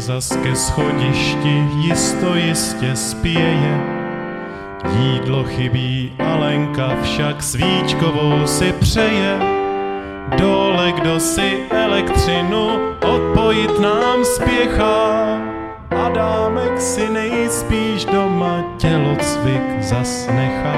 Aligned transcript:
zas 0.00 0.36
ke 0.42 0.56
schodišti 0.56 1.64
jisto 1.76 2.34
jistě 2.34 2.96
spěje. 2.96 3.80
Jídlo 4.98 5.44
chybí, 5.44 6.12
Alenka 6.18 6.96
však 7.02 7.42
svíčkovou 7.42 8.46
si 8.46 8.72
přeje. 8.72 9.38
Dole 10.38 10.92
kdo 10.92 11.20
si 11.20 11.58
elektřinu 11.70 12.68
odpojit 13.14 13.80
nám 13.80 14.24
spěchá. 14.24 15.38
Adámek 15.90 16.80
si 16.80 17.08
nejspíš 17.08 18.04
doma 18.04 18.64
tělocvik 18.78 19.62
zas 19.80 20.28
nechá. 20.34 20.76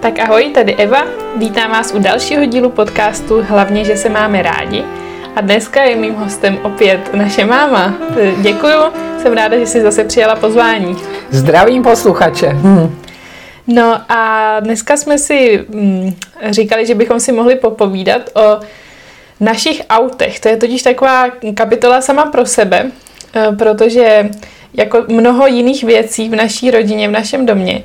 Tak 0.00 0.18
ahoj, 0.18 0.50
tady 0.54 0.74
Eva. 0.74 1.04
Vítám 1.36 1.70
vás 1.70 1.94
u 1.94 1.98
dalšího 1.98 2.44
dílu 2.46 2.70
podcastu 2.70 3.42
Hlavně, 3.42 3.84
že 3.84 3.96
se 3.96 4.08
máme 4.08 4.42
rádi. 4.42 5.03
A 5.36 5.40
dneska 5.40 5.82
je 5.82 5.96
mým 5.96 6.14
hostem 6.14 6.58
opět 6.62 7.14
naše 7.14 7.44
máma. 7.44 7.94
Děkuju, 8.40 8.80
jsem 9.22 9.32
ráda, 9.32 9.58
že 9.58 9.66
jsi 9.66 9.80
zase 9.82 10.04
přijala 10.04 10.36
pozvání. 10.36 10.96
Zdravím 11.30 11.82
posluchače. 11.82 12.48
Hm. 12.48 12.98
No 13.66 14.00
a 14.08 14.60
dneska 14.60 14.96
jsme 14.96 15.18
si 15.18 15.64
hm, 15.68 16.14
říkali, 16.50 16.86
že 16.86 16.94
bychom 16.94 17.20
si 17.20 17.32
mohli 17.32 17.56
popovídat 17.56 18.30
o 18.34 18.60
našich 19.40 19.82
autech. 19.90 20.40
To 20.40 20.48
je 20.48 20.56
totiž 20.56 20.82
taková 20.82 21.30
kapitola 21.54 22.00
sama 22.00 22.26
pro 22.26 22.46
sebe, 22.46 22.90
eh, 23.34 23.52
protože 23.58 24.30
jako 24.74 25.04
mnoho 25.08 25.46
jiných 25.46 25.84
věcí 25.84 26.28
v 26.28 26.36
naší 26.36 26.70
rodině, 26.70 27.08
v 27.08 27.12
našem 27.12 27.46
domě, 27.46 27.82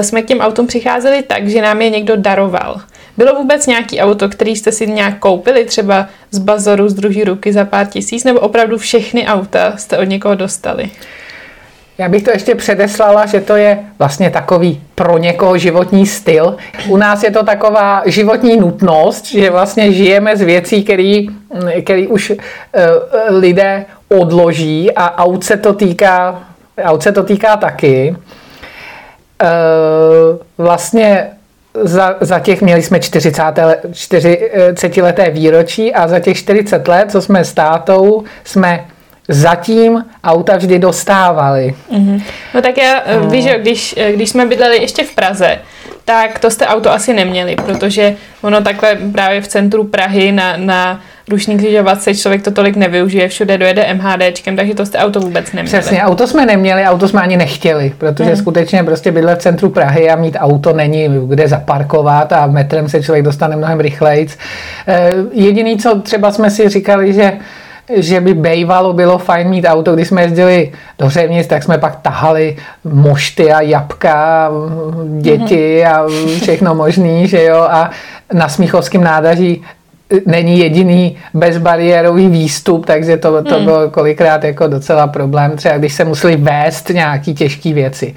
jsme 0.00 0.22
k 0.22 0.26
těm 0.26 0.40
autům 0.40 0.66
přicházeli 0.66 1.22
tak, 1.22 1.48
že 1.48 1.62
nám 1.62 1.82
je 1.82 1.90
někdo 1.90 2.16
daroval. 2.16 2.80
Bylo 3.16 3.34
vůbec 3.34 3.66
nějaký 3.66 4.00
auto, 4.00 4.28
který 4.28 4.56
jste 4.56 4.72
si 4.72 4.86
nějak 4.86 5.18
koupili, 5.18 5.64
třeba 5.64 6.06
z 6.30 6.38
bazoru, 6.38 6.88
z 6.88 6.94
druhé 6.94 7.24
ruky 7.24 7.52
za 7.52 7.64
pár 7.64 7.86
tisíc, 7.86 8.24
nebo 8.24 8.40
opravdu 8.40 8.78
všechny 8.78 9.26
auta 9.26 9.76
jste 9.76 9.98
od 9.98 10.04
někoho 10.04 10.34
dostali? 10.34 10.90
Já 11.98 12.08
bych 12.08 12.22
to 12.22 12.30
ještě 12.30 12.54
předeslala, 12.54 13.26
že 13.26 13.40
to 13.40 13.56
je 13.56 13.78
vlastně 13.98 14.30
takový 14.30 14.82
pro 14.94 15.18
někoho 15.18 15.58
životní 15.58 16.06
styl. 16.06 16.56
U 16.88 16.96
nás 16.96 17.22
je 17.22 17.30
to 17.30 17.44
taková 17.44 18.02
životní 18.06 18.56
nutnost, 18.56 19.26
že 19.26 19.50
vlastně 19.50 19.92
žijeme 19.92 20.36
z 20.36 20.40
věcí, 20.40 20.84
který, 20.84 21.28
který 21.84 22.06
už 22.06 22.30
uh, 22.30 22.36
lidé 23.28 23.84
odloží 24.08 24.92
a 24.92 25.24
aut 25.24 25.44
se 25.44 25.56
to 25.56 25.72
týká, 25.72 26.42
aut 26.82 27.02
se 27.02 27.12
to 27.12 27.22
týká 27.22 27.56
taky. 27.56 28.16
Uh, 29.42 30.38
vlastně 30.58 31.30
za, 31.82 32.16
za 32.20 32.38
těch 32.38 32.62
měli 32.62 32.82
jsme 32.82 33.00
40, 33.00 33.42
40 33.92 34.96
leté 34.96 35.30
výročí 35.30 35.94
a 35.94 36.08
za 36.08 36.20
těch 36.20 36.36
40 36.36 36.88
let, 36.88 37.10
co 37.10 37.22
jsme 37.22 37.44
s 37.44 37.52
tátou, 37.52 38.24
jsme 38.44 38.86
zatím 39.28 40.04
auta 40.24 40.56
vždy 40.56 40.78
dostávali. 40.78 41.74
Mm-hmm. 41.92 42.22
No 42.54 42.62
tak 42.62 42.78
já, 42.78 43.02
no. 43.20 43.30
víš, 43.30 43.44
že 43.44 43.58
když, 43.58 43.94
když 44.14 44.30
jsme 44.30 44.46
bydleli 44.46 44.76
ještě 44.76 45.04
v 45.04 45.14
Praze, 45.14 45.58
tak 46.08 46.38
to 46.38 46.50
jste 46.50 46.66
auto 46.66 46.92
asi 46.92 47.14
neměli, 47.14 47.56
protože 47.56 48.14
ono 48.42 48.60
takhle 48.60 48.96
právě 49.12 49.40
v 49.40 49.48
centru 49.48 49.84
Prahy 49.84 50.32
na, 50.32 50.56
na 50.56 51.00
rušní 51.28 51.58
křižovatce 51.58 52.14
člověk 52.14 52.42
to 52.42 52.50
tolik 52.50 52.76
nevyužije, 52.76 53.28
všude 53.28 53.58
dojede 53.58 53.94
MHDčkem, 53.94 54.56
takže 54.56 54.74
to 54.74 54.86
jste 54.86 54.98
auto 54.98 55.20
vůbec 55.20 55.52
neměli. 55.52 55.78
Přesně, 55.78 56.02
auto 56.02 56.26
jsme 56.26 56.46
neměli, 56.46 56.84
auto 56.84 57.08
jsme 57.08 57.20
ani 57.20 57.36
nechtěli, 57.36 57.92
protože 57.98 58.28
hmm. 58.28 58.36
skutečně 58.36 58.84
prostě 58.84 59.12
bydlet 59.12 59.38
v 59.38 59.42
centru 59.42 59.70
Prahy 59.70 60.10
a 60.10 60.16
mít 60.16 60.36
auto 60.40 60.72
není 60.72 61.08
kde 61.28 61.48
zaparkovat 61.48 62.32
a 62.32 62.46
metrem 62.46 62.88
se 62.88 63.02
člověk 63.02 63.24
dostane 63.24 63.56
mnohem 63.56 63.80
rychleji. 63.80 64.28
Eh, 64.88 65.10
jediný, 65.32 65.78
co 65.78 66.00
třeba 66.00 66.32
jsme 66.32 66.50
si 66.50 66.68
říkali, 66.68 67.12
že 67.12 67.32
že 67.94 68.20
by 68.20 68.34
bejvalo 68.34 68.92
bylo 68.92 69.18
fajn 69.18 69.48
mít 69.48 69.64
auto, 69.64 69.94
když 69.94 70.08
jsme 70.08 70.22
jezdili 70.22 70.72
do 70.98 71.10
Řevnic, 71.10 71.46
tak 71.46 71.62
jsme 71.62 71.78
pak 71.78 71.96
tahali 71.96 72.56
mošty 72.84 73.52
a 73.52 73.60
jabka, 73.60 74.50
děti 75.20 75.84
a 75.84 76.06
všechno 76.40 76.74
možný, 76.74 77.28
že 77.28 77.44
jo, 77.44 77.56
a 77.70 77.90
na 78.32 78.48
Smíchovském 78.48 79.04
nádaří 79.04 79.62
není 80.26 80.58
jediný 80.58 81.16
bezbariérový 81.34 82.28
výstup, 82.28 82.86
takže 82.86 83.16
to, 83.16 83.42
to 83.42 83.54
hmm. 83.54 83.64
bylo 83.64 83.90
kolikrát 83.90 84.44
jako 84.44 84.66
docela 84.66 85.06
problém, 85.06 85.56
třeba 85.56 85.78
když 85.78 85.94
se 85.94 86.04
museli 86.04 86.36
vést 86.36 86.88
nějaký 86.88 87.34
těžké 87.34 87.72
věci. 87.72 88.14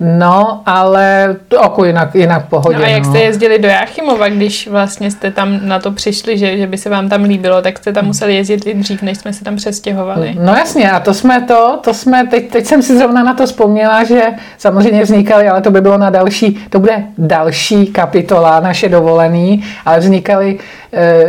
No, 0.00 0.62
ale 0.66 1.36
to 1.48 1.56
jako 1.56 1.84
jinak, 1.84 2.14
jinak 2.14 2.48
pohodě. 2.48 2.78
No 2.78 2.84
a 2.84 2.88
jak 2.88 3.04
no. 3.04 3.10
jste 3.10 3.18
jezdili 3.18 3.58
do 3.58 3.68
Jáchymova, 3.68 4.28
když 4.28 4.68
vlastně 4.68 5.10
jste 5.10 5.30
tam 5.30 5.60
na 5.62 5.78
to 5.78 5.92
přišli, 5.92 6.38
že, 6.38 6.58
že 6.58 6.66
by 6.66 6.78
se 6.78 6.90
vám 6.90 7.08
tam 7.08 7.24
líbilo, 7.24 7.62
tak 7.62 7.78
jste 7.78 7.92
tam 7.92 8.04
museli 8.04 8.34
jezdit 8.36 8.66
i 8.66 8.74
dřív, 8.74 9.02
než 9.02 9.18
jsme 9.18 9.32
se 9.32 9.44
tam 9.44 9.56
přestěhovali. 9.56 10.36
No 10.40 10.54
jasně, 10.54 10.90
a 10.90 11.00
to 11.00 11.14
jsme 11.14 11.40
to, 11.40 11.78
to 11.84 11.94
jsme, 11.94 12.26
teď, 12.26 12.50
teď 12.50 12.66
jsem 12.66 12.82
si 12.82 12.98
zrovna 12.98 13.22
na 13.22 13.34
to 13.34 13.46
vzpomněla, 13.46 14.04
že 14.04 14.22
samozřejmě 14.58 15.02
vznikaly, 15.02 15.48
ale 15.48 15.60
to 15.60 15.70
by 15.70 15.80
bylo 15.80 15.98
na 15.98 16.10
další, 16.10 16.66
to 16.70 16.78
bude 16.78 17.04
další 17.18 17.86
kapitola 17.86 18.60
naše 18.60 18.88
dovolený, 18.88 19.64
ale 19.84 19.98
vznikaly 19.98 20.58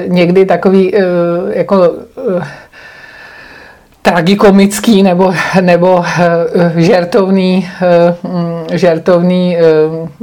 někdy 0.07 0.45
takový 0.45 0.95
eh, 0.95 1.01
jako 1.53 1.93
eh, 2.39 2.47
tragikomický 4.01 5.03
nebo, 5.03 5.33
nebo 5.61 6.05
žertovný, 6.75 7.69
mm, 8.23 8.77
žertovný 8.77 9.57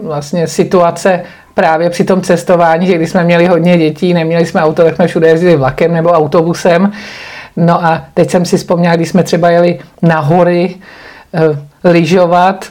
vlastně 0.03 0.47
situace 0.47 1.21
právě 1.55 1.91
při 1.91 2.05
tom 2.05 2.23
cestování, 2.23 2.87
že 2.87 2.95
když 2.95 3.11
jsme 3.11 3.25
měli 3.25 3.47
hodně 3.47 3.79
dětí, 3.79 4.15
neměli 4.15 4.47
jsme 4.47 4.63
auto, 4.63 4.85
tak 4.85 4.97
jsme 4.97 5.07
všude 5.07 5.29
jezdili 5.29 5.57
vlakem 5.57 5.93
nebo 5.93 6.11
autobusem. 6.11 6.93
No 7.57 7.85
a 7.85 8.05
teď 8.15 8.31
jsem 8.31 8.45
si 8.45 8.57
vzpomněla, 8.57 8.97
když 8.97 9.09
jsme 9.09 9.23
třeba 9.23 9.51
jeli 9.51 9.79
na 10.03 10.21
hory 10.21 10.75
lyžovat, 11.85 12.65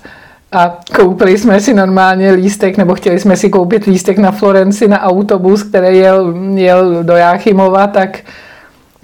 a 0.51 0.77
koupili 0.95 1.37
jsme 1.37 1.59
si 1.59 1.73
normálně 1.73 2.31
lístek, 2.31 2.77
nebo 2.77 2.95
chtěli 2.95 3.19
jsme 3.19 3.37
si 3.37 3.49
koupit 3.49 3.85
lístek 3.85 4.17
na 4.17 4.31
Florenci 4.31 4.87
na 4.87 5.01
autobus, 5.01 5.63
který 5.63 5.97
jel, 5.97 6.33
jel 6.53 7.03
do 7.03 7.13
Jáchymova, 7.15 7.87
tak, 7.87 8.19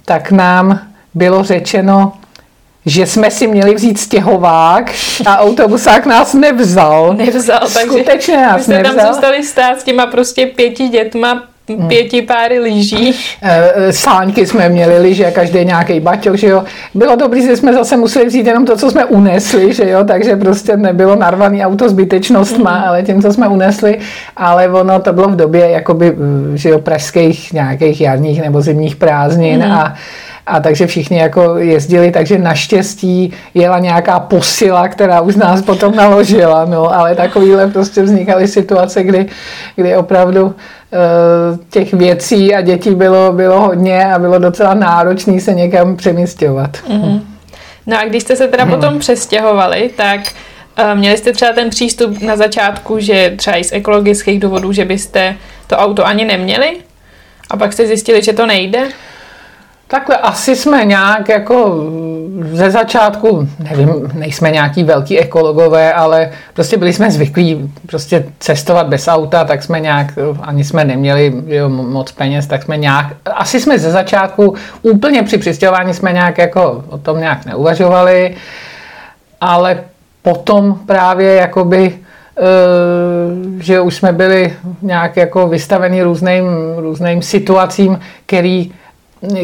tak 0.06 0.32
nám 0.32 0.80
bylo 1.14 1.44
řečeno, 1.44 2.14
že 2.86 3.08
jsme 3.08 3.32
si 3.32 3.48
měli 3.48 3.76
vzít 3.76 4.00
stěhovák 4.00 4.92
a 5.26 5.38
autobusák 5.38 6.06
nás 6.06 6.34
nevzal. 6.34 7.14
Nevzal, 7.14 7.60
takže 7.60 7.80
Skutečně 7.80 8.38
nás 8.38 8.68
my 8.68 8.74
nevzal. 8.74 8.96
tam 8.96 9.14
zůstali 9.14 9.44
stát 9.44 9.80
s 9.82 9.84
těma 9.84 10.06
prostě 10.06 10.46
pěti 10.46 10.88
dětma. 10.90 11.44
Pěti 11.88 12.22
páry 12.22 12.60
lyží. 12.60 13.16
Eh, 13.42 13.72
eh, 13.76 13.94
sáňky 13.94 14.46
jsme 14.46 14.70
měli 14.70 15.00
lyže, 15.00 15.32
každý 15.32 15.66
nějaký 15.66 16.00
baťok, 16.00 16.36
že 16.36 16.48
jo. 16.48 16.64
Bylo 16.94 17.16
dobrý, 17.16 17.42
že 17.42 17.58
jsme 17.58 17.74
zase 17.74 17.98
museli 17.98 18.26
vzít 18.26 18.48
jenom 18.48 18.66
to, 18.66 18.78
co 18.78 18.92
jsme 18.92 19.06
unesli, 19.06 19.74
že 19.74 19.90
jo, 19.90 20.04
takže 20.04 20.36
prostě 20.36 20.78
nebylo 20.78 21.16
narvaný 21.16 21.66
auto 21.66 21.90
zbytečnostma, 21.90 22.78
mm. 22.78 22.84
ale 22.88 23.04
tím, 23.04 23.22
co 23.22 23.34
jsme 23.34 23.48
unesli, 23.48 24.00
ale 24.38 24.70
ono 24.70 25.00
to 25.00 25.14
bylo 25.14 25.28
v 25.28 25.36
době 25.36 25.70
jakoby, 25.70 26.16
že 26.54 26.70
jo, 26.70 26.80
pražských 26.80 27.54
nějakých 27.54 28.02
jarních 28.02 28.42
nebo 28.42 28.62
zimních 28.62 28.96
prázdnin 28.96 29.66
mm. 29.66 29.72
a 29.72 29.94
a 30.46 30.60
takže 30.60 30.88
všichni 30.88 31.18
jako 31.18 31.58
jezdili, 31.58 32.12
takže 32.12 32.38
naštěstí 32.38 33.34
jela 33.54 33.80
nějaká 33.80 34.20
posila, 34.20 34.88
která 34.88 35.22
už 35.22 35.36
nás 35.36 35.62
potom 35.62 35.96
naložila, 35.96 36.66
no, 36.66 36.96
ale 36.96 37.16
takovýhle 37.16 37.68
prostě 37.68 38.02
vznikaly 38.02 38.48
situace, 38.48 39.04
kdy, 39.04 39.26
kdy 39.76 39.96
opravdu 39.96 40.56
Eh, 40.56 40.81
těch 41.70 41.94
věcí 41.94 42.56
a 42.56 42.62
dětí 42.62 42.96
bylo, 42.96 43.34
bylo 43.34 43.62
hodně 43.62 44.14
a 44.14 44.20
bylo 44.20 44.40
docela 44.40 44.74
náročné 44.74 45.42
se 45.42 45.54
někam 45.54 45.96
přemístěvat. 45.96 46.78
Mm-hmm. 46.78 47.22
No 47.88 48.00
a 48.00 48.06
když 48.06 48.24
jste 48.24 48.36
se 48.36 48.48
teda 48.48 48.66
mm. 48.66 48.72
potom 48.72 49.00
přestěhovali, 49.00 49.92
tak 49.98 50.20
uh, 50.20 51.00
měli 51.00 51.18
jste 51.18 51.34
třeba 51.34 51.54
ten 51.54 51.70
přístup 51.70 52.22
na 52.22 52.36
začátku, 52.36 53.00
že 53.00 53.34
třeba 53.38 53.58
i 53.58 53.64
z 53.64 53.72
ekologických 53.72 54.40
důvodů, 54.40 54.72
že 54.72 54.86
byste 54.86 55.36
to 55.68 55.78
auto 55.78 56.06
ani 56.06 56.26
neměli? 56.26 56.78
A 57.50 57.58
pak 57.58 57.74
jste 57.74 57.88
zjistili, 57.88 58.22
že 58.22 58.34
to 58.34 58.46
nejde? 58.46 58.88
Takhle 59.88 60.18
asi 60.18 60.56
jsme 60.56 60.86
nějak 60.86 61.30
jako 61.30 61.84
ze 62.52 62.72
začátku, 62.72 63.48
nevím, 63.60 64.12
nejsme 64.14 64.52
nějaký 64.52 64.84
velký 64.84 65.20
ekologové, 65.20 65.94
ale 65.94 66.30
prostě 66.54 66.78
byli 66.78 66.94
jsme 66.94 67.12
zvyklí 67.12 67.72
prostě 67.88 68.26
cestovat 68.40 68.88
bez 68.88 69.08
auta, 69.08 69.44
tak 69.44 69.64
jsme 69.64 69.80
nějak, 69.80 70.08
ani 70.42 70.64
jsme 70.64 70.86
neměli 70.86 71.34
jo, 71.48 71.70
moc 71.70 72.12
peněz, 72.12 72.48
tak 72.48 72.64
jsme 72.64 72.78
nějak, 72.78 73.08
asi 73.26 73.60
jsme 73.60 73.80
ze 73.80 73.92
začátku 73.92 74.56
úplně 74.82 75.24
při 75.24 75.38
přistěhování 75.38 75.94
jsme 75.94 76.14
nějak 76.14 76.38
jako 76.38 76.84
o 76.90 76.98
tom 76.98 77.20
nějak 77.20 77.46
neuvažovali, 77.46 78.36
ale 79.42 79.84
potom 80.22 80.80
právě 80.86 81.36
jakoby 81.36 82.00
eh, 82.38 82.44
že 83.64 83.82
už 83.82 83.96
jsme 83.96 84.14
byli 84.14 84.54
nějak 84.82 85.18
jako 85.18 85.48
vystaveni 85.48 86.04
různým, 86.04 86.46
různým 86.78 87.22
situacím, 87.22 88.00
který 88.26 88.72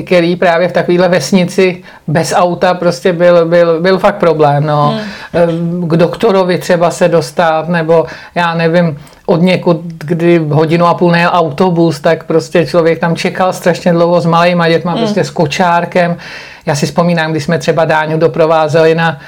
který 0.06 0.36
právě 0.36 0.68
v 0.68 0.72
takovéhle 0.72 1.08
vesnici 1.08 1.84
bez 2.08 2.34
auta 2.36 2.74
prostě 2.74 3.14
byl, 3.14 3.46
byl, 3.46 3.82
byl 3.82 4.00
fakt 4.00 4.16
problém. 4.16 4.66
No. 4.66 4.96
Hmm. 5.34 5.90
K 5.90 5.94
doktorovi 5.98 6.58
třeba 6.58 6.92
se 6.92 7.08
dostat, 7.08 7.70
nebo 7.70 8.06
já 8.36 8.54
nevím, 8.56 8.98
od 9.26 9.42
někud, 9.42 9.82
kdy 10.04 10.38
hodinu 10.38 10.86
a 10.86 10.94
půl 10.94 11.12
nejel 11.12 11.32
autobus, 11.34 12.00
tak 12.00 12.24
prostě 12.24 12.66
člověk 12.66 13.00
tam 13.00 13.16
čekal 13.16 13.54
strašně 13.54 13.92
dlouho 13.92 14.22
s 14.22 14.26
malýma 14.26 14.70
dětma, 14.70 14.92
hmm. 14.92 15.02
prostě 15.02 15.24
s 15.24 15.30
kočárkem. 15.30 16.18
Já 16.66 16.76
si 16.76 16.86
vzpomínám, 16.86 17.32
když 17.32 17.44
jsme 17.44 17.60
třeba 17.60 17.86
Dáňu 17.86 18.18
doprovázeli 18.18 18.96
na 18.96 19.20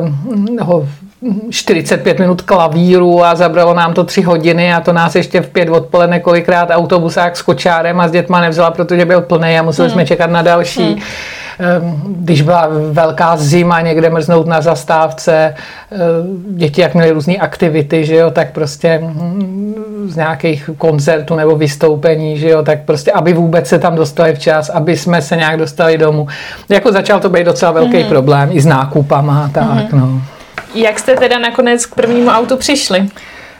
um, 0.00 0.58
45 1.50 2.18
minut 2.18 2.42
klavíru 2.42 3.24
a 3.24 3.34
zabralo 3.34 3.74
nám 3.74 3.94
to 3.94 4.04
3 4.04 4.22
hodiny 4.22 4.74
a 4.74 4.80
to 4.80 4.92
nás 4.92 5.14
ještě 5.14 5.40
v 5.40 5.48
pět 5.48 5.68
odpoledne 5.68 6.20
kolikrát 6.20 6.68
autobusák 6.72 7.36
s 7.36 7.42
kočárem 7.42 8.00
a 8.00 8.08
s 8.08 8.10
dětma 8.10 8.40
nevzala, 8.40 8.70
protože 8.70 9.04
byl 9.04 9.20
plný 9.20 9.58
a 9.58 9.62
museli 9.62 9.88
hmm. 9.88 9.94
jsme 9.94 10.06
čekat 10.06 10.30
na 10.30 10.42
další. 10.42 10.84
Hmm. 10.84 11.00
Když 12.06 12.42
byla 12.42 12.68
velká 12.90 13.36
zima, 13.36 13.80
někde 13.80 14.10
mrznout 14.10 14.46
na 14.46 14.60
zastávce, 14.60 15.54
děti 16.50 16.80
jak 16.80 16.94
měly 16.94 17.10
různé 17.10 17.36
aktivity, 17.36 18.04
že 18.04 18.16
jo, 18.16 18.30
tak 18.30 18.52
prostě 18.52 19.00
hm, 19.02 19.74
z 20.08 20.16
nějakých 20.16 20.70
koncertů 20.78 21.36
nebo 21.36 21.56
vystoupení, 21.56 22.38
že 22.38 22.48
jo, 22.48 22.62
tak 22.62 22.80
prostě, 22.84 23.12
aby 23.12 23.32
vůbec 23.32 23.68
se 23.68 23.78
tam 23.78 23.96
dostali 23.96 24.34
včas, 24.34 24.68
aby 24.68 24.96
jsme 24.96 25.22
se 25.22 25.36
nějak 25.36 25.58
dostali 25.58 25.98
domů. 25.98 26.28
Jako 26.68 26.92
začal 26.92 27.20
to 27.20 27.28
být 27.28 27.44
docela 27.44 27.72
velký 27.72 27.98
hmm. 28.00 28.08
problém 28.08 28.48
i 28.52 28.60
s 28.60 28.66
nákupama, 28.66 29.50
tak 29.52 29.92
hmm. 29.92 30.00
no. 30.00 30.22
Jak 30.76 30.98
jste 30.98 31.14
teda 31.16 31.38
nakonec 31.38 31.86
k 31.86 31.94
prvnímu 31.94 32.30
autu 32.30 32.56
přišli? 32.56 33.08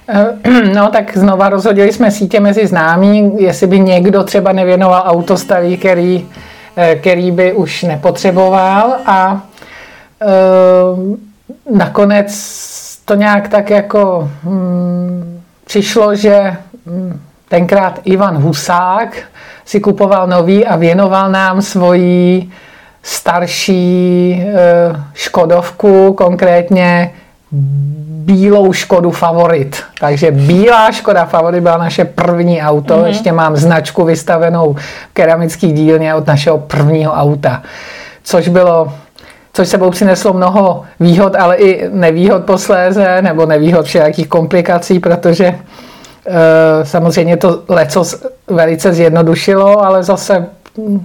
Eh, 0.08 0.26
no 0.74 0.88
tak 0.88 1.16
znova 1.16 1.48
rozhodili 1.48 1.92
jsme 1.92 2.10
sítě 2.10 2.40
mezi 2.40 2.66
známí, 2.66 3.32
jestli 3.38 3.66
by 3.66 3.80
někdo 3.80 4.24
třeba 4.24 4.52
nevěnoval 4.52 5.02
auto 5.06 5.36
starý, 5.36 5.76
který, 5.76 6.28
eh, 6.76 6.94
který 6.94 7.30
by 7.30 7.52
už 7.52 7.82
nepotřeboval 7.82 8.96
a 9.06 9.42
e, 10.22 10.26
nakonec 11.76 12.32
to 13.04 13.14
nějak 13.14 13.48
tak 13.48 13.70
jako 13.70 14.30
hmm, 14.42 15.42
přišlo, 15.66 16.14
že 16.14 16.56
hm, 16.86 17.20
tenkrát 17.48 18.00
Ivan 18.04 18.36
Husák 18.36 19.16
si 19.64 19.80
kupoval 19.80 20.26
nový 20.26 20.66
a 20.66 20.76
věnoval 20.76 21.30
nám 21.30 21.62
svoji 21.62 22.50
starší 23.06 24.42
eh, 24.46 25.02
Škodovku, 25.14 26.12
konkrétně 26.12 27.12
bílou 28.26 28.72
Škodu 28.72 29.10
Favorit. 29.10 29.82
Takže 30.00 30.30
bílá 30.30 30.92
Škoda 30.92 31.24
Favorit 31.24 31.62
byla 31.62 31.76
naše 31.76 32.04
první 32.04 32.62
auto. 32.62 32.94
Mm-hmm. 32.94 33.06
Ještě 33.06 33.32
mám 33.32 33.56
značku 33.56 34.04
vystavenou 34.04 34.74
v 34.74 34.78
keramický 35.12 35.72
dílně 35.72 36.14
od 36.14 36.26
našeho 36.26 36.58
prvního 36.58 37.12
auta. 37.12 37.62
Což 38.22 38.48
bylo 38.48 38.92
což 39.52 39.68
sebou 39.68 39.90
přineslo 39.90 40.32
mnoho 40.32 40.82
výhod, 41.00 41.34
ale 41.34 41.56
i 41.56 41.88
nevýhod 41.92 42.44
posléze, 42.44 43.22
nebo 43.22 43.46
nevýhod 43.46 43.86
všelijakých 43.86 44.28
komplikací, 44.28 44.98
protože 44.98 45.46
e, 45.46 45.56
samozřejmě 46.82 47.36
to 47.36 47.62
leco 47.68 48.04
velice 48.46 48.92
zjednodušilo, 48.92 49.84
ale 49.84 50.02
zase 50.02 50.46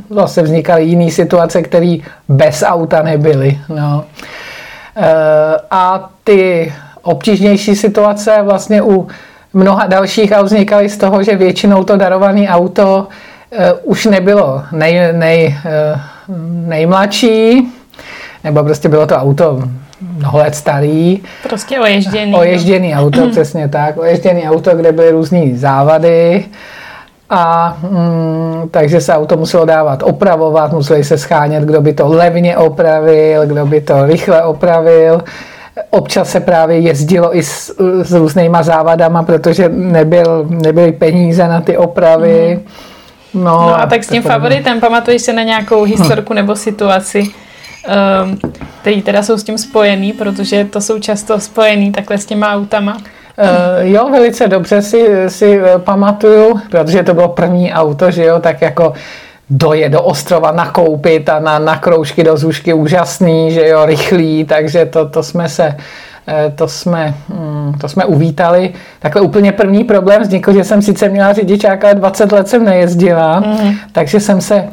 zase 0.10 0.42
vznikaly 0.42 0.84
jiné 0.84 1.12
situace, 1.12 1.62
které 1.62 1.98
bez 2.30 2.64
auta 2.68 3.02
nebyly. 3.02 3.60
No. 3.70 4.04
E, 4.96 5.14
a 5.72 6.10
ty 6.24 6.74
obtížnější 7.02 7.76
situace 7.76 8.42
vlastně 8.42 8.82
u 8.82 9.08
mnoha 9.54 9.88
dalších 9.88 10.32
aut 10.32 10.46
vznikaly 10.46 10.90
z 10.90 10.98
toho, 10.98 11.24
že 11.24 11.36
většinou 11.36 11.84
to 11.84 11.98
darované 11.98 12.48
auto 12.48 13.08
e, 13.52 13.74
už 13.74 14.06
nebylo 14.06 14.64
nej, 14.72 15.00
nej, 15.12 15.58
e, 15.66 16.00
nejmladší, 16.68 17.68
nebo 18.44 18.64
prostě 18.64 18.90
bylo 18.90 19.08
to 19.08 19.16
auto 19.16 19.64
mnoho 20.02 20.38
let 20.38 20.56
starý. 20.56 21.20
Prostě 21.44 21.80
oježděný. 21.80 22.34
Oježděný 22.36 22.96
auto, 22.96 23.30
přesně 23.30 23.68
tak. 23.68 23.98
Oježděný 23.98 24.50
auto, 24.50 24.76
kde 24.76 24.92
byly 24.92 25.12
různé 25.12 25.42
závady 25.54 26.46
a 27.34 27.78
mm, 27.82 28.70
takže 28.72 29.02
se 29.02 29.14
auto 29.14 29.38
muselo 29.38 29.66
dávat 29.66 30.04
opravovat, 30.04 30.74
museli 30.74 31.04
se 31.04 31.18
schánět, 31.18 31.64
kdo 31.64 31.82
by 31.82 31.94
to 31.94 32.08
levně 32.08 32.58
opravil, 32.58 33.48
kdo 33.48 33.66
by 33.66 33.82
to 33.82 34.06
rychle 34.06 34.44
opravil. 34.44 35.22
Občas 35.90 36.30
se 36.30 36.40
právě 36.40 36.80
jezdilo 36.80 37.38
i 37.38 37.44
s, 37.44 37.76
s 38.04 38.12
různýma 38.12 38.64
závadama, 38.64 39.24
protože 39.24 39.70
nebyl, 39.70 40.46
nebyly 40.50 40.92
peníze 40.92 41.48
na 41.48 41.62
ty 41.62 41.78
opravy. 41.78 42.60
Mm. 42.64 43.44
No, 43.44 43.44
no 43.44 43.82
a 43.82 43.86
tak 43.86 44.04
s 44.04 44.08
tím 44.08 44.24
favoritem, 44.24 44.80
pamatuješ 44.80 45.22
se 45.22 45.34
na 45.34 45.44
nějakou 45.44 45.84
historku 45.84 46.34
nebo 46.34 46.56
situaci, 46.56 47.24
um, 47.24 48.40
který 48.82 49.02
teda 49.02 49.24
jsou 49.24 49.38
s 49.38 49.44
tím 49.44 49.58
spojený, 49.58 50.14
protože 50.14 50.66
to 50.66 50.82
jsou 50.82 51.00
často 51.00 51.40
spojený 51.40 51.92
takhle 51.92 52.18
s 52.18 52.26
těma 52.26 52.54
autama? 52.54 52.98
Uh, 53.42 53.92
jo, 53.92 54.10
velice 54.10 54.48
dobře 54.48 54.82
si, 54.82 55.08
si 55.28 55.60
eh, 55.60 55.80
pamatuju, 55.80 56.60
protože 56.72 57.04
to 57.04 57.14
bylo 57.14 57.28
první 57.28 57.74
auto, 57.74 58.12
že 58.12 58.26
jo, 58.26 58.40
tak 58.40 58.62
jako 58.62 58.94
doje 59.50 59.90
do 59.90 60.02
ostrova 60.02 60.52
nakoupit 60.52 61.30
a 61.30 61.40
na, 61.40 61.60
na 61.60 61.78
kroužky 61.78 62.24
do 62.24 62.38
Zušky 62.38 62.74
úžasný, 62.74 63.52
že 63.52 63.68
jo, 63.68 63.86
rychlý, 63.86 64.46
takže 64.46 64.86
to, 64.86 65.10
to 65.10 65.24
jsme 65.24 65.50
se 65.50 65.78
eh, 66.28 66.54
to 66.56 66.68
jsme, 66.68 67.14
hm, 67.30 67.74
to 67.82 67.90
jsme 67.90 68.06
uvítali. 68.06 68.74
Takhle 69.00 69.22
úplně 69.22 69.52
první 69.52 69.84
problém 69.84 70.22
vznikl, 70.22 70.54
že 70.54 70.64
jsem 70.64 70.82
sice 70.82 71.10
měla 71.10 71.34
řidičáka, 71.34 71.88
ale 71.88 71.96
20 71.96 72.32
let 72.32 72.48
jsem 72.48 72.66
nejezdila, 72.66 73.40
mm. 73.40 73.72
takže 73.92 74.20
jsem 74.20 74.42
se 74.42 74.68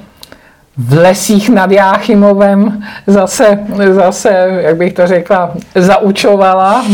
v 0.78 0.98
lesích 0.98 1.50
nad 1.50 1.70
Jáchymovem 1.70 2.82
zase, 3.06 3.58
zase, 3.90 4.28
jak 4.60 4.76
bych 4.76 4.92
to 4.92 5.06
řekla, 5.06 5.52
zaučovala. 5.74 6.84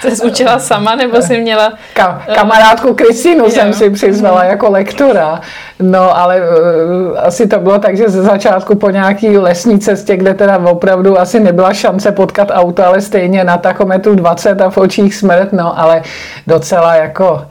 Jsi 0.00 0.16
jsi 0.16 0.26
učila 0.26 0.58
sama, 0.58 0.94
nebo 0.94 1.22
jsi 1.22 1.40
měla... 1.40 1.72
Ka- 1.96 2.34
kamarádku 2.34 2.94
Kristýnu 2.94 3.44
uh, 3.44 3.50
jsem 3.50 3.72
si 3.72 3.90
přizvala 3.90 4.42
mm. 4.42 4.48
jako 4.48 4.70
lektora. 4.70 5.40
No, 5.78 6.16
ale 6.16 6.40
uh, 6.40 7.18
asi 7.18 7.46
to 7.46 7.58
bylo 7.58 7.78
tak, 7.78 7.96
že 7.96 8.08
ze 8.08 8.22
začátku 8.22 8.74
po 8.74 8.90
nějaký 8.90 9.38
lesní 9.38 9.78
cestě, 9.78 10.16
kde 10.16 10.34
teda 10.34 10.58
opravdu 10.58 11.20
asi 11.20 11.40
nebyla 11.40 11.74
šance 11.74 12.12
potkat 12.12 12.48
auto, 12.52 12.86
ale 12.86 13.00
stejně 13.00 13.44
na 13.44 13.58
tachometru 13.58 14.14
20 14.14 14.60
a 14.60 14.70
v 14.70 14.78
očích 14.78 15.14
smrt, 15.14 15.52
no, 15.52 15.80
ale 15.80 16.02
docela 16.46 16.94
jako 16.94 17.46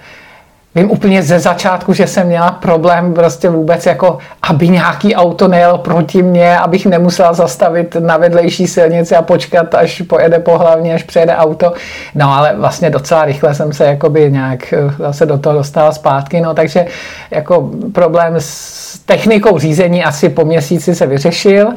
vím 0.77 0.91
úplně 0.91 1.23
ze 1.23 1.39
začátku, 1.39 1.93
že 1.93 2.07
jsem 2.07 2.27
měla 2.27 2.51
problém 2.51 3.13
prostě 3.13 3.49
vůbec 3.49 3.85
jako, 3.85 4.17
aby 4.41 4.69
nějaký 4.69 5.15
auto 5.15 5.47
nejel 5.47 5.77
proti 5.77 6.23
mně, 6.23 6.57
abych 6.57 6.85
nemusela 6.85 7.33
zastavit 7.33 7.95
na 7.99 8.17
vedlejší 8.17 8.67
silnici 8.67 9.15
a 9.15 9.21
počkat, 9.21 9.75
až 9.75 10.01
pojede 10.01 10.39
po 10.39 10.57
hlavně, 10.57 10.93
až 10.93 11.03
přejede 11.03 11.35
auto. 11.35 11.73
No 12.15 12.33
ale 12.33 12.55
vlastně 12.55 12.89
docela 12.89 13.25
rychle 13.25 13.55
jsem 13.55 13.73
se 13.73 13.85
jakoby 13.85 14.31
nějak 14.31 14.73
eh, 14.73 14.93
zase 14.99 15.25
do 15.25 15.37
toho 15.37 15.55
dostala 15.55 15.91
zpátky, 15.91 16.41
no 16.41 16.53
takže 16.53 16.85
jako 17.31 17.71
problém 17.93 18.35
s 18.37 18.99
technikou 18.99 19.59
řízení 19.59 20.03
asi 20.03 20.29
po 20.29 20.45
měsíci 20.45 20.95
se 20.95 21.05
vyřešil, 21.07 21.67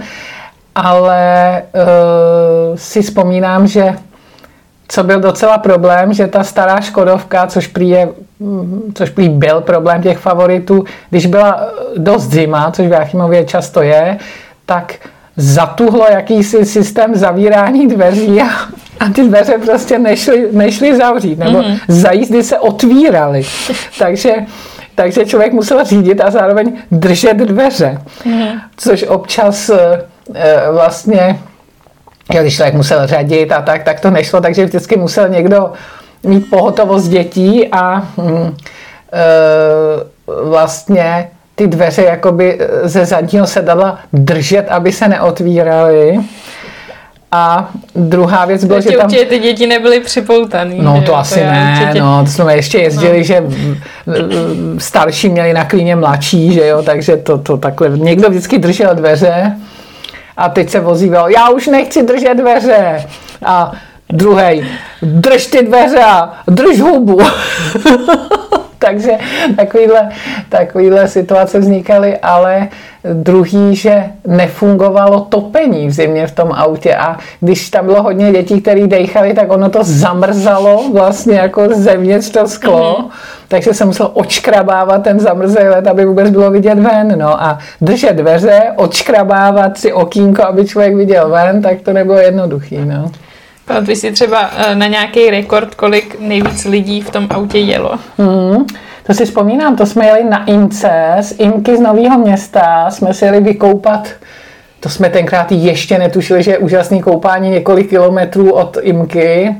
ale 0.74 1.62
uh, 1.74 2.76
si 2.76 3.02
vzpomínám, 3.02 3.66
že 3.66 3.94
co 4.90 5.04
byl 5.04 5.20
docela 5.20 5.58
problém, 5.58 6.12
že 6.12 6.26
ta 6.26 6.44
stará 6.44 6.80
Škodovka, 6.80 7.46
což 7.46 7.66
prý, 7.66 7.88
je, 7.88 8.08
což 8.94 9.10
prý 9.10 9.28
byl 9.28 9.60
problém 9.60 10.02
těch 10.02 10.18
favoritů, 10.18 10.84
když 11.10 11.26
byla 11.26 11.60
dost 11.96 12.22
zima, 12.22 12.70
což 12.70 12.86
v 12.86 12.92
Jachimově 12.92 13.44
často 13.44 13.82
je, 13.82 14.18
tak 14.66 14.94
zatuhlo 15.36 16.06
jakýsi 16.10 16.64
systém 16.64 17.14
zavírání 17.14 17.88
dveří 17.88 18.40
a, 18.40 18.46
a 19.00 19.08
ty 19.14 19.24
dveře 19.28 19.58
prostě 19.64 19.98
nešly, 19.98 20.48
nešly 20.52 20.96
zavřít, 20.96 21.38
nebo 21.38 21.58
mm-hmm. 21.58 21.78
za 21.88 22.12
jízdy 22.12 22.42
se 22.42 22.58
otvíraly. 22.58 23.42
takže, 23.98 24.34
takže 24.94 25.26
člověk 25.26 25.52
musel 25.52 25.84
řídit 25.84 26.20
a 26.20 26.30
zároveň 26.30 26.72
držet 26.90 27.36
dveře, 27.36 27.98
mm-hmm. 28.26 28.60
což 28.76 29.02
občas 29.02 29.70
e, 29.70 30.04
vlastně 30.72 31.18
jo, 31.20 31.49
když 32.38 32.54
člověk 32.54 32.74
musel 32.74 33.06
řadit 33.06 33.52
a 33.52 33.62
tak, 33.62 33.82
tak 33.82 34.00
to 34.00 34.10
nešlo, 34.10 34.40
takže 34.40 34.64
vždycky 34.64 34.96
musel 34.96 35.28
někdo 35.28 35.72
mít 36.22 36.50
pohotovost 36.50 37.08
dětí 37.08 37.68
a 37.68 38.02
hm, 38.18 38.56
e, 39.12 39.24
vlastně 40.44 41.28
ty 41.54 41.66
dveře 41.66 42.02
jakoby 42.02 42.58
ze 42.82 43.04
zadního 43.04 43.46
sedadla 43.46 43.98
držet, 44.12 44.68
aby 44.68 44.92
se 44.92 45.08
neotvíraly. 45.08 46.18
A 47.32 47.70
druhá 47.94 48.44
věc 48.44 48.64
byla, 48.64 48.80
že 48.80 48.90
tam... 48.90 49.06
Určitě 49.06 49.24
ty 49.24 49.38
děti 49.38 49.66
nebyly 49.66 50.00
připoutaný. 50.00 50.78
No 50.82 51.02
to 51.06 51.16
asi 51.16 51.34
to 51.34 51.46
ne, 51.46 51.78
určitě... 51.80 52.00
no 52.00 52.24
to 52.24 52.30
jsme 52.30 52.56
ještě 52.56 52.78
jezdili, 52.78 53.18
no. 53.18 53.24
že 53.24 53.44
starší 54.78 55.28
měli 55.28 55.52
na 55.52 55.64
klíně 55.64 55.96
mladší, 55.96 56.52
že 56.52 56.66
jo, 56.66 56.82
takže 56.82 57.16
to, 57.16 57.38
to 57.38 57.56
takhle, 57.56 57.88
někdo 57.88 58.28
vždycky 58.28 58.58
držel 58.58 58.94
dveře 58.94 59.56
a 60.40 60.48
teď 60.48 60.70
se 60.70 60.80
vozíval, 60.80 61.30
já 61.30 61.50
už 61.50 61.66
nechci 61.66 62.02
držet 62.02 62.34
dveře. 62.34 63.06
A 63.44 63.72
druhý, 64.08 64.68
drž 65.02 65.46
ty 65.46 65.62
dveře 65.62 66.02
a 66.04 66.32
drž 66.48 66.80
hubu. 66.80 67.18
takže 68.90 69.12
takovýhle, 69.56 70.08
takovýhle 70.48 71.08
situace 71.08 71.58
vznikaly, 71.58 72.18
ale 72.18 72.68
druhý, 73.04 73.76
že 73.76 74.04
nefungovalo 74.26 75.20
topení 75.20 75.88
v 75.88 75.92
zimě 75.92 76.26
v 76.26 76.32
tom 76.32 76.52
autě 76.52 76.96
a 76.96 77.16
když 77.40 77.70
tam 77.70 77.86
bylo 77.86 78.02
hodně 78.02 78.32
dětí, 78.32 78.60
které 78.60 78.86
dejchali, 78.86 79.34
tak 79.34 79.52
ono 79.52 79.70
to 79.70 79.78
zamrzalo 79.82 80.90
vlastně 80.92 81.34
jako 81.34 81.68
zevnitř 81.74 82.30
to 82.30 82.48
sklo, 82.48 82.98
mm-hmm. 82.98 83.10
takže 83.48 83.74
jsem 83.74 83.86
musel 83.86 84.10
očkrabávat 84.14 85.02
ten 85.02 85.20
zamrzelý 85.20 85.68
let, 85.68 85.86
aby 85.86 86.04
vůbec 86.04 86.30
bylo 86.30 86.50
vidět 86.50 86.78
ven, 86.78 87.18
no 87.18 87.42
a 87.42 87.58
držet 87.80 88.12
dveře, 88.12 88.62
očkrabávat 88.76 89.78
si 89.78 89.92
okýnko, 89.92 90.44
aby 90.44 90.66
člověk 90.66 90.96
viděl 90.96 91.28
ven, 91.28 91.62
tak 91.62 91.80
to 91.80 91.92
nebylo 91.92 92.18
jednoduchý, 92.18 92.78
no. 92.84 93.10
Pamatuj 93.70 93.96
si 93.96 94.12
třeba 94.12 94.50
eh, 94.56 94.74
na 94.74 94.86
nějaký 94.86 95.30
rekord, 95.30 95.74
kolik 95.74 96.20
nejvíc 96.20 96.64
lidí 96.64 97.00
v 97.00 97.10
tom 97.10 97.26
autě 97.30 97.58
jelo? 97.58 97.98
Hmm, 98.18 98.66
to 99.06 99.14
si 99.14 99.24
vzpomínám, 99.24 99.76
to 99.76 99.86
jsme 99.86 100.06
jeli 100.06 100.24
na 100.24 100.44
Ince 100.44 101.16
z 101.20 101.34
Imky 101.38 101.76
z 101.76 101.80
Nového 101.80 102.18
města, 102.18 102.90
jsme 102.90 103.14
si 103.14 103.24
jeli 103.24 103.40
vykoupat 103.40 104.08
to 104.80 104.88
jsme 104.88 105.10
tenkrát 105.10 105.52
ještě 105.52 105.98
netušili, 105.98 106.42
že 106.42 106.50
je 106.50 106.58
úžasný 106.58 107.02
koupání 107.02 107.50
několik 107.50 107.88
kilometrů 107.88 108.52
od 108.52 108.76
Imky. 108.80 109.44
E, 109.46 109.54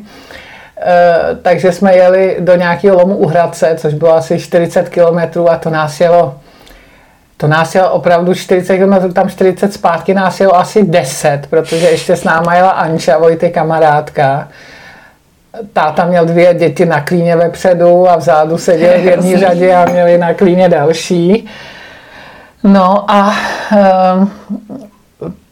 takže 1.43 1.73
jsme 1.73 1.97
jeli 1.97 2.37
do 2.41 2.57
nějakého 2.57 2.97
lomu 2.97 3.17
u 3.17 3.27
Hradce, 3.27 3.75
což 3.79 3.95
bylo 3.95 4.15
asi 4.15 4.39
40 4.39 4.89
kilometrů 4.89 5.51
a 5.51 5.57
to 5.57 5.71
nás 5.71 6.01
jelo 6.01 6.40
to 7.41 7.49
nás 7.49 7.75
jelo 7.75 7.91
opravdu 7.91 8.35
40 8.35 8.79
km, 8.79 9.13
tam 9.13 9.29
40 9.29 9.73
zpátky 9.73 10.15
nás 10.15 10.41
jelo 10.41 10.57
asi 10.57 10.83
10, 10.83 11.43
protože 11.51 11.91
ještě 11.91 12.17
s 12.17 12.25
náma 12.25 12.55
jela 12.55 12.71
Anča, 12.71 13.19
Vojty 13.19 13.51
kamarádka. 13.51 14.49
Táta 15.73 16.05
měl 16.05 16.27
dvě 16.27 16.55
děti 16.55 16.87
na 16.87 17.01
klíně 17.01 17.37
vepředu 17.37 18.09
a 18.09 18.17
vzadu 18.17 18.59
seděl 18.59 18.99
v 18.99 19.05
jedné 19.05 19.39
řadě 19.39 19.75
a 19.75 19.85
měli 19.91 20.19
na 20.19 20.35
klíně 20.35 20.69
další. 20.69 21.49
No 22.65 23.11
a 23.11 23.33
e, 23.73 23.83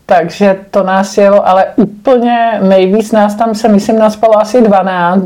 takže 0.06 0.56
to 0.70 0.82
nás 0.82 1.18
jelo, 1.18 1.48
ale 1.48 1.66
úplně 1.76 2.60
nejvíc 2.62 3.12
nás 3.12 3.34
tam 3.34 3.54
se, 3.54 3.68
myslím, 3.68 3.98
naspalo 3.98 4.40
asi 4.40 4.62
12, 4.62 5.22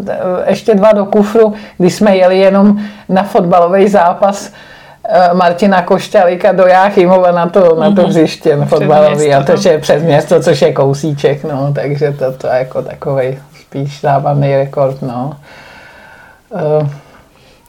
ještě 0.46 0.74
dva 0.74 0.92
do 0.92 1.04
kufru, 1.04 1.54
když 1.78 1.94
jsme 1.94 2.16
jeli 2.16 2.38
jenom 2.38 2.80
na 3.08 3.22
fotbalový 3.22 3.88
zápas 3.88 4.52
Martina 5.32 5.82
Košťalíka 5.82 6.52
do 6.52 6.66
Jáchymova 6.66 7.32
na 7.32 7.46
to, 7.48 7.74
na 7.80 7.90
to 7.90 8.02
mhm. 8.02 8.10
hřiště 8.10 8.56
mm-hmm. 8.56 8.66
fotbalový 8.66 9.34
a 9.34 9.42
to 9.42 9.68
je 9.68 9.78
přes 9.78 10.02
město, 10.02 10.40
což 10.40 10.62
je 10.62 10.72
kousíček, 10.72 11.44
no, 11.44 11.72
takže 11.74 12.12
to, 12.12 12.32
to 12.32 12.46
je 12.46 12.58
jako 12.58 12.82
takový 12.82 13.38
spíš 13.60 14.00
zábavný 14.00 14.56
rekord, 14.56 15.02
no. 15.02 15.36
Uh, 16.50 16.88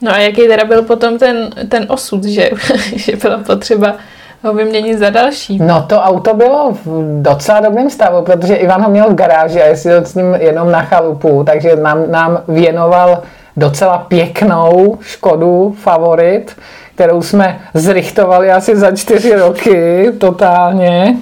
No 0.04 0.12
a 0.12 0.18
jaký 0.18 0.48
teda 0.48 0.66
byl 0.66 0.82
potom 0.82 1.18
ten, 1.18 1.50
ten 1.70 1.86
osud, 1.90 2.24
že, 2.24 2.50
že 2.96 3.16
bylo 3.16 3.40
potřeba 3.40 3.96
ho 4.44 4.54
vyměnit 4.54 4.98
za 4.98 5.10
další? 5.10 5.58
No 5.58 5.84
to 5.84 6.02
auto 6.02 6.34
bylo 6.34 6.72
v 6.86 7.22
docela 7.22 7.60
dobrém 7.60 7.90
stavu, 7.90 8.22
protože 8.22 8.56
Ivan 8.56 8.82
ho 8.82 8.90
měl 8.90 9.10
v 9.10 9.16
garáži 9.16 9.62
a 9.62 9.66
jezdil 9.66 10.06
s 10.06 10.16
ním 10.16 10.34
jenom 10.34 10.72
na 10.72 10.82
chalupu, 10.82 11.44
takže 11.44 11.76
nám, 11.76 12.12
nám 12.12 12.44
věnoval 12.48 13.22
docela 13.58 13.98
pěknou 13.98 14.98
Škodu 15.02 15.76
Favorit, 15.82 16.58
kterou 16.96 17.22
jsme 17.22 17.62
zrichtovali 17.74 18.52
asi 18.52 18.76
za 18.76 18.92
čtyři 18.92 19.36
roky 19.36 20.08
totálně, 20.18 21.18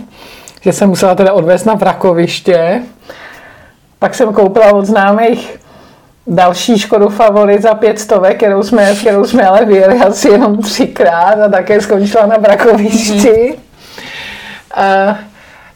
že 0.61 0.73
jsem 0.73 0.89
musela 0.89 1.15
teda 1.15 1.33
odvést 1.33 1.65
na 1.65 1.73
vrakoviště. 1.73 2.81
Pak 3.99 4.15
jsem 4.15 4.33
koupila 4.33 4.73
od 4.73 4.85
známých 4.85 5.59
další 6.27 6.79
Škodu 6.79 7.09
Favorit 7.09 7.61
za 7.61 7.73
pět 7.73 7.99
stovek, 7.99 8.37
kterou 8.37 8.63
jsme, 8.63 8.95
kterou 8.95 9.25
jsme 9.25 9.43
ale 9.47 9.65
vyjeli 9.65 9.99
asi 9.99 10.29
jenom 10.29 10.57
třikrát 10.57 11.41
a 11.45 11.49
také 11.49 11.81
skončila 11.81 12.25
na 12.25 12.37
brakovišti. 12.37 13.55
Mm-hmm. 14.77 15.15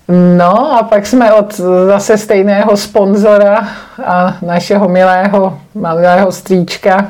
No 0.08 0.78
a 0.78 0.84
pak 0.84 1.06
jsme 1.06 1.34
od 1.34 1.54
zase 1.88 2.18
stejného 2.18 2.78
sponzora 2.78 3.68
a 4.06 4.38
našeho 4.42 4.90
milého, 4.90 5.60
malého 5.76 6.32
strýčka 6.32 7.10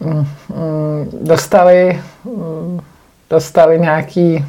mm, 0.00 0.26
mm, 0.48 1.10
dostali, 1.22 2.02
mm, 2.24 2.80
dostali 3.30 3.80
nějaký 3.80 4.44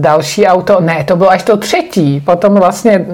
další 0.00 0.46
auto, 0.46 0.80
ne, 0.80 1.04
to 1.04 1.16
bylo 1.16 1.30
až 1.30 1.42
to 1.42 1.56
třetí, 1.56 2.20
potom 2.20 2.54
vlastně 2.54 3.06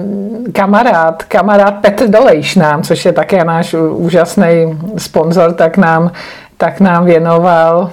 kamarád, 0.51 1.23
kamarád 1.23 1.75
Petr 1.75 2.07
Dolejš 2.07 2.55
nám, 2.55 2.83
což 2.83 3.05
je 3.05 3.13
také 3.13 3.43
náš 3.43 3.73
úžasný 3.73 4.79
sponzor, 4.97 5.53
tak 5.53 5.77
nám, 5.77 6.11
tak 6.57 6.79
nám 6.79 7.05
věnoval 7.05 7.91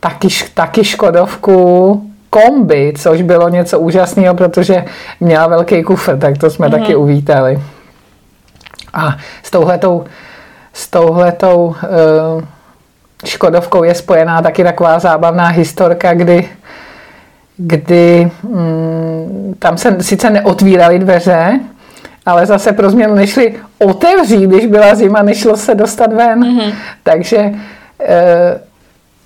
taky, 0.00 0.28
taky 0.54 0.84
Škodovku, 0.84 2.11
kombi, 2.32 2.92
což 2.96 3.22
bylo 3.22 3.48
něco 3.48 3.80
úžasného, 3.80 4.34
protože 4.34 4.84
měla 5.20 5.46
velký 5.46 5.82
kufr, 5.82 6.18
tak 6.18 6.38
to 6.38 6.50
jsme 6.50 6.66
mm-hmm. 6.66 6.80
taky 6.80 6.96
uvítali. 6.96 7.62
A 8.94 9.16
s 9.42 9.50
touhletou, 9.50 10.04
s 10.72 10.90
touhletou 10.90 11.64
uh, 11.66 12.42
Škodovkou 13.24 13.84
je 13.84 13.94
spojená 13.94 14.42
taky 14.42 14.64
taková 14.64 14.98
zábavná 14.98 15.46
historka, 15.46 16.14
kdy, 16.14 16.48
kdy 17.56 18.30
um, 18.42 19.54
tam 19.58 19.78
se 19.78 19.96
sice 20.00 20.30
neotvíraly 20.30 20.98
dveře, 20.98 21.60
ale 22.26 22.46
zase 22.46 22.72
pro 22.72 22.90
změnu 22.90 23.14
nešli 23.14 23.54
otevřít, 23.78 24.46
když 24.46 24.66
byla 24.66 24.94
zima, 24.94 25.22
nešlo 25.22 25.56
se 25.56 25.74
dostat 25.74 26.12
ven. 26.12 26.40
Mm-hmm. 26.40 26.72
Takže 27.02 27.38
uh, 27.38 28.71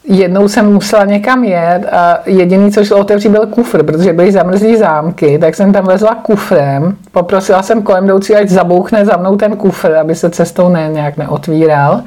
jednou 0.07 0.49
jsem 0.49 0.73
musela 0.73 1.05
někam 1.05 1.45
jet 1.45 1.83
a 1.93 2.19
jediný, 2.27 2.73
co 2.73 2.85
šlo 2.85 2.99
otevřít, 2.99 3.29
byl 3.29 3.47
kufr, 3.47 3.83
protože 3.83 4.13
byly 4.13 4.33
zamrzlý 4.33 4.77
zámky, 4.77 5.39
tak 5.39 5.55
jsem 5.55 5.73
tam 5.73 5.85
vezla 5.85 6.15
kufrem, 6.15 6.97
poprosila 7.13 7.63
jsem 7.63 7.83
kolem 7.83 8.05
jdoucí, 8.05 8.35
ať 8.35 8.49
zabouchne 8.49 9.05
za 9.05 9.17
mnou 9.17 9.37
ten 9.37 9.57
kufr, 9.57 9.95
aby 9.95 10.15
se 10.15 10.31
cestou 10.31 10.69
ne, 10.69 10.89
nějak 10.93 11.17
neotvíral. 11.17 12.03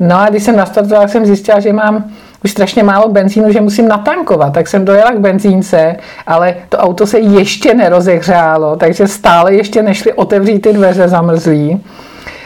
No 0.00 0.20
a 0.20 0.28
když 0.28 0.42
jsem 0.42 0.56
nastartovala, 0.56 1.08
jsem 1.08 1.26
zjistila, 1.26 1.60
že 1.60 1.72
mám 1.72 2.04
už 2.44 2.50
strašně 2.50 2.82
málo 2.82 3.08
benzínu, 3.08 3.52
že 3.52 3.60
musím 3.60 3.88
natankovat, 3.88 4.52
tak 4.52 4.68
jsem 4.68 4.84
dojela 4.84 5.10
k 5.10 5.18
benzínce, 5.18 5.96
ale 6.26 6.54
to 6.68 6.78
auto 6.78 7.06
se 7.06 7.18
ještě 7.18 7.74
nerozehřálo, 7.74 8.76
takže 8.76 9.08
stále 9.08 9.54
ještě 9.54 9.82
nešli 9.82 10.12
otevřít 10.12 10.58
ty 10.58 10.72
dveře 10.72 11.08
zamrzlý. 11.08 11.84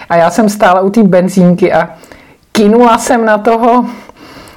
A 0.08 0.16
já 0.16 0.30
jsem 0.30 0.49
stála 0.49 0.80
u 0.80 0.90
té 0.90 1.02
benzínky 1.02 1.72
a 1.72 1.88
kinula 2.52 2.99
jsem 2.99 3.25
na 3.25 3.38
toho 3.38 3.84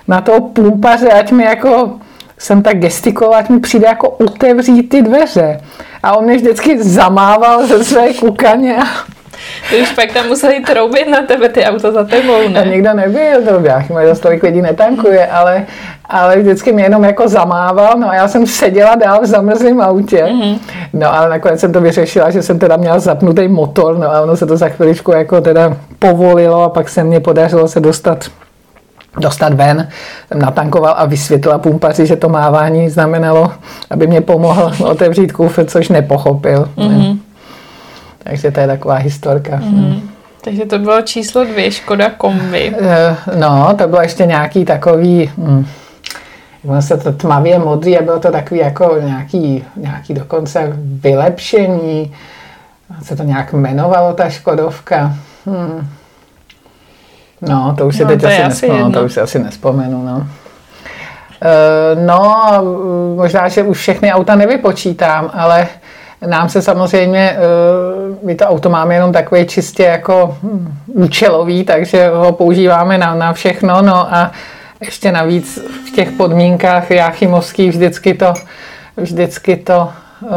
na 0.08 0.22
toho 0.22 0.42
plumpaře, 0.42 1.10
ať 1.10 1.32
mi 1.32 1.44
jako 1.44 1.92
jsem 2.38 2.64
tak 2.64 2.78
gestikoval, 2.78 3.36
ať 3.36 3.50
mi 3.50 3.60
přijde 3.60 3.88
jako 3.88 4.10
otevřít 4.10 4.84
ty 4.84 5.02
dveře. 5.02 5.60
A 6.04 6.18
on 6.18 6.26
mě 6.26 6.36
vždycky 6.36 6.84
zamával 6.84 7.68
ze 7.68 7.84
své 7.84 8.14
kukaně 8.14 8.78
a 8.78 8.84
ty 9.70 9.82
už 9.82 9.92
pak 9.92 10.12
tam 10.12 10.28
museli 10.28 10.60
troubit 10.60 11.08
na 11.10 11.22
tebe 11.22 11.50
ty 11.50 11.64
auto 11.64 11.92
za 11.92 12.04
tebou, 12.04 12.50
ne? 12.50 12.62
A 12.62 12.66
nikdo 12.66 12.94
nebyl, 12.94 13.42
to 13.42 13.62
já 13.66 13.84
za 14.14 14.22
tolik 14.22 14.44
lidí 14.44 14.62
netankuje, 14.62 15.28
ale, 15.28 15.66
ale 16.06 16.38
vždycky 16.38 16.72
mě 16.72 16.84
jenom 16.84 17.04
jako 17.04 17.28
zamával, 17.28 17.98
no 17.98 18.10
a 18.10 18.16
já 18.16 18.28
jsem 18.28 18.48
seděla 18.48 18.96
dál 18.96 19.22
v 19.22 19.26
zamrzlém 19.26 19.82
autě, 19.82 20.24
mm-hmm. 20.24 20.60
no 20.94 21.14
ale 21.14 21.30
nakonec 21.30 21.60
jsem 21.60 21.74
to 21.74 21.82
vyřešila, 21.82 22.32
že 22.32 22.42
jsem 22.42 22.60
teda 22.60 22.78
měla 22.78 23.00
zapnutý 23.00 23.48
motor, 23.48 23.98
no 23.98 24.12
a 24.12 24.22
ono 24.22 24.38
se 24.38 24.46
to 24.46 24.58
za 24.58 24.70
chviličku 24.70 25.12
jako 25.12 25.42
teda 25.42 25.78
povolilo 26.00 26.64
a 26.64 26.70
pak 26.70 26.90
se 26.90 27.04
mně 27.04 27.20
podařilo 27.20 27.68
se 27.68 27.80
dostat 27.80 28.26
dostat 29.20 29.53
ven, 29.53 29.88
jsem 30.27 30.39
natankoval 30.39 30.96
a 30.98 31.05
vysvětlila 31.05 31.58
pumpaři, 31.58 32.05
že 32.05 32.15
to 32.15 32.29
mávání 32.29 32.89
znamenalo, 32.89 33.51
aby 33.89 34.08
mě 34.08 34.22
pomohl 34.22 34.72
otevřít 34.84 35.32
kufr, 35.32 35.65
což 35.65 35.89
nepochopil. 35.89 36.70
Mm-hmm. 36.77 37.17
Takže 38.24 38.51
to 38.51 38.60
je 38.60 38.67
taková 38.67 38.96
historka. 38.96 39.58
Mm-hmm. 39.58 40.00
Takže 40.43 40.65
to 40.65 40.79
bylo 40.79 41.01
číslo 41.01 41.43
dvě, 41.43 41.72
Škoda 41.72 42.10
kombi. 42.10 42.75
Eh, 42.82 43.15
no, 43.39 43.75
to 43.77 43.88
bylo 43.88 44.01
ještě 44.01 44.25
nějaký 44.25 44.65
takový, 44.65 45.32
hm, 45.38 45.65
ono 46.67 46.82
se 46.82 46.98
to 46.98 47.12
tmavě 47.12 47.60
modrý 47.60 47.98
a 47.98 48.01
bylo 48.01 48.20
to 48.20 48.32
takový 48.32 48.60
jako 48.60 48.98
nějaký, 49.03 49.65
nějaký 49.75 50.13
dokonce 50.13 50.74
vylepšení. 50.75 52.13
Se 53.03 53.15
to 53.15 53.24
nějak 53.24 53.53
jmenovalo, 53.53 54.13
ta 54.13 54.29
Škodovka. 54.29 55.13
Hm. 55.46 55.88
No, 57.50 57.76
to 57.78 57.88
už 57.88 57.96
si 57.96 58.04
no, 58.04 58.10
teď 58.10 58.22
to 58.22 58.28
asi, 58.28 58.44
asi 58.44 58.68
nespomenu, 58.68 58.92
to 58.92 59.04
už 59.04 59.14
si 59.14 59.22
asi 59.22 59.40
nespomenu, 59.40 60.06
no. 60.06 60.16
Uh, 60.18 62.06
no, 62.06 62.46
možná, 63.16 63.48
že 63.48 63.64
už 63.64 63.78
všechny 63.78 64.14
auta 64.14 64.36
nevypočítám, 64.36 65.32
ale 65.34 65.68
nám 66.28 66.50
se 66.50 66.62
samozřejmě, 66.62 67.38
uh, 67.38 68.26
my 68.26 68.36
to 68.36 68.46
auto 68.46 68.70
máme 68.70 68.96
jenom 68.96 69.12
takový 69.12 69.46
čistě 69.46 69.84
jako 69.84 70.38
hm, 70.44 70.78
účelový, 70.88 71.64
takže 71.64 72.10
ho 72.10 72.32
používáme 72.32 72.98
na, 72.98 73.16
na 73.16 73.34
všechno, 73.34 73.82
no 73.82 74.14
a 74.16 74.32
ještě 74.80 75.12
navíc 75.12 75.60
v 75.88 75.92
těch 75.96 76.12
podmínkách 76.12 76.92
Jáchymovských 76.92 77.72
vždycky 77.72 78.14
to, 78.14 78.34
vždycky 78.98 79.56
to 79.56 79.90
uh, 80.22 80.30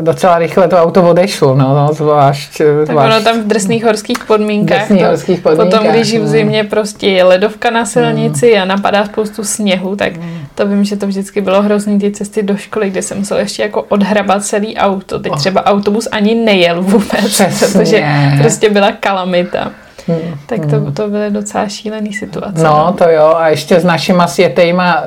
docela 0.00 0.38
rychle 0.38 0.68
to 0.68 0.82
auto 0.82 1.10
odešlo, 1.10 1.54
no, 1.54 1.74
no 1.74 1.92
zvlášť, 1.92 2.58
tak 2.58 2.86
zvlášť. 2.86 3.10
ono 3.10 3.24
tam 3.24 3.42
v 3.42 3.46
drsných 3.46 3.84
horských 3.84 4.24
podmínkách. 4.24 4.78
Drsných 4.78 5.02
to, 5.02 5.06
horských 5.06 5.40
podmínkách. 5.40 5.80
Potom, 5.80 5.92
když 5.92 6.14
v 6.14 6.20
no. 6.20 6.26
zimě 6.26 6.64
prostě 6.64 7.06
je 7.08 7.24
ledovka 7.24 7.70
na 7.70 7.84
silnici 7.84 8.54
mm. 8.54 8.62
a 8.62 8.64
napadá 8.64 9.04
spoustu 9.04 9.44
sněhu, 9.44 9.96
tak 9.96 10.16
mm. 10.16 10.38
to 10.54 10.66
vím, 10.66 10.84
že 10.84 10.96
to 10.96 11.06
vždycky 11.06 11.40
bylo 11.40 11.62
hrozný 11.62 11.98
ty 11.98 12.10
cesty 12.10 12.42
do 12.42 12.56
školy, 12.56 12.90
kde 12.90 13.02
jsem 13.02 13.18
musel 13.18 13.38
ještě 13.38 13.62
jako 13.62 13.82
odhrabat 13.82 14.44
celý 14.44 14.76
auto. 14.76 15.18
Teď 15.18 15.32
oh. 15.32 15.38
třeba 15.38 15.66
autobus 15.66 16.08
ani 16.12 16.34
nejel 16.34 16.82
vůbec, 16.82 17.24
Přesně. 17.26 17.68
protože 17.68 18.04
prostě 18.38 18.70
byla 18.70 18.92
kalamita. 18.92 19.70
Hmm. 20.06 20.38
Tak 20.46 20.60
to, 20.60 20.76
hmm. 20.76 20.94
to 20.94 21.08
byly 21.08 21.30
docela 21.30 21.68
šílené 21.68 22.12
situace. 22.12 22.62
No, 22.62 22.94
to 22.98 23.08
jo. 23.08 23.34
A 23.36 23.48
ještě 23.48 23.80
s 23.80 23.84
našima 23.84 24.26
světejma 24.26 25.04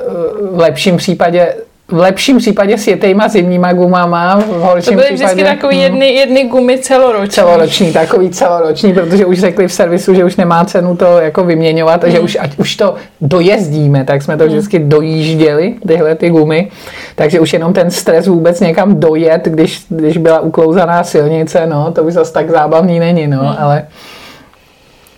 v 0.52 0.58
lepším 0.58 0.96
případě 0.96 1.54
v 1.90 1.98
lepším 1.98 2.38
případě 2.38 2.78
s 2.78 2.86
jetejma 2.86 3.28
zimníma 3.28 3.72
gumama, 3.72 4.36
v 4.36 4.60
horším 4.60 4.92
To 4.92 4.96
byly 4.96 5.14
případě, 5.14 5.34
vždycky 5.34 5.44
takový 5.44 5.74
hmm. 5.76 5.82
jedny, 5.84 6.08
jedny 6.08 6.44
gumy 6.44 6.78
celoroční. 6.78 7.34
Celoroční, 7.34 7.92
takový 7.92 8.30
celoroční, 8.30 8.94
protože 8.94 9.26
už 9.26 9.40
řekli 9.40 9.68
v 9.68 9.72
servisu, 9.72 10.14
že 10.14 10.24
už 10.24 10.36
nemá 10.36 10.64
cenu 10.64 10.96
to 10.96 11.04
jako 11.18 11.44
vyměňovat, 11.44 12.02
hmm. 12.02 12.12
že 12.12 12.20
už, 12.20 12.36
ať 12.40 12.58
už 12.58 12.76
to 12.76 12.94
dojezdíme, 13.20 14.04
tak 14.04 14.22
jsme 14.22 14.36
to 14.36 14.44
hmm. 14.44 14.52
vždycky 14.52 14.78
dojížděli, 14.78 15.74
tyhle 15.86 16.14
ty 16.14 16.30
gumy, 16.30 16.70
takže 17.14 17.40
už 17.40 17.52
jenom 17.52 17.72
ten 17.72 17.90
stres 17.90 18.26
vůbec 18.26 18.60
někam 18.60 19.00
dojet, 19.00 19.44
když, 19.44 19.84
když 19.88 20.16
byla 20.16 20.40
uklouzaná 20.40 21.04
silnice, 21.04 21.66
no, 21.66 21.92
to 21.92 22.02
už 22.02 22.12
zase 22.12 22.32
tak 22.32 22.50
zábavný 22.50 22.98
není, 23.00 23.26
no, 23.26 23.38
hmm. 23.38 23.56
ale... 23.58 23.86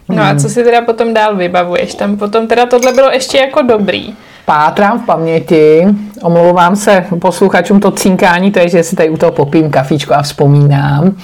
No 0.09 0.23
a 0.23 0.35
co 0.35 0.49
si 0.49 0.65
teda 0.65 0.83
potom 0.83 1.15
dál 1.15 1.37
vybavuješ? 1.37 1.95
Tam 1.95 2.17
potom 2.17 2.47
teda 2.47 2.67
tohle 2.67 2.93
bylo 2.93 3.11
ještě 3.11 3.39
jako 3.39 3.63
dobrý 3.63 4.15
pátrám 4.51 4.99
v 4.99 5.07
paměti, 5.07 5.87
omlouvám 6.23 6.77
se 6.77 7.05
posluchačům 7.21 7.81
to 7.81 7.91
cinkání, 7.91 8.51
to 8.51 8.59
je, 8.59 8.69
že 8.69 8.83
si 8.83 8.97
tady 8.97 9.11
u 9.11 9.17
toho 9.17 9.33
popím 9.33 9.71
kafíčko 9.71 10.15
a 10.15 10.23
vzpomínám. 10.23 11.17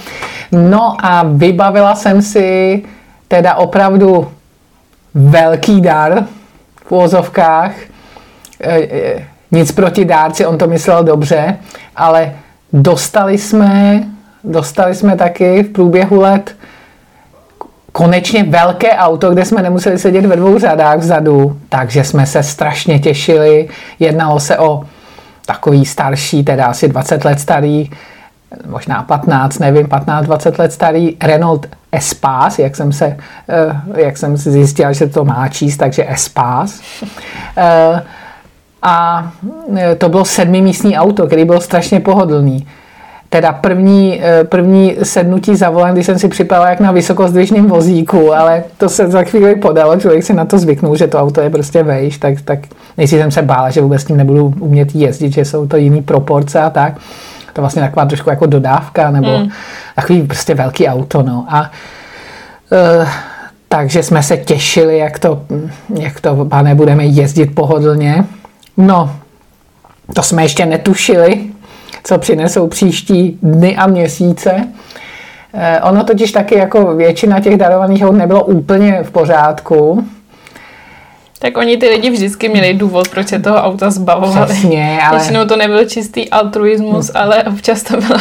No 0.51 0.95
a 1.05 1.23
vybavila 1.23 1.95
jsem 1.95 2.21
si 2.21 2.83
teda 3.27 3.55
opravdu 3.55 4.27
velký 5.13 5.81
dar 5.81 6.25
v 6.85 6.91
úvozovkách. 6.91 7.71
E, 8.61 8.79
e, 8.79 9.25
nic 9.51 9.71
proti 9.71 10.05
dárci, 10.05 10.45
on 10.45 10.57
to 10.57 10.67
myslel 10.67 11.03
dobře, 11.03 11.57
ale 11.95 12.33
dostali 12.73 13.37
jsme, 13.37 14.03
dostali 14.43 14.95
jsme 14.95 15.15
taky 15.15 15.63
v 15.63 15.69
průběhu 15.69 16.21
let 16.21 16.55
konečně 17.97 18.43
velké 18.43 18.91
auto, 18.91 19.29
kde 19.29 19.45
jsme 19.45 19.61
nemuseli 19.61 19.99
sedět 19.99 20.25
ve 20.25 20.35
dvou 20.35 20.59
řadách 20.59 20.99
vzadu, 20.99 21.59
takže 21.69 22.03
jsme 22.03 22.25
se 22.25 22.43
strašně 22.43 22.99
těšili. 22.99 23.67
Jednalo 23.99 24.39
se 24.39 24.57
o 24.57 24.83
takový 25.45 25.85
starší, 25.85 26.43
teda 26.43 26.65
asi 26.65 26.87
20 26.87 27.25
let 27.25 27.39
starý, 27.39 27.89
možná 28.65 29.03
15, 29.03 29.59
nevím, 29.59 29.87
15-20 29.87 30.59
let 30.59 30.73
starý 30.73 31.17
Renault 31.23 31.65
Espace, 31.91 32.61
jak 32.61 32.75
jsem, 32.75 32.91
se, 32.91 33.17
eh, 33.49 34.01
jak 34.01 34.17
jsem 34.17 34.37
zjistil, 34.37 34.93
že 34.93 35.07
to 35.07 35.25
má 35.25 35.47
číst, 35.47 35.77
takže 35.77 36.05
Espace. 36.09 36.83
Eh, 37.57 38.03
a 38.81 39.27
eh, 39.77 39.95
to 39.95 40.09
bylo 40.09 40.25
sedmimístní 40.25 40.97
auto, 40.97 41.27
který 41.27 41.45
byl 41.45 41.61
strašně 41.61 41.99
pohodlný 41.99 42.67
teda 43.29 43.53
první, 43.53 44.21
eh, 44.23 44.43
první 44.43 44.95
sednutí 45.03 45.55
za 45.55 45.69
volant, 45.69 45.93
když 45.93 46.05
jsem 46.05 46.19
si 46.19 46.27
připadala 46.27 46.69
jak 46.69 46.79
na 46.79 46.91
vysokozdvižném 46.91 47.67
vozíku, 47.67 48.33
ale 48.33 48.63
to 48.77 48.89
se 48.89 49.07
za 49.07 49.23
chvíli 49.23 49.55
podalo, 49.55 49.99
člověk 49.99 50.23
si 50.23 50.33
na 50.33 50.45
to 50.45 50.59
zvyknul, 50.59 50.95
že 50.95 51.07
to 51.07 51.19
auto 51.19 51.41
je 51.41 51.49
prostě 51.49 51.83
vejš, 51.83 52.17
tak, 52.17 52.41
tak 52.41 52.59
nejsi 52.97 53.17
jsem 53.17 53.31
se 53.31 53.41
bála, 53.41 53.69
že 53.69 53.81
vůbec 53.81 54.01
s 54.01 54.05
tím 54.05 54.17
nebudu 54.17 54.53
umět 54.59 54.95
jezdit, 54.95 55.33
že 55.33 55.45
jsou 55.45 55.67
to 55.67 55.77
jiný 55.77 56.01
proporce 56.01 56.59
a 56.59 56.69
tak. 56.69 56.93
To 57.53 57.61
vlastně 57.61 57.81
taková 57.81 58.05
trošku 58.05 58.29
jako 58.29 58.45
dodávka, 58.45 59.11
nebo 59.11 59.37
mm. 59.37 59.49
takový 59.95 60.21
prostě 60.21 60.55
velký 60.55 60.87
auto, 60.87 61.23
no. 61.23 61.45
A 61.49 61.71
uh, 63.01 63.07
takže 63.69 64.03
jsme 64.03 64.23
se 64.23 64.37
těšili, 64.37 64.97
jak 64.97 65.19
to, 65.19 65.41
jak 65.99 66.21
to, 66.21 66.45
pane, 66.45 66.75
budeme 66.75 67.05
jezdit 67.05 67.55
pohodlně. 67.55 68.25
No, 68.77 69.15
to 70.13 70.23
jsme 70.23 70.43
ještě 70.43 70.65
netušili, 70.65 71.39
co 72.07 72.17
přinesou 72.17 72.67
příští 72.67 73.39
dny 73.43 73.75
a 73.75 73.87
měsíce. 73.87 74.67
Eh, 75.53 75.81
ono 75.81 76.03
totiž 76.03 76.31
taky 76.31 76.55
jako 76.55 76.95
většina 76.95 77.39
těch 77.39 77.57
darovaných 77.57 78.05
aut 78.05 78.15
nebylo 78.15 78.43
úplně 78.43 79.03
v 79.03 79.11
pořádku. 79.11 80.07
Tak 81.39 81.57
oni 81.57 81.77
ty 81.77 81.89
lidi 81.89 82.09
vždycky 82.09 82.49
měli 82.49 82.73
důvod, 82.73 83.07
proč 83.07 83.27
se 83.27 83.39
toho 83.39 83.57
auta 83.57 83.89
zbavovali. 83.89 84.45
Přesně, 84.45 84.99
ale... 85.07 85.19
Většinou 85.19 85.45
to 85.45 85.55
nebyl 85.55 85.85
čistý 85.85 86.29
altruismus, 86.29 87.11
hmm. 87.13 87.23
ale 87.23 87.43
občas 87.43 87.83
to 87.83 87.97
bylo... 87.97 88.19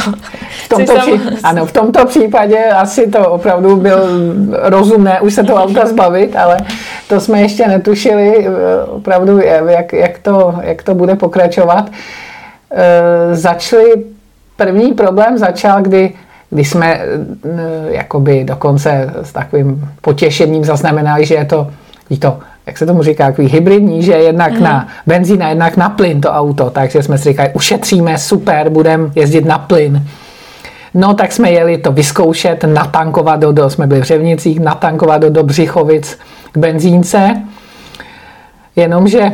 V 0.64 0.68
tomto, 0.68 0.94
pří... 0.98 1.12
ano, 1.42 1.66
v 1.66 1.72
tomto 1.72 2.06
případě 2.06 2.64
asi 2.64 3.10
to 3.10 3.30
opravdu 3.30 3.76
byl 3.76 3.98
rozumné 4.52 5.20
už 5.20 5.34
se 5.34 5.44
toho 5.44 5.64
auta 5.64 5.86
zbavit, 5.86 6.36
ale 6.36 6.56
to 7.08 7.20
jsme 7.20 7.42
ještě 7.42 7.66
netušili 7.66 8.46
eh, 8.46 8.50
opravdu, 8.84 9.38
jak, 9.68 9.92
jak, 9.92 10.18
to, 10.18 10.54
jak 10.62 10.82
to 10.82 10.94
bude 10.94 11.14
pokračovat. 11.14 11.90
Eh, 12.70 13.36
začali, 13.36 13.92
první 14.56 14.92
problém 14.92 15.38
začal, 15.38 15.82
kdy, 15.82 16.12
kdy 16.50 16.64
jsme 16.64 16.94
eh, 16.94 17.08
jakoby 17.88 18.44
dokonce 18.44 19.10
s 19.22 19.32
takovým 19.32 19.88
potěšením 20.00 20.64
zaznamenali, 20.64 21.26
že 21.26 21.34
je 21.34 21.44
to, 21.44 21.70
je 22.10 22.18
to 22.18 22.38
jak 22.66 22.78
se 22.78 22.86
tomu 22.86 23.02
říká, 23.02 23.26
takový 23.26 23.48
hybridní, 23.48 24.02
že 24.02 24.12
jednak 24.12 24.52
mm. 24.52 24.62
na 24.62 24.88
benzín 25.06 25.42
a 25.42 25.48
jednak 25.48 25.76
na 25.76 25.88
plyn 25.88 26.20
to 26.20 26.30
auto, 26.30 26.70
takže 26.70 27.02
jsme 27.02 27.18
si 27.18 27.28
říkali, 27.28 27.50
ušetříme, 27.54 28.18
super, 28.18 28.70
budeme 28.70 29.10
jezdit 29.14 29.44
na 29.44 29.58
plyn. 29.58 30.06
No 30.94 31.14
tak 31.14 31.32
jsme 31.32 31.50
jeli 31.50 31.78
to 31.78 31.92
vyzkoušet, 31.92 32.64
natankovat 32.64 33.40
do, 33.40 33.52
do 33.52 33.70
jsme 33.70 33.86
byli 33.86 34.00
v 34.00 34.04
Řevnicích, 34.04 34.60
natankovat 34.60 35.20
do, 35.20 35.30
do 35.30 35.42
Břichovic 35.42 36.18
k 36.52 36.58
benzínce, 36.58 37.42
jenomže 38.76 39.32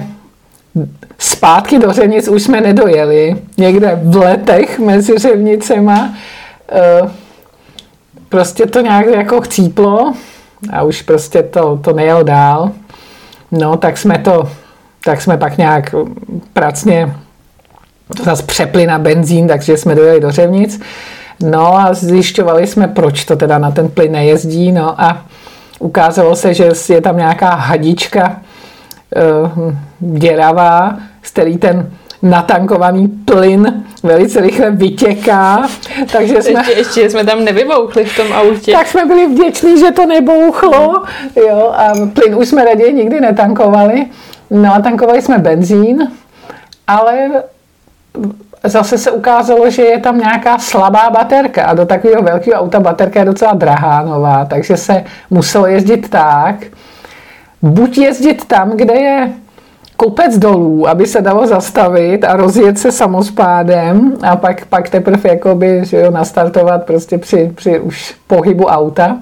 Zpátky 1.18 1.78
do 1.78 1.92
Řevnic 1.92 2.28
už 2.28 2.42
jsme 2.42 2.60
nedojeli. 2.60 3.36
Někde 3.56 4.00
v 4.04 4.16
letech 4.16 4.78
mezi 4.78 5.18
Řevnicema 5.18 6.14
eh, 6.72 7.10
prostě 8.28 8.66
to 8.66 8.80
nějak 8.80 9.06
jako 9.06 9.40
chcíplo 9.40 10.12
a 10.72 10.82
už 10.82 11.02
prostě 11.02 11.42
to, 11.42 11.76
to 11.84 11.92
nejelo 11.92 12.22
dál. 12.22 12.70
No, 13.50 13.76
tak 13.76 13.98
jsme 13.98 14.18
to, 14.18 14.50
tak 15.04 15.20
jsme 15.20 15.36
pak 15.36 15.58
nějak 15.58 15.94
pracně 16.52 17.14
to 18.16 18.24
zase 18.24 18.42
přepli 18.42 18.86
na 18.86 18.98
benzín, 18.98 19.48
takže 19.48 19.76
jsme 19.76 19.94
dojeli 19.94 20.20
do 20.20 20.30
Řevnic. 20.30 20.80
No 21.40 21.78
a 21.78 21.94
zjišťovali 21.94 22.66
jsme, 22.66 22.88
proč 22.88 23.24
to 23.24 23.36
teda 23.36 23.58
na 23.58 23.70
ten 23.70 23.88
plyn 23.88 24.12
nejezdí. 24.12 24.72
No 24.72 25.00
a 25.00 25.26
ukázalo 25.78 26.36
se, 26.36 26.54
že 26.54 26.68
je 26.88 27.00
tam 27.00 27.16
nějaká 27.16 27.54
hadička, 27.54 28.40
děravá, 29.98 30.96
z 31.22 31.30
který 31.30 31.58
ten 31.58 31.90
natankovaný 32.22 33.08
plyn 33.08 33.84
velice 34.02 34.40
rychle 34.40 34.70
vytěká. 34.70 35.68
Takže 36.12 36.42
jsme, 36.42 36.60
ještě, 36.60 36.72
ještě 36.72 37.10
jsme 37.10 37.24
tam 37.24 37.44
nevybouchli 37.44 38.04
v 38.04 38.16
tom 38.16 38.32
autě. 38.32 38.72
Tak 38.72 38.86
jsme 38.86 39.04
byli 39.04 39.26
vděční, 39.26 39.78
že 39.78 39.90
to 39.90 40.06
nebouchlo. 40.06 41.02
Jo, 41.48 41.74
a 41.76 41.92
plyn 42.12 42.34
už 42.34 42.48
jsme 42.48 42.64
raději 42.64 42.92
nikdy 42.92 43.20
netankovali. 43.20 44.06
No 44.50 44.74
a 44.74 44.80
tankovali 44.80 45.22
jsme 45.22 45.38
benzín, 45.38 46.08
ale 46.86 47.30
zase 48.64 48.98
se 48.98 49.10
ukázalo, 49.10 49.70
že 49.70 49.82
je 49.82 49.98
tam 49.98 50.18
nějaká 50.18 50.58
slabá 50.58 51.10
baterka 51.10 51.64
a 51.64 51.74
do 51.74 51.86
takového 51.86 52.22
velkého 52.22 52.62
auta 52.62 52.80
baterka 52.80 53.20
je 53.20 53.26
docela 53.26 53.52
drahá 53.52 54.02
nová, 54.02 54.44
takže 54.44 54.76
se 54.76 55.04
muselo 55.30 55.66
jezdit 55.66 56.08
tak, 56.10 56.56
buď 57.62 57.98
jezdit 57.98 58.44
tam, 58.44 58.70
kde 58.70 58.94
je 58.94 59.32
kopec 59.96 60.38
dolů, 60.38 60.88
aby 60.88 61.06
se 61.06 61.20
dalo 61.20 61.46
zastavit 61.46 62.24
a 62.24 62.36
rozjet 62.36 62.78
se 62.78 62.92
samospádem 62.92 64.16
a 64.22 64.36
pak, 64.36 64.66
pak 64.66 64.90
teprve 64.90 65.30
jakoby, 65.30 65.80
že 65.84 65.96
jo, 65.96 66.10
nastartovat 66.10 66.84
prostě 66.84 67.18
při, 67.18 67.52
při 67.54 67.80
už 67.80 68.14
pohybu 68.26 68.64
auta 68.64 69.18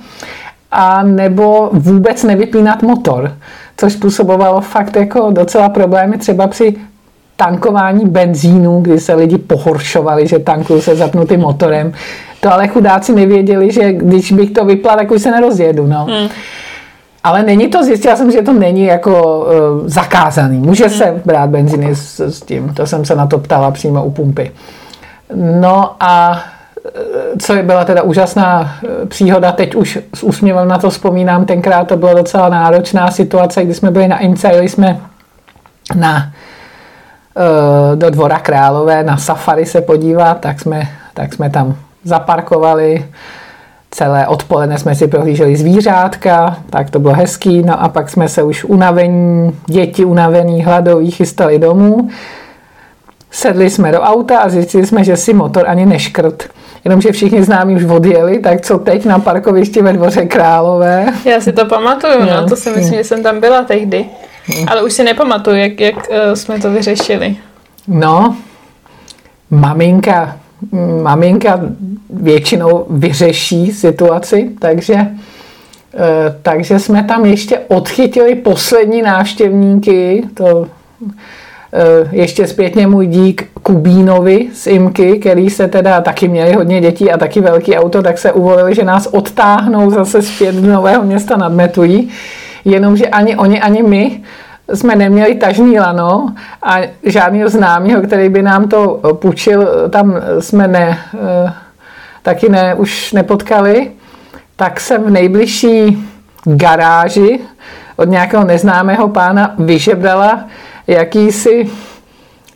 a 0.73 1.03
nebo 1.03 1.71
vůbec 1.73 2.25
nevypínat 2.25 2.83
motor, 2.83 3.33
což 3.77 3.93
způsobovalo 3.93 4.61
fakt 4.61 4.97
jako 4.97 5.31
docela 5.31 5.69
problémy 5.69 6.19
třeba 6.19 6.47
při 6.47 6.77
tankování 7.37 8.05
benzínu, 8.09 8.81
kdy 8.81 9.01
se 9.01 9.15
lidi 9.15 9.39
pohoršovali, 9.39 10.27
že 10.27 10.39
tankují 10.39 10.83
se 10.83 10.97
zapnutým 10.97 11.41
motorem. 11.41 11.93
To 12.41 12.53
ale 12.53 12.69
chudáci 12.69 13.15
nevěděli, 13.15 13.73
že 13.73 13.93
když 13.93 14.33
bych 14.33 14.51
to 14.51 14.65
vypla, 14.65 14.97
tak 14.97 15.11
už 15.11 15.23
se 15.23 15.31
nerozjedu. 15.31 15.87
No. 15.87 16.05
Hmm. 16.05 16.29
Ale 17.25 17.43
není 17.43 17.69
to, 17.69 17.85
zjistila 17.85 18.17
jsem, 18.17 18.31
že 18.31 18.43
to 18.43 18.53
není 18.53 18.85
jako 18.85 19.39
uh, 19.39 19.89
zakázaný. 19.89 20.59
Může 20.59 20.89
se 20.89 21.05
hmm. 21.05 21.21
brát 21.25 21.51
benzíny 21.51 21.95
s, 21.95 22.21
s 22.21 22.41
tím. 22.41 22.75
To 22.75 22.87
jsem 22.87 23.05
se 23.05 23.15
na 23.15 23.27
to 23.27 23.39
ptala 23.39 23.71
přímo 23.71 24.05
u 24.05 24.11
pumpy. 24.11 24.53
No 25.35 25.97
a 26.01 26.43
eh, 26.87 26.91
co 27.43 27.55
byla 27.63 27.85
teda 27.85 28.03
úžasná 28.03 28.75
eh, 28.85 29.07
příhoda, 29.07 29.53
teď 29.53 29.75
už 29.75 29.99
s 30.15 30.23
úsměvem 30.23 30.69
na 30.69 30.79
to 30.79 30.91
vzpomínám, 30.91 31.45
tenkrát 31.45 31.89
to 31.89 31.97
byla 31.97 32.15
docela 32.15 32.49
náročná 32.49 33.11
situace, 33.11 33.65
kdy 33.65 33.75
jsme 33.75 33.91
byli 33.91 34.09
na 34.09 34.19
Ince, 34.19 34.49
jeli 34.49 34.69
jsme 34.69 35.01
na, 35.97 36.33
do 37.95 38.11
Dvora 38.11 38.39
Králové 38.39 39.03
na 39.03 39.17
safari 39.17 39.67
se 39.67 39.81
podívat, 39.81 40.41
tak 40.41 40.61
jsme 40.61 40.89
tak 41.15 41.35
jsme 41.35 41.51
tam 41.51 41.77
zaparkovali. 42.05 43.07
Celé 43.91 44.27
odpoledne 44.27 44.79
jsme 44.79 44.95
si 44.95 45.09
prohlíželi 45.09 45.57
zvířátka, 45.57 46.57
tak 46.71 46.91
to 46.91 46.99
bylo 46.99 47.15
hezký. 47.15 47.63
No 47.63 47.83
a 47.83 47.89
pak 47.89 48.11
jsme 48.11 48.29
se 48.29 48.43
už 48.43 48.65
unavení, 48.65 49.59
děti 49.67 50.05
unavený, 50.05 50.63
hladoví, 50.63 51.11
chystali 51.11 51.59
domů. 51.59 52.09
Sedli 53.31 53.71
jsme 53.71 53.93
do 53.93 54.01
auta 54.01 54.39
a 54.39 54.49
zjistili 54.49 54.87
jsme, 54.87 55.05
že 55.05 55.17
si 55.17 55.33
motor 55.35 55.65
ani 55.69 55.87
neškrt. 55.87 56.49
Jenomže 56.85 57.13
všichni 57.13 57.43
známí 57.43 57.77
už 57.77 57.85
odjeli, 57.85 58.39
tak 58.39 58.61
co 58.61 58.79
teď 58.79 59.05
na 59.05 59.19
parkovišti 59.19 59.83
ve 59.83 59.93
dvoře 59.93 60.27
Králové? 60.27 61.07
Já 61.25 61.41
si 61.41 61.53
to 61.53 61.67
pamatuju, 61.67 62.21
no, 62.21 62.49
to 62.49 62.57
si 62.57 62.71
myslím, 62.71 62.95
že 62.95 63.05
jsem 63.05 63.23
tam 63.23 63.41
byla 63.41 63.63
tehdy. 63.63 64.07
Ale 64.69 64.83
už 64.83 64.93
si 64.93 65.05
nepamatuju, 65.05 65.57
jak, 65.57 65.81
jak 65.81 65.95
uh, 65.95 66.35
jsme 66.35 66.59
to 66.61 66.71
vyřešili. 66.71 67.37
No, 67.89 68.37
maminka, 69.51 70.37
maminka 71.03 71.61
většinou 72.11 72.87
vyřeší 72.91 73.73
situaci, 73.73 74.51
takže, 74.59 74.95
uh, 74.95 75.01
takže 76.43 76.79
jsme 76.79 77.05
tam 77.05 77.25
ještě 77.25 77.59
odchytili 77.59 78.35
poslední 78.35 79.03
návštěvníky, 79.03 80.23
to 80.35 80.67
Eh, 81.73 82.09
ještě 82.13 82.47
zpětně 82.47 82.87
můj 82.87 83.07
dík 83.07 83.49
Kubínovi 83.63 84.49
z 84.55 84.67
Imky, 84.67 85.19
který 85.19 85.51
se 85.51 85.69
teda 85.69 86.01
taky 86.01 86.29
měli 86.29 86.53
hodně 86.53 86.81
dětí 86.81 87.11
a 87.11 87.17
taky 87.19 87.41
velký 87.41 87.77
auto, 87.77 88.03
tak 88.03 88.19
se 88.19 88.33
uvolili, 88.33 88.75
že 88.75 88.85
nás 88.85 89.07
odtáhnou 89.07 89.91
zase 89.91 90.23
zpět 90.23 90.55
do 90.55 90.73
Nového 90.73 91.03
města 91.03 91.37
nad 91.37 91.53
Metují. 91.53 92.11
Jenomže 92.65 93.07
ani 93.07 93.37
oni, 93.37 93.61
ani 93.61 93.83
my 93.83 94.21
jsme 94.75 94.97
neměli 94.97 95.35
tažný 95.35 95.81
lano 95.81 96.35
a 96.63 96.79
žádného 97.03 97.49
známého, 97.49 98.03
který 98.03 98.29
by 98.29 98.43
nám 98.43 98.69
to 98.69 99.01
půjčil, 99.13 99.69
tam 99.91 100.15
jsme 100.41 100.69
ne, 100.69 100.99
eh, 101.15 101.53
taky 102.23 102.49
ne, 102.49 102.75
už 102.75 103.13
nepotkali. 103.13 103.91
Tak 104.57 104.81
jsem 104.81 105.03
v 105.03 105.11
nejbližší 105.11 106.09
garáži 106.45 107.41
od 107.97 108.09
nějakého 108.09 108.45
neznámého 108.45 109.09
pána 109.09 109.55
vyžebrala 109.59 110.45
jakýsi 110.87 111.71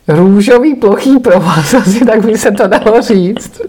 růžový 0.07 0.75
plochý 0.75 1.19
provaz, 1.19 1.73
asi 1.73 2.05
tak 2.05 2.25
by 2.25 2.37
se 2.37 2.51
to 2.51 2.67
dalo 2.67 3.01
říct. 3.01 3.61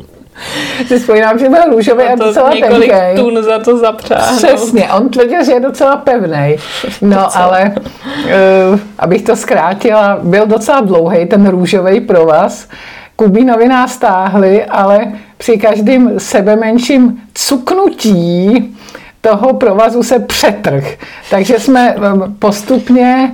Si 0.86 1.00
spomínám, 1.00 1.38
že 1.38 1.48
byl 1.48 1.64
růžový 1.70 2.04
a, 2.04 2.12
a 2.12 2.14
docela 2.14 2.54
několik 2.54 2.90
tenkej. 2.90 3.16
tun 3.16 3.42
za 3.42 3.58
to 3.58 3.78
zapřáhnout. 3.78 4.36
Přesně, 4.36 4.88
on 4.92 5.08
tvrdil, 5.08 5.44
že 5.44 5.52
je 5.52 5.60
docela 5.60 5.96
pevný. 5.96 6.56
No 7.02 7.36
ale, 7.36 7.74
uh, 8.72 8.80
abych 8.98 9.22
to 9.22 9.36
zkrátila, 9.36 10.18
byl 10.22 10.46
docela 10.46 10.80
dlouhý 10.80 11.26
ten 11.26 11.48
růžový 11.48 12.00
provaz. 12.00 12.68
Kubínovi 13.16 13.68
nás 13.68 13.92
stáhli, 13.92 14.64
ale 14.64 15.12
při 15.38 15.58
každém 15.58 16.20
sebe 16.20 16.56
menším 16.56 17.20
cuknutí 17.34 18.75
toho 19.28 19.54
provazu 19.54 20.02
se 20.02 20.18
přetrh. 20.18 20.84
Takže 21.30 21.58
jsme 21.58 21.94
eh, 21.96 21.98
postupně 22.38 23.32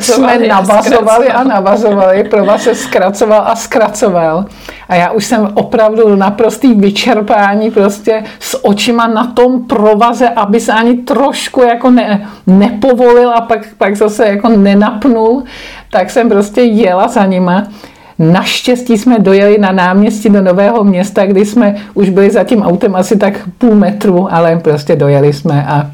jsme 0.00 0.38
navazovali 0.38 1.28
a 1.28 1.44
navazovali, 1.44 2.24
provaz 2.24 2.62
se 2.62 2.74
zkracoval 2.74 3.42
a 3.46 3.56
zkracoval. 3.56 4.44
A 4.88 4.94
já 4.94 5.10
už 5.10 5.24
jsem 5.24 5.50
opravdu 5.54 6.16
naprostý 6.16 6.74
vyčerpání 6.74 7.70
prostě 7.70 8.24
s 8.40 8.64
očima 8.64 9.06
na 9.06 9.26
tom 9.26 9.66
provaze, 9.66 10.28
aby 10.28 10.60
se 10.60 10.72
ani 10.72 10.96
trošku 10.96 11.62
jako 11.62 11.90
ne, 11.90 12.28
nepovolil 12.46 13.30
a 13.30 13.40
pak, 13.40 13.60
pak 13.78 13.96
zase 13.96 14.26
jako 14.26 14.48
nenapnul, 14.48 15.44
tak 15.90 16.10
jsem 16.10 16.28
prostě 16.28 16.60
jela 16.60 17.08
za 17.08 17.26
nima. 17.26 17.66
Naštěstí 18.18 18.98
jsme 18.98 19.18
dojeli 19.18 19.58
na 19.58 19.72
náměstí 19.72 20.28
do 20.28 20.42
Nového 20.42 20.84
města, 20.84 21.26
kdy 21.26 21.46
jsme 21.46 21.74
už 21.94 22.10
byli 22.10 22.30
za 22.30 22.44
tím 22.44 22.62
autem 22.62 22.94
asi 22.94 23.16
tak 23.16 23.48
půl 23.58 23.74
metru, 23.74 24.34
ale 24.34 24.56
prostě 24.56 24.96
dojeli 24.96 25.32
jsme 25.32 25.66
a, 25.66 25.90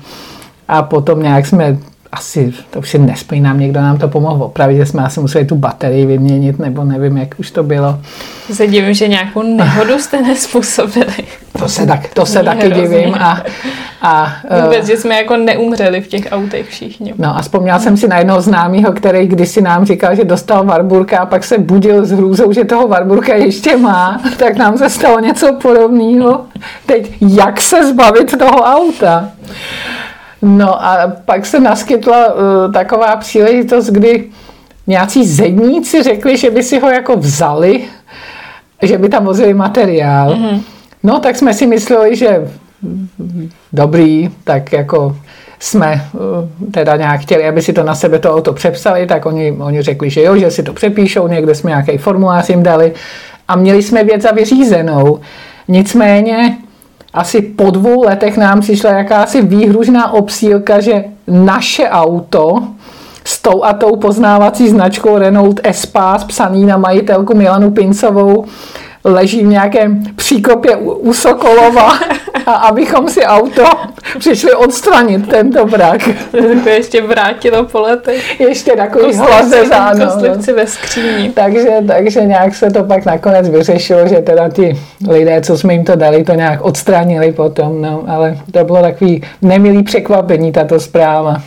a 0.69 0.83
potom 0.83 1.23
nějak 1.23 1.47
jsme 1.47 1.79
asi, 2.13 2.53
to 2.71 2.79
už 2.79 2.91
si 2.91 2.99
nespomínám, 2.99 3.61
někdo 3.61 3.81
nám 3.81 3.99
to 3.99 4.09
pomohl 4.09 4.43
opravit, 4.45 4.77
že 4.77 4.87
jsme 4.87 5.03
asi 5.03 5.21
museli 5.21 5.45
tu 5.45 5.55
baterii 5.55 6.07
vyměnit, 6.07 6.59
nebo 6.59 6.85
nevím, 6.85 7.17
jak 7.17 7.35
už 7.39 7.51
to 7.51 7.63
bylo. 7.63 7.99
Se 8.53 8.67
divím, 8.67 8.95
že 8.95 9.09
nějakou 9.09 9.43
nehodu 9.43 9.99
jste 9.99 10.23
nespůsobili. 10.23 11.15
To 11.59 11.69
se, 11.69 11.87
tak, 11.87 12.15
to 12.15 12.27
se 12.27 12.43
taky 12.45 12.67
hrozně. 12.67 12.83
divím. 12.83 13.15
A, 13.15 13.43
a, 14.03 14.33
Vůbec, 14.65 14.87
že 14.87 14.97
jsme 14.97 15.15
jako 15.17 15.37
neumřeli 15.37 16.01
v 16.01 16.09
těch 16.09 16.29
autech 16.31 16.69
všichni. 16.69 17.15
No 17.19 17.37
a 17.37 17.43
vzpomněl 17.43 17.79
jsem 17.79 17.97
si 17.97 18.09
na 18.09 18.19
jednoho 18.19 18.41
známého, 18.41 18.93
který 18.93 19.27
kdysi 19.27 19.61
nám 19.61 19.85
říkal, 19.85 20.17
že 20.17 20.25
dostal 20.25 20.65
Warburka 20.65 21.19
a 21.19 21.27
pak 21.27 21.45
se 21.45 21.59
budil 21.59 22.07
s 22.07 22.11
hrůzou, 22.11 22.53
že 22.53 22.65
toho 22.65 22.89
Warburka 22.89 23.35
ještě 23.35 23.77
má, 23.77 24.21
tak 24.37 24.57
nám 24.57 24.79
se 24.79 24.91
stalo 24.91 25.21
něco 25.21 25.59
podobného. 25.63 26.45
Teď, 26.87 27.13
jak 27.21 27.61
se 27.61 27.87
zbavit 27.87 28.39
toho 28.39 28.57
auta? 28.63 29.31
No 30.43 30.85
a 30.85 31.13
pak 31.25 31.47
se 31.47 31.61
naskytla 31.61 32.35
uh, 32.35 32.73
taková 32.73 33.17
příležitost, 33.17 33.87
kdy 33.87 34.25
nějací 34.87 35.27
zedníci 35.27 36.03
řekli, 36.03 36.37
že 36.37 36.51
by 36.51 36.63
si 36.63 36.81
ho 36.81 36.91
jako 36.91 37.17
vzali, 37.17 37.85
že 38.83 38.99
by 38.99 39.09
tam 39.09 39.25
vozili 39.25 39.55
materiál. 39.55 40.35
Mm-hmm. 40.35 40.61
No 41.03 41.21
tak 41.21 41.37
jsme 41.37 41.55
si 41.55 41.67
mysleli, 41.67 42.17
že 42.17 42.51
dobrý, 43.73 44.31
tak 44.45 44.73
jako 44.73 45.17
jsme 45.59 46.09
uh, 46.13 46.71
teda 46.71 46.97
nějak 46.97 47.21
chtěli, 47.21 47.49
aby 47.49 47.63
si 47.63 47.73
to 47.73 47.83
na 47.83 47.95
sebe 47.95 48.19
to 48.19 48.35
auto 48.35 48.53
přepsali, 48.53 49.07
tak 49.07 49.27
oni, 49.27 49.53
oni 49.53 49.83
řekli, 49.83 50.11
že 50.11 50.23
jo, 50.23 50.37
že 50.37 50.51
si 50.51 50.63
to 50.63 50.73
přepíšou, 50.73 51.29
někde 51.29 51.55
jsme 51.55 51.71
nějaký 51.71 51.99
formulář 51.99 52.51
jim 52.51 52.63
dali 52.63 52.93
a 53.49 53.57
měli 53.57 53.83
jsme 53.83 54.05
věc 54.05 54.23
za 54.23 54.31
vyřízenou. 54.31 55.21
Nicméně 55.69 56.57
asi 57.15 57.43
po 57.43 57.71
dvou 57.71 58.03
letech 58.03 58.37
nám 58.37 58.61
přišla 58.61 58.91
jakási 58.91 59.43
výhružná 59.43 60.13
obsílka, 60.13 60.81
že 60.81 61.05
naše 61.27 61.89
auto 61.89 62.63
s 63.25 63.43
tou 63.43 63.65
a 63.65 63.73
tou 63.73 63.97
poznávací 63.97 64.69
značkou 64.69 65.19
Renault 65.19 65.61
Espace 65.63 66.27
psaný 66.27 66.67
na 66.67 66.77
majitelku 66.77 67.35
Milanu 67.37 67.71
Pincovou 67.71 68.45
leží 69.05 69.45
v 69.45 69.47
nějakém 69.47 70.03
příkopě 70.17 70.77
u 70.77 71.13
Sokolova 71.13 71.99
a 72.47 72.53
abychom 72.53 73.09
si 73.09 73.25
auto 73.25 73.65
přišli 74.19 74.55
odstranit 74.55 75.29
tento 75.29 75.67
brak. 75.67 76.09
To 76.65 76.69
ještě 76.69 77.03
vrátilo 77.03 77.65
po 77.65 77.81
letech. 77.81 78.41
Ještě 78.41 78.77
takový 78.77 79.17
hlaze 79.17 79.67
záno. 79.67 80.07
Kostlivci 80.07 80.53
ve 80.53 80.67
skříni. 80.67 81.31
Takže, 81.35 81.71
takže 81.87 82.21
nějak 82.21 82.55
se 82.55 82.71
to 82.71 82.85
pak 82.85 83.05
nakonec 83.05 83.49
vyřešilo, 83.49 84.09
že 84.09 84.17
teda 84.17 84.49
ti 84.49 84.79
lidé, 85.09 85.41
co 85.41 85.59
jsme 85.59 85.73
jim 85.73 85.85
to 85.85 85.97
dali, 85.97 86.25
to 86.25 86.35
nějak 86.35 86.63
odstranili 86.63 87.33
potom, 87.33 87.83
no, 87.83 88.05
ale 88.09 88.39
to 88.53 88.65
bylo 88.65 88.83
takový 88.83 89.23
nemilý 89.43 89.83
překvapení, 89.83 90.53
tato 90.53 90.81
zpráva. 90.81 91.43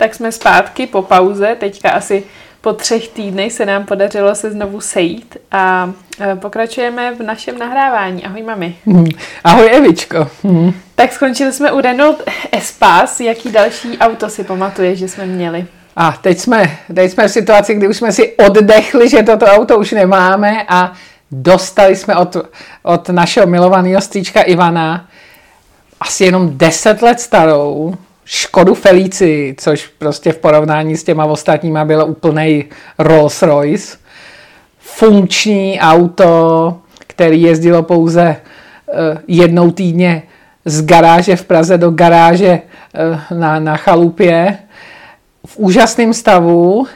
Tak 0.00 0.14
jsme 0.14 0.32
zpátky 0.32 0.86
po 0.86 1.02
pauze. 1.02 1.56
Teďka 1.60 1.90
asi 1.90 2.22
po 2.60 2.72
třech 2.72 3.08
týdnech 3.08 3.52
se 3.52 3.66
nám 3.66 3.84
podařilo 3.84 4.34
se 4.34 4.50
znovu 4.50 4.80
sejít 4.80 5.36
a 5.52 5.92
e, 6.20 6.36
pokračujeme 6.36 7.14
v 7.14 7.22
našem 7.22 7.58
nahrávání. 7.58 8.24
Ahoj 8.24 8.42
mami. 8.42 8.76
Hmm. 8.86 9.06
Ahoj 9.44 9.70
Evičko. 9.72 10.30
Hmm. 10.42 10.72
Tak 10.94 11.12
skončili 11.12 11.52
jsme 11.52 11.72
u 11.72 11.80
Renault 11.80 12.22
Espace. 12.52 13.24
Jaký 13.24 13.52
další 13.52 13.98
auto 13.98 14.28
si 14.28 14.44
pamatuješ, 14.44 14.98
že 14.98 15.08
jsme 15.08 15.26
měli? 15.26 15.66
A 15.96 16.12
teď 16.12 16.38
jsme, 16.38 16.78
teď 16.94 17.10
jsme 17.10 17.28
v 17.28 17.30
situaci, 17.30 17.74
kdy 17.74 17.88
už 17.88 17.96
jsme 17.96 18.12
si 18.12 18.36
oddechli, 18.36 19.08
že 19.08 19.22
toto 19.22 19.46
auto 19.46 19.78
už 19.78 19.92
nemáme 19.92 20.64
a 20.68 20.92
dostali 21.30 21.96
jsme 21.96 22.16
od, 22.16 22.36
od 22.82 23.08
našeho 23.08 23.46
milovaného 23.46 24.00
strýčka 24.00 24.42
Ivana 24.42 25.08
asi 26.00 26.24
jenom 26.24 26.58
10 26.58 27.02
let 27.02 27.20
starou 27.20 27.94
Škodu 28.24 28.74
Felici, 28.74 29.54
což 29.58 29.86
prostě 29.86 30.32
v 30.32 30.38
porovnání 30.38 30.96
s 30.96 31.04
těma 31.04 31.24
ostatníma 31.24 31.84
bylo 31.84 32.06
úplný 32.06 32.64
Rolls 32.98 33.42
Royce. 33.42 33.98
Funkční 34.78 35.80
auto, 35.80 36.78
který 37.06 37.42
jezdilo 37.42 37.82
pouze 37.82 38.22
eh, 38.22 39.18
jednou 39.28 39.70
týdně 39.70 40.22
z 40.64 40.82
garáže 40.82 41.36
v 41.36 41.44
Praze 41.44 41.78
do 41.78 41.90
garáže 41.90 42.60
eh, 42.94 43.34
na, 43.34 43.60
na 43.60 43.76
chalupě 43.76 44.58
v 45.46 45.56
úžasném 45.56 46.14
stavu. 46.14 46.86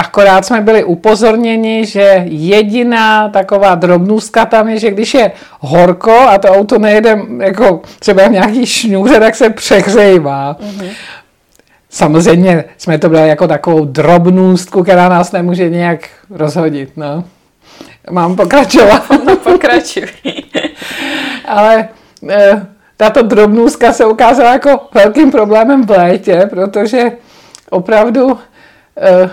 Akorát 0.00 0.46
jsme 0.46 0.60
byli 0.60 0.84
upozorněni, 0.84 1.86
že 1.86 2.24
jediná 2.26 3.28
taková 3.28 3.74
drobnůstka 3.74 4.46
tam 4.46 4.68
je, 4.68 4.78
že 4.78 4.90
když 4.90 5.14
je 5.14 5.32
horko 5.60 6.18
a 6.18 6.38
to 6.38 6.48
auto 6.48 6.78
nejede 6.78 7.18
jako 7.38 7.80
třeba 7.98 8.28
v 8.28 8.30
nějaký 8.30 8.66
šňůře, 8.66 9.20
tak 9.20 9.34
se 9.34 9.50
přehřejvá. 9.50 10.56
Mm-hmm. 10.60 10.90
Samozřejmě 11.90 12.64
jsme 12.78 12.98
to 12.98 13.08
brali 13.08 13.28
jako 13.28 13.48
takovou 13.48 13.84
drobnůstku, 13.84 14.82
která 14.82 15.08
nás 15.08 15.32
nemůže 15.32 15.70
nějak 15.70 16.08
rozhodit. 16.30 16.90
No. 16.96 17.24
Mám 18.10 18.36
pokračovat? 18.36 19.02
No 19.26 19.36
pokračuj. 19.36 20.06
Ale 21.44 21.88
eh, 22.28 22.66
tato 22.96 23.22
drobnůzka 23.22 23.92
se 23.92 24.04
ukázala 24.06 24.52
jako 24.52 24.80
velkým 24.94 25.30
problémem 25.30 25.86
v 25.86 25.90
létě, 25.90 26.46
protože 26.50 27.12
opravdu 27.70 28.38
eh, 28.96 29.30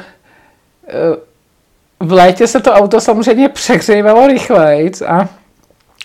v 2.00 2.12
létě 2.12 2.48
se 2.48 2.60
to 2.60 2.72
auto 2.72 3.02
samozřejmě 3.02 3.50
přehřívalo 3.50 4.28
rychleji 4.28 4.92
a 5.08 5.28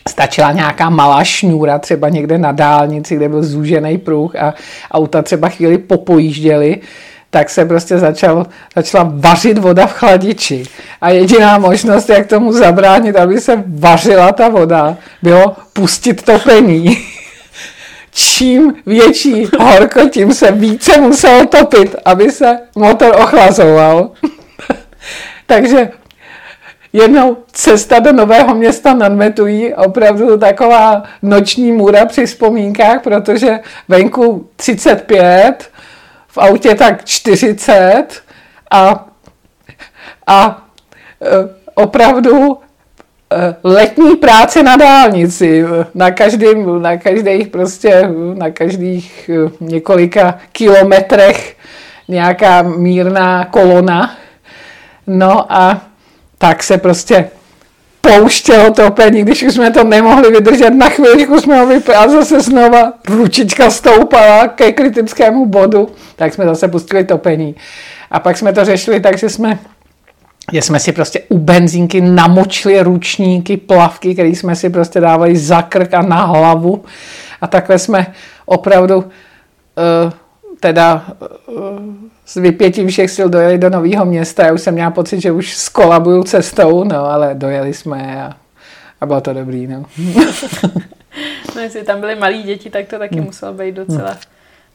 stačila 0.09 0.53
nějaká 0.53 0.91
malá 0.91 1.25
šňůra 1.25 1.79
třeba 1.79 2.09
někde 2.09 2.39
na 2.39 2.53
dálnici, 2.53 3.17
kde 3.17 3.29
byl 3.29 3.43
zúžený 3.43 3.99
pruh 3.99 4.37
a 4.37 4.55
auta 4.91 5.23
třeba 5.23 5.49
chvíli 5.49 5.79
popojížděly, 5.79 6.81
tak 7.31 7.51
se 7.51 7.65
prostě 7.65 7.99
začal, 7.99 8.47
začala 8.77 9.13
vařit 9.15 9.59
voda 9.59 9.87
v 9.87 9.93
chladiči. 9.93 10.63
A 11.01 11.11
jediná 11.11 11.59
možnost, 11.59 12.09
jak 12.09 12.27
tomu 12.27 12.53
zabránit, 12.53 13.17
aby 13.17 13.41
se 13.41 13.65
vařila 13.67 14.33
ta 14.33 14.49
voda, 14.49 14.97
bylo 15.23 15.57
pustit 15.73 16.23
topení. 16.23 16.99
Čím 18.11 18.75
větší 18.87 19.47
horko, 19.59 20.09
tím 20.09 20.35
se 20.35 20.53
více 20.53 21.01
muselo 21.01 21.47
topit, 21.47 21.97
aby 22.05 22.31
se 22.31 22.59
motor 22.77 23.17
ochlazoval. 23.23 24.11
Takže 25.53 25.91
jednou 26.93 27.37
cesta 27.53 27.99
do 27.99 28.13
Nového 28.13 28.55
města 28.55 28.95
nad 28.95 29.13
Metují, 29.13 29.75
opravdu 29.75 30.39
taková 30.39 31.03
noční 31.23 31.73
můra 31.73 32.07
při 32.07 32.27
vzpomínkách, 32.27 33.03
protože 33.03 33.61
venku 33.89 34.49
35, 34.57 35.71
v 36.29 36.39
autě 36.39 36.75
tak 36.75 37.05
40 37.05 38.07
a, 38.71 39.09
a 40.27 40.63
e, 41.23 41.29
opravdu 41.75 42.59
e, 42.59 43.57
letní 43.65 44.17
práce 44.17 44.63
na 44.63 44.77
dálnici, 44.77 45.65
na 45.95 46.11
každým, 46.11 46.83
na 46.83 46.97
každých 46.97 47.49
prostě, 47.49 48.09
na 48.35 48.51
každých 48.51 49.29
e, 49.29 49.51
několika 49.61 50.39
kilometrech 50.53 51.57
nějaká 52.09 52.63
mírná 52.63 53.45
kolona. 53.45 54.17
No 55.07 55.53
a 55.53 55.81
tak 56.39 56.63
se 56.63 56.79
prostě 56.79 57.31
pouštělo 58.01 58.71
topení, 58.71 59.23
když 59.23 59.43
už 59.43 59.55
jsme 59.55 59.71
to 59.71 59.85
nemohli 59.85 60.31
vydržet, 60.31 60.71
na 60.71 60.89
chvíličku 60.89 61.41
jsme 61.41 61.61
ho 61.61 61.67
vypili 61.67 61.97
a 61.97 62.09
zase 62.09 62.41
znova 62.41 62.93
ručička 63.09 63.71
stoupala 63.71 64.49
ke 64.49 64.73
kritickému 64.73 65.47
bodu, 65.47 65.89
tak 66.17 66.35
jsme 66.35 66.45
zase 66.45 66.69
pustili 66.69 67.05
topení. 67.05 67.55
A 68.11 68.21
pak 68.21 68.39
jsme 68.39 68.53
to 68.53 68.65
řešili 68.65 69.01
tak, 69.01 69.19
že 69.19 69.29
jsme 69.29 69.59
že 70.53 70.63
jsme 70.63 70.81
si 70.81 70.93
prostě 70.93 71.21
u 71.29 71.39
benzínky 71.39 72.01
namočili 72.01 72.83
ručníky, 72.83 73.57
plavky, 73.57 74.13
které 74.13 74.29
jsme 74.29 74.57
si 74.57 74.71
prostě 74.71 75.01
dávali 75.01 75.37
za 75.37 75.63
krk 75.63 75.95
a 75.95 76.03
na 76.03 76.25
hlavu. 76.25 76.85
A 77.41 77.47
takhle 77.47 77.79
jsme 77.79 78.07
opravdu 78.47 78.97
uh, 78.97 79.05
teda 80.61 81.05
uh, 81.47 81.57
s 82.33 82.37
vypětím 82.37 82.89
všech 82.89 83.11
sil 83.17 83.29
dojeli 83.29 83.59
do 83.59 83.71
nového 83.71 84.05
města. 84.05 84.47
Já 84.47 84.53
už 84.53 84.61
jsem 84.61 84.75
měla 84.75 84.91
pocit, 84.91 85.21
že 85.21 85.33
už 85.33 85.57
skolabuju 85.57 86.23
cestou, 86.23 86.85
no 86.85 87.07
ale 87.07 87.35
dojeli 87.35 87.75
jsme 87.75 88.23
a, 88.23 88.37
a 89.01 89.07
bylo 89.07 89.21
to 89.21 89.33
dobrý. 89.33 89.67
No. 89.67 89.85
no 91.57 91.61
jestli 91.61 91.83
tam 91.83 92.01
byly 92.01 92.15
malí 92.15 92.43
děti, 92.43 92.71
tak 92.71 92.87
to 92.87 92.99
taky 92.99 93.17
hmm. 93.17 93.25
muselo 93.25 93.53
být 93.53 93.75
docela... 93.75 94.17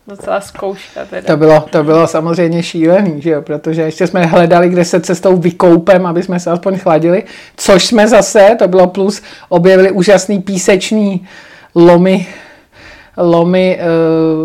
Docela 0.07 0.41
zkouška 0.41 1.05
teda. 1.05 1.27
To 1.27 1.37
bylo, 1.37 1.61
to 1.69 1.83
bylo 1.83 2.07
samozřejmě 2.07 2.63
šílený, 2.63 3.21
že 3.21 3.29
jo? 3.29 3.41
protože 3.41 3.81
ještě 3.81 4.07
jsme 4.07 4.25
hledali, 4.25 4.69
kde 4.69 4.85
se 4.85 5.01
cestou 5.01 5.37
vykoupem, 5.37 6.05
aby 6.05 6.23
jsme 6.23 6.39
se 6.39 6.51
aspoň 6.51 6.77
chladili, 6.77 7.23
což 7.57 7.85
jsme 7.85 8.07
zase, 8.07 8.55
to 8.59 8.67
bylo 8.67 8.87
plus, 8.87 9.21
objevili 9.49 9.91
úžasný 9.91 10.41
písečný 10.41 11.27
lomy, 11.75 12.27
lomy 13.17 13.79
e, 13.79 13.87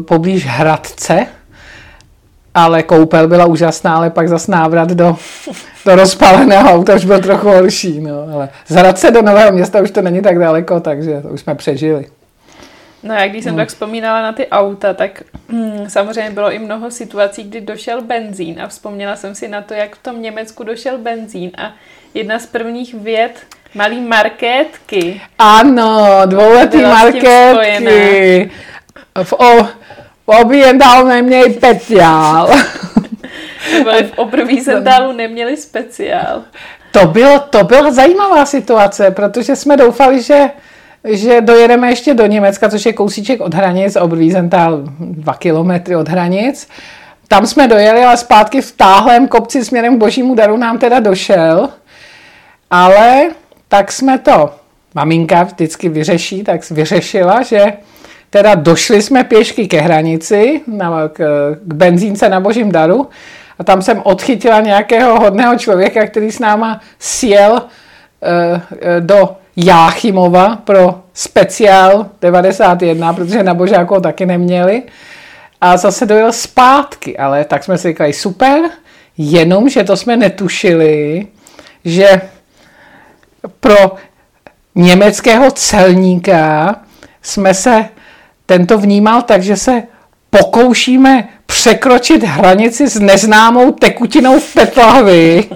poblíž 0.02 0.46
Hradce, 0.46 1.26
ale 2.54 2.82
koupel 2.82 3.28
byla 3.28 3.46
úžasná, 3.46 3.96
ale 3.96 4.10
pak 4.10 4.28
zas 4.28 4.46
návrat 4.46 4.88
do, 4.88 5.16
do 5.84 5.96
rozpaleného 5.96 6.70
auta 6.70 6.94
už 6.94 7.04
byl 7.04 7.20
trochu 7.20 7.48
horší. 7.48 8.00
No. 8.00 8.26
Ale 8.34 8.48
zhrad 8.66 8.98
se 8.98 9.10
do 9.10 9.22
Nového 9.22 9.52
města 9.52 9.80
už 9.80 9.90
to 9.90 10.02
není 10.02 10.22
tak 10.22 10.38
daleko, 10.38 10.80
takže 10.80 11.20
to 11.20 11.28
už 11.28 11.40
jsme 11.40 11.54
přežili. 11.54 12.06
No 13.02 13.14
já 13.14 13.28
když 13.28 13.44
jsem 13.44 13.56
no. 13.56 13.62
tak 13.62 13.68
vzpomínala 13.68 14.22
na 14.22 14.32
ty 14.32 14.48
auta, 14.48 14.94
tak 14.94 15.22
hm, 15.48 15.84
samozřejmě 15.88 16.30
bylo 16.30 16.52
i 16.52 16.58
mnoho 16.58 16.90
situací, 16.90 17.44
kdy 17.44 17.60
došel 17.60 18.02
benzín 18.02 18.62
a 18.62 18.68
vzpomněla 18.68 19.16
jsem 19.16 19.34
si 19.34 19.48
na 19.48 19.62
to, 19.62 19.74
jak 19.74 19.96
v 19.96 20.02
tom 20.02 20.22
Německu 20.22 20.64
došel 20.64 20.98
benzín 20.98 21.50
a 21.58 21.72
jedna 22.14 22.38
z 22.38 22.46
prvních 22.46 22.94
věd 22.94 23.32
malý 23.74 24.00
markétky. 24.00 25.20
Ano, 25.38 26.20
dvouletý 26.26 26.82
markétky. 26.82 28.50
V, 29.22 29.32
o, 29.32 29.68
Obědal 30.26 31.04
neměli 31.04 31.54
speciál. 31.54 32.50
v 33.84 34.12
obrví 34.16 34.60
sendálu 34.64 35.12
neměli 35.12 35.56
speciál. 35.56 36.42
To, 36.90 37.06
bylo, 37.06 37.38
to 37.38 37.64
byla 37.64 37.92
zajímavá 37.92 38.46
situace, 38.46 39.10
protože 39.10 39.56
jsme 39.56 39.76
doufali, 39.76 40.22
že, 40.22 40.50
že 41.04 41.40
dojedeme 41.40 41.90
ještě 41.90 42.14
do 42.14 42.26
Německa, 42.26 42.68
což 42.68 42.86
je 42.86 42.92
kousíček 42.92 43.40
od 43.40 43.54
hranic, 43.54 43.96
Obrvízentál 43.96 44.82
dva 44.98 45.34
kilometry 45.34 45.96
od 45.96 46.08
hranic. 46.08 46.68
Tam 47.28 47.46
jsme 47.46 47.68
dojeli, 47.68 48.04
ale 48.04 48.16
zpátky 48.16 48.60
v 48.60 48.72
táhlém 48.72 49.28
kopci 49.28 49.64
směrem 49.64 49.96
k 49.96 49.98
božímu 49.98 50.34
daru 50.34 50.56
nám 50.56 50.78
teda 50.78 51.00
došel. 51.00 51.68
Ale 52.70 53.30
tak 53.68 53.92
jsme 53.92 54.18
to, 54.18 54.54
maminka 54.94 55.42
vždycky 55.42 55.88
vyřeší, 55.88 56.44
tak 56.44 56.70
vyřešila, 56.70 57.42
že 57.42 57.72
Teda 58.32 58.54
došli 58.54 59.02
jsme 59.02 59.24
pěšky 59.24 59.68
ke 59.68 59.80
hranici, 59.80 60.60
na, 60.66 61.08
k, 61.08 61.18
k 61.64 61.74
benzínce 61.74 62.28
na 62.28 62.40
Božím 62.40 62.72
daru 62.72 63.08
a 63.58 63.64
tam 63.64 63.82
jsem 63.82 64.00
odchytila 64.04 64.60
nějakého 64.60 65.20
hodného 65.20 65.58
člověka, 65.58 66.06
který 66.06 66.32
s 66.32 66.38
náma 66.38 66.80
sjel 66.98 67.62
e, 67.62 69.00
do 69.00 69.36
Jáchymova 69.56 70.56
pro 70.56 71.02
speciál 71.14 72.06
91, 72.20 73.12
protože 73.12 73.42
na 73.42 73.54
Božáku 73.54 74.00
taky 74.00 74.26
neměli. 74.26 74.82
A 75.60 75.76
zase 75.76 76.06
dojel 76.06 76.32
zpátky, 76.32 77.18
ale 77.18 77.44
tak 77.44 77.64
jsme 77.64 77.78
si 77.78 77.88
říkali, 77.88 78.12
super, 78.12 78.60
jenom, 79.18 79.68
že 79.68 79.84
to 79.84 79.96
jsme 79.96 80.16
netušili, 80.16 81.26
že 81.84 82.20
pro 83.60 83.94
německého 84.74 85.50
celníka 85.50 86.76
jsme 87.22 87.54
se 87.54 87.88
ten 88.46 88.66
to 88.66 88.78
vnímal 88.78 89.22
tak, 89.22 89.42
že 89.42 89.56
se 89.56 89.82
pokoušíme 90.30 91.28
překročit 91.46 92.22
hranici 92.22 92.88
s 92.88 93.00
neznámou 93.00 93.72
tekutinou 93.72 94.40
v 94.40 94.54
Petlavi 94.54 95.50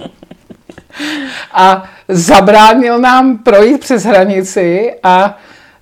a 1.53 1.83
zabránil 2.07 2.99
nám 2.99 3.37
projít 3.37 3.79
přes 3.79 4.03
hranici 4.03 4.93
a 5.03 5.37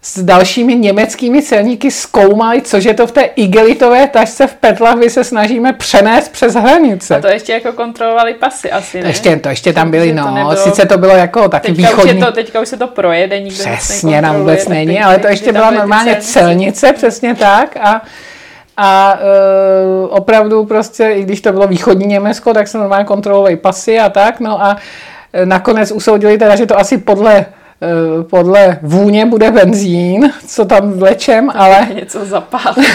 s 0.07 0.23
dalšími 0.23 0.75
německými 0.75 1.41
celníky 1.41 1.91
zkoumali, 1.91 2.61
což 2.61 2.83
je 2.83 2.93
to 2.93 3.07
v 3.07 3.11
té 3.11 3.21
igelitové 3.21 4.07
tašce 4.07 4.47
v 4.47 4.53
Petlahvi 4.53 5.09
se 5.09 5.23
snažíme 5.23 5.73
přenést 5.73 6.29
přes 6.29 6.55
hranice. 6.55 7.15
A 7.15 7.21
to 7.21 7.27
ještě 7.27 7.53
jako 7.53 7.71
kontrolovali 7.73 8.33
pasy 8.33 8.71
asi, 8.71 8.97
ne? 8.97 9.03
To 9.03 9.07
ještě, 9.07 9.35
to 9.35 9.49
ještě 9.49 9.73
tam 9.73 9.91
byli, 9.91 10.13
no. 10.13 10.23
To 10.23 10.31
nebylo... 10.31 10.55
Sice 10.55 10.85
to 10.85 10.97
bylo 10.97 11.15
jako 11.15 11.49
taky 11.49 11.67
teďka 11.73 11.89
východní. 11.89 12.11
Už 12.11 12.19
je 12.19 12.25
to, 12.25 12.31
teďka 12.31 12.61
už 12.61 12.67
se 12.67 12.77
to 12.77 12.87
projede, 12.87 13.39
nikdo 13.39 13.63
Přesně, 13.63 14.21
nám 14.21 14.35
vůbec 14.35 14.67
není, 14.67 15.01
ale 15.01 15.19
to 15.19 15.27
ještě 15.27 15.51
byla 15.51 15.71
normálně 15.71 16.17
celnice, 16.21 16.93
přesně 16.93 17.35
tak. 17.35 17.77
A, 17.77 18.01
a 18.77 19.19
e, 19.19 20.07
opravdu 20.07 20.65
prostě, 20.65 21.09
i 21.09 21.23
když 21.23 21.41
to 21.41 21.51
bylo 21.51 21.67
východní 21.67 22.05
Německo, 22.05 22.53
tak 22.53 22.67
se 22.67 22.77
normálně 22.77 23.05
kontrolovali 23.05 23.55
pasy 23.55 23.99
a 23.99 24.09
tak. 24.09 24.39
No 24.39 24.63
a 24.63 24.77
e, 25.33 25.45
nakonec 25.45 25.91
usoudili 25.91 26.37
teda, 26.37 26.55
že 26.55 26.65
to 26.65 26.79
asi 26.79 26.97
podle 26.97 27.45
podle 28.29 28.79
vůně 28.81 29.25
bude 29.25 29.51
benzín, 29.51 30.31
co 30.47 30.65
tam 30.65 30.91
vlečem, 30.91 31.51
ale... 31.55 31.87
Něco 31.95 32.25
zapálit. 32.25 32.87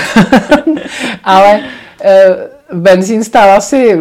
ale 1.25 1.61
eh, 2.05 2.37
benzín 2.73 3.25
stál 3.25 3.51
asi 3.51 3.99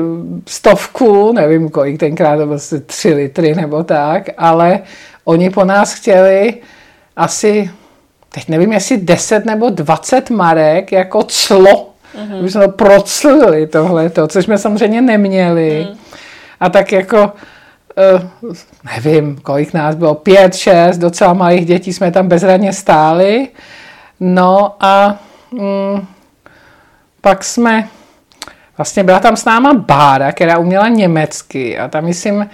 stovku, 0.47 1.33
nevím 1.33 1.69
kolik, 1.69 1.99
tenkrát 1.99 2.37
to 2.37 2.43
bylo 2.43 2.55
asi 2.55 2.79
tři 2.79 3.13
litry 3.13 3.55
nebo 3.55 3.83
tak, 3.83 4.23
ale 4.37 4.79
oni 5.25 5.49
po 5.49 5.65
nás 5.65 5.93
chtěli 5.93 6.53
asi, 7.15 7.71
teď 8.29 8.49
nevím, 8.49 8.73
jestli 8.73 8.97
10 8.97 9.45
nebo 9.45 9.69
20 9.69 10.29
marek 10.29 10.91
jako 10.91 11.23
clo. 11.23 11.89
Mm-hmm. 12.15 12.41
My 12.41 12.51
jsme 12.51 12.61
to 12.61 12.71
proclili 12.71 13.67
tohle, 13.67 14.11
což 14.27 14.45
jsme 14.45 14.57
samozřejmě 14.57 15.01
neměli. 15.01 15.87
Mm. 15.89 15.97
A 16.59 16.69
tak 16.69 16.91
jako 16.91 17.31
nevím, 18.95 19.37
kolik 19.41 19.73
nás 19.73 19.95
bylo, 19.95 20.15
pět, 20.15 20.55
šest, 20.55 20.97
docela 20.97 21.33
malých 21.33 21.65
dětí 21.65 21.93
jsme 21.93 22.11
tam 22.11 22.27
bezradně 22.27 22.73
stáli. 22.73 23.47
No 24.19 24.75
a 24.79 25.15
mm, 25.51 26.05
pak 27.21 27.43
jsme, 27.43 27.87
vlastně 28.77 29.03
byla 29.03 29.19
tam 29.19 29.35
s 29.35 29.45
náma 29.45 29.73
Bára, 29.73 30.31
která 30.31 30.57
uměla 30.57 30.87
německy. 30.87 31.77
A 31.79 31.87
tam 31.87 32.05
myslím, 32.05 32.49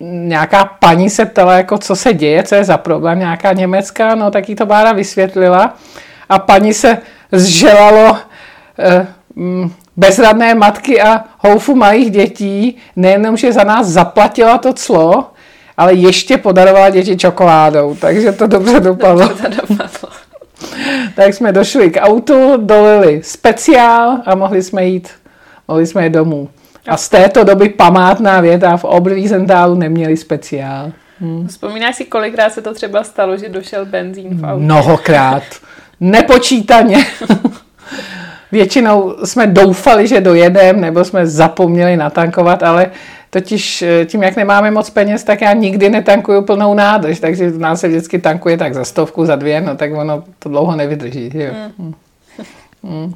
nějaká 0.00 0.64
paní 0.64 1.10
se 1.10 1.26
ptala, 1.26 1.56
jako 1.56 1.78
co 1.78 1.96
se 1.96 2.14
děje, 2.14 2.42
co 2.42 2.54
je 2.54 2.64
za 2.64 2.76
problém, 2.76 3.18
nějaká 3.18 3.52
německá, 3.52 4.14
no 4.14 4.30
tak 4.30 4.48
jí 4.48 4.54
to 4.54 4.66
Bára 4.66 4.92
vysvětlila. 4.92 5.74
A 6.28 6.38
paní 6.38 6.74
se 6.74 6.98
zželalo 7.32 8.16
eh, 8.78 9.06
mm, 9.34 9.72
bezradné 9.96 10.54
matky 10.54 11.02
a 11.02 11.24
houfu 11.38 11.74
malých 11.74 12.10
dětí, 12.10 12.76
nejenom, 12.96 13.36
že 13.36 13.52
za 13.52 13.64
nás 13.64 13.86
zaplatila 13.86 14.58
to 14.58 14.72
clo, 14.72 15.30
ale 15.76 15.94
ještě 15.94 16.38
podarovala 16.38 16.90
děti 16.90 17.16
čokoládou, 17.16 17.96
takže 18.00 18.32
to 18.32 18.46
dobře 18.46 18.80
dopadlo. 18.80 19.28
to 19.28 19.48
dopadlo. 19.48 20.08
tak 21.14 21.34
jsme 21.34 21.52
došli 21.52 21.90
k 21.90 22.00
autu, 22.00 22.56
dolili 22.56 23.20
speciál 23.24 24.18
a 24.26 24.34
mohli 24.34 24.62
jsme 24.62 24.86
jít, 24.86 25.08
mohli 25.68 25.86
jsme 25.86 26.04
jít 26.04 26.12
domů. 26.12 26.48
A 26.88 26.96
z 26.96 27.08
této 27.08 27.44
doby 27.44 27.68
památná 27.68 28.40
věta 28.40 28.76
v 28.76 28.84
Obrvízentálu 28.84 29.74
neměli 29.74 30.16
speciál. 30.16 30.92
Hmm. 31.20 31.46
Vzpomínáš 31.46 31.96
si, 31.96 32.04
kolikrát 32.04 32.52
se 32.52 32.62
to 32.62 32.74
třeba 32.74 33.04
stalo, 33.04 33.36
že 33.36 33.48
došel 33.48 33.86
benzín 33.86 34.38
v 34.38 34.46
autě? 34.46 34.64
Mnohokrát. 34.64 35.42
Nepočítaně. 36.00 37.06
Většinou 38.52 39.16
jsme 39.24 39.46
doufali, 39.46 40.06
že 40.06 40.20
dojedeme, 40.20 40.80
nebo 40.80 41.04
jsme 41.04 41.26
zapomněli 41.26 41.96
natankovat, 41.96 42.62
ale 42.62 42.90
totiž 43.30 43.82
eh, 43.82 44.04
tím, 44.06 44.22
jak 44.22 44.36
nemáme 44.36 44.70
moc 44.70 44.90
peněz, 44.90 45.24
tak 45.24 45.40
já 45.40 45.52
nikdy 45.52 45.90
netankuju 45.90 46.42
plnou 46.42 46.74
nádrž, 46.74 47.20
takže 47.20 47.50
nás 47.50 47.80
se 47.80 47.88
vždycky 47.88 48.18
tankuje 48.18 48.56
tak 48.56 48.74
za 48.74 48.84
stovku, 48.84 49.26
za 49.26 49.36
dvě, 49.36 49.60
no 49.60 49.76
tak 49.76 49.92
ono 49.92 50.24
to 50.38 50.48
dlouho 50.48 50.76
nevydrží. 50.76 51.30
Jo. 51.34 51.50
Mm. 51.78 51.94
Mm. 52.82 53.14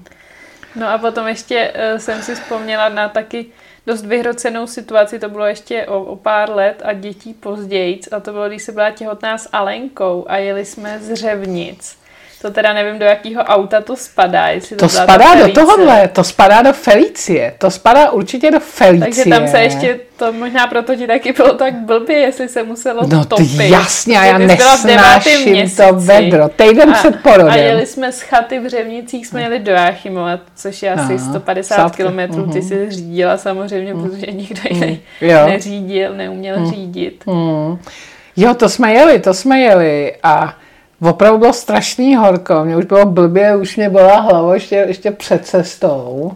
No 0.77 0.89
a 0.89 0.99
potom 0.99 1.29
ještě 1.29 1.73
uh, 1.93 1.99
jsem 1.99 2.23
si 2.23 2.35
vzpomněla 2.35 2.89
na 2.89 3.09
taky 3.09 3.47
dost 3.87 4.07
vyhrocenou 4.07 4.67
situaci, 4.67 5.19
to 5.19 5.29
bylo 5.29 5.45
ještě 5.45 5.87
o, 5.87 6.01
o 6.05 6.17
pár 6.17 6.51
let 6.51 6.83
a 6.85 6.93
dětí 6.93 7.35
později, 7.35 8.01
a 8.13 8.21
to 8.21 8.33
bylo, 8.33 8.49
když 8.49 8.63
se 8.63 8.73
byla 8.73 8.91
těhotná 8.91 9.39
s 9.39 9.49
Alenkou 9.53 10.25
a 10.29 10.37
jeli 10.37 10.65
jsme 10.65 10.99
z 11.03 11.15
Řevnic 11.15 12.04
to 12.45 12.51
teda 12.51 12.73
nevím, 12.73 12.99
do 12.99 13.05
jakého 13.05 13.43
auta 13.43 13.81
to 13.81 13.97
spadá. 13.97 14.49
Jestli 14.49 14.77
to, 14.77 14.85
to 14.85 14.89
spadá 14.89 15.35
do 15.35 15.53
tohohle, 15.53 16.09
to 16.09 16.25
spadá 16.25 16.63
do 16.63 16.73
Felicie. 16.73 17.55
To 17.59 17.71
spadá 17.71 18.11
určitě 18.11 18.51
do 18.51 18.61
Felicie. 18.61 19.05
Takže 19.05 19.25
tam 19.31 19.49
se 19.49 19.63
ještě, 19.63 20.01
to 20.17 20.33
možná 20.33 20.67
proto 20.67 20.97
ti 20.97 21.07
taky 21.07 21.33
bylo 21.33 21.55
tak 21.55 21.75
blbě, 21.75 22.19
jestli 22.19 22.49
se 22.49 22.63
muselo 22.63 23.07
no, 23.07 23.25
topit. 23.25 23.57
No 23.57 23.65
jasně, 23.65 24.19
a 24.19 24.25
já 24.25 24.39
nesnáším 24.39 25.71
to 25.77 25.95
vedro. 25.95 26.49
Týden 26.49 26.91
a, 26.91 26.93
před 26.93 27.23
porodem. 27.23 27.49
A 27.49 27.57
jeli 27.57 27.87
jsme 27.87 28.13
z 28.13 28.21
chaty 28.21 28.59
v 28.59 28.69
Řevnicích, 28.69 29.27
jsme 29.27 29.43
jeli 29.43 29.59
do 29.59 29.73
Jáchymova, 29.73 30.39
což 30.57 30.83
je 30.83 30.93
asi 30.93 31.15
Aha, 31.15 31.31
150 31.31 31.97
kilometrů. 31.97 32.43
Uh-huh. 32.43 32.53
Ty 32.53 32.59
mhm. 32.59 32.69
si 32.69 32.91
řídila 32.91 33.37
samozřejmě, 33.37 33.95
uh-huh. 33.95 34.11
protože 34.11 34.27
nikdo 34.33 34.61
jiný 34.71 35.01
uh-huh. 35.21 35.47
neřídil, 35.47 36.15
neuměl 36.15 36.57
uh-huh. 36.57 36.71
řídit. 36.71 37.25
Uh-huh. 37.27 37.79
Jo, 38.37 38.55
to 38.55 38.69
jsme 38.69 38.93
jeli, 38.93 39.19
to 39.19 39.35
jsme 39.35 39.61
jeli 39.61 40.15
a 40.23 40.55
opravdu 41.05 41.39
bylo 41.39 41.53
strašný 41.53 42.17
horko, 42.17 42.65
mě 42.65 42.77
už 42.77 42.85
bylo 42.85 43.07
blbě, 43.07 43.57
už 43.57 43.77
mě 43.77 43.91
byla 43.91 44.21
hlava 44.21 44.55
ještě, 44.55 44.77
ještě 44.77 45.11
před 45.11 45.47
cestou. 45.47 46.33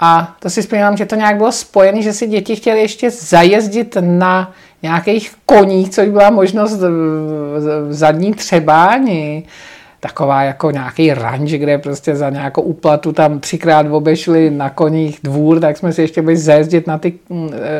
A 0.00 0.36
to 0.38 0.50
si 0.50 0.62
vzpomínám, 0.62 0.96
že 0.96 1.06
to 1.06 1.14
nějak 1.14 1.36
bylo 1.36 1.52
spojené, 1.52 2.02
že 2.02 2.12
si 2.12 2.26
děti 2.26 2.56
chtěly 2.56 2.80
ještě 2.80 3.10
zajezdit 3.10 3.96
na 4.00 4.52
nějakých 4.82 5.34
koních, 5.46 5.90
což 5.90 6.08
byla 6.08 6.30
možnost 6.30 6.76
v 6.76 7.92
zadní 7.92 8.34
třebáni. 8.34 9.44
Taková 10.00 10.42
jako 10.42 10.70
nějaký 10.70 11.14
ranč, 11.14 11.50
kde 11.50 11.78
prostě 11.78 12.16
za 12.16 12.30
nějakou 12.30 12.62
úplatu 12.62 13.12
tam 13.12 13.40
třikrát 13.40 13.86
obešli 13.90 14.50
na 14.50 14.70
koních 14.70 15.18
dvůr, 15.22 15.60
tak 15.60 15.76
jsme 15.76 15.92
si 15.92 16.02
ještě 16.02 16.22
byli 16.22 16.36
zajezdit 16.36 16.86
na, 16.86 16.98
ty, 16.98 17.12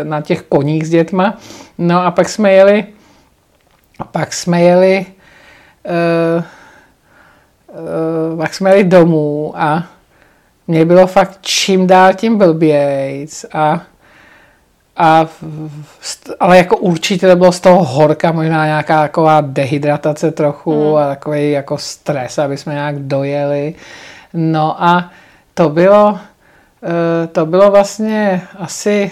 na 0.03 0.21
těch 0.21 0.43
koních 0.43 0.87
s 0.87 0.91
dětma. 0.91 1.39
No 1.79 2.05
a 2.07 2.11
pak 2.11 2.29
jsme 2.29 2.53
jeli, 2.53 2.85
pak 4.13 4.33
jsme 4.33 4.63
jeli 4.63 5.07
uh, 5.85 6.45
uh, 8.33 8.39
pak 8.39 8.55
jsme 8.55 8.71
jeli 8.71 8.85
domů 8.85 9.53
a 9.57 9.85
mě 10.67 10.85
bylo 10.85 11.07
fakt 11.07 11.39
čím 11.41 11.87
dál 11.87 12.15
tím 12.15 12.39
blbějc 12.39 13.45
a, 13.53 13.81
a 14.97 15.27
ale 16.41 16.57
jako 16.57 16.77
určitě 16.77 17.29
to 17.29 17.37
bylo 17.37 17.53
z 17.53 17.61
toho 17.61 17.85
horka, 17.85 18.33
možná 18.33 18.67
nějaká 18.67 19.03
taková 19.03 19.41
dehydratace 19.41 20.31
trochu 20.31 20.91
mm. 20.91 20.97
a 20.97 21.07
takový 21.07 21.51
jako 21.51 21.79
stres, 21.79 22.39
aby 22.39 22.57
jsme 22.57 22.75
nějak 22.75 22.99
dojeli. 22.99 23.75
No 24.35 24.83
a 24.85 25.11
to 25.55 25.69
bylo, 25.69 26.19
to 27.33 27.47
bylo 27.47 27.71
vlastně 27.71 28.43
asi 28.59 29.11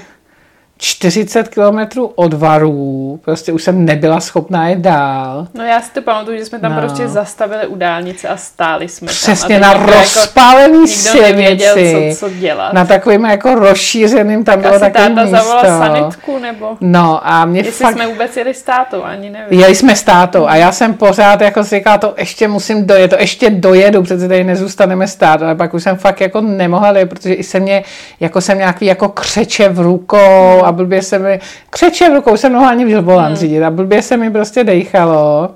40 0.83 1.49
kilometrů 1.49 2.13
od 2.15 2.35
varů, 2.35 3.21
prostě 3.25 3.53
už 3.53 3.63
jsem 3.63 3.85
nebyla 3.85 4.21
schopná 4.21 4.69
jít 4.69 4.79
dál. 4.79 5.47
No 5.55 5.65
já 5.65 5.81
si 5.81 5.91
to 5.91 6.03
pamatuju, 6.03 6.39
že 6.39 6.45
jsme 6.45 6.59
tam 6.59 6.75
no. 6.75 6.81
prostě 6.81 7.09
zastavili 7.09 7.67
u 7.67 7.77
dálnice 7.77 8.29
a 8.29 8.37
stáli 8.37 8.89
jsme 8.89 9.07
Přesně 9.07 9.61
tam. 9.61 9.79
na 9.79 9.87
rozpálený 9.87 10.79
jako, 10.79 10.87
silnici. 10.87 12.11
Co, 12.15 12.27
co 12.27 12.35
dělat. 12.35 12.73
Na 12.73 12.85
takovým 12.85 13.25
jako 13.25 13.55
rozšířeným, 13.55 14.45
tam 14.45 14.61
bylo 14.61 14.79
takový 14.79 14.93
táta 14.93 15.23
místo. 15.23 15.37
zavolal 15.37 15.65
sanitku, 15.65 16.39
nebo? 16.39 16.77
No 16.81 17.21
a 17.29 17.45
mě 17.45 17.61
Jestli 17.61 17.85
fakt... 17.85 17.95
jsme 17.95 18.07
vůbec 18.07 18.37
jeli 18.37 18.55
s 18.55 18.63
tátou, 18.63 19.03
ani 19.03 19.31
nevím. 19.31 19.61
Jeli 19.61 19.75
jsme 19.75 19.97
s 19.97 20.03
tátou 20.03 20.47
a 20.47 20.57
já 20.57 20.73
jsem 20.73 20.95
pořád 20.95 21.41
jako 21.41 21.65
si 21.65 21.77
říkala, 21.77 21.99
to 21.99 22.15
ještě 22.19 22.49
musím 22.49 22.87
dojet, 22.87 23.09
to 23.09 23.17
ještě 23.19 23.51
dojedu, 23.51 24.03
protože 24.03 24.29
tady 24.29 24.45
nezůstaneme 24.45 25.09
stát, 25.09 25.43
ale 25.43 25.55
pak 25.55 25.75
už 25.75 25.83
jsem 25.83 25.97
fakt 25.97 26.21
jako 26.21 26.41
nemohla 26.41 26.93
dojet, 26.93 27.09
protože 27.09 27.35
i 27.35 27.43
se 27.43 27.61
mě, 27.61 27.85
jako 28.21 28.41
jsem 28.41 28.59
nějaký 28.59 28.87
jako 28.87 29.09
křeče 29.09 29.69
v 29.69 29.81
rukou 29.81 30.63
a 30.65 30.70
blbě 30.73 31.03
se 31.03 31.19
mi, 31.19 31.41
křeče 31.71 32.11
v 32.11 32.15
rukou 32.15 32.37
jsem 32.37 32.53
mohla 32.53 32.69
ani 32.69 32.85
v 32.85 33.01
volant 33.01 33.29
hmm. 33.29 33.37
řídit 33.37 33.63
a 33.63 33.71
blbě 33.71 34.03
se 34.03 34.17
mi 34.17 34.31
prostě 34.31 34.65
dejchalo 34.65 35.51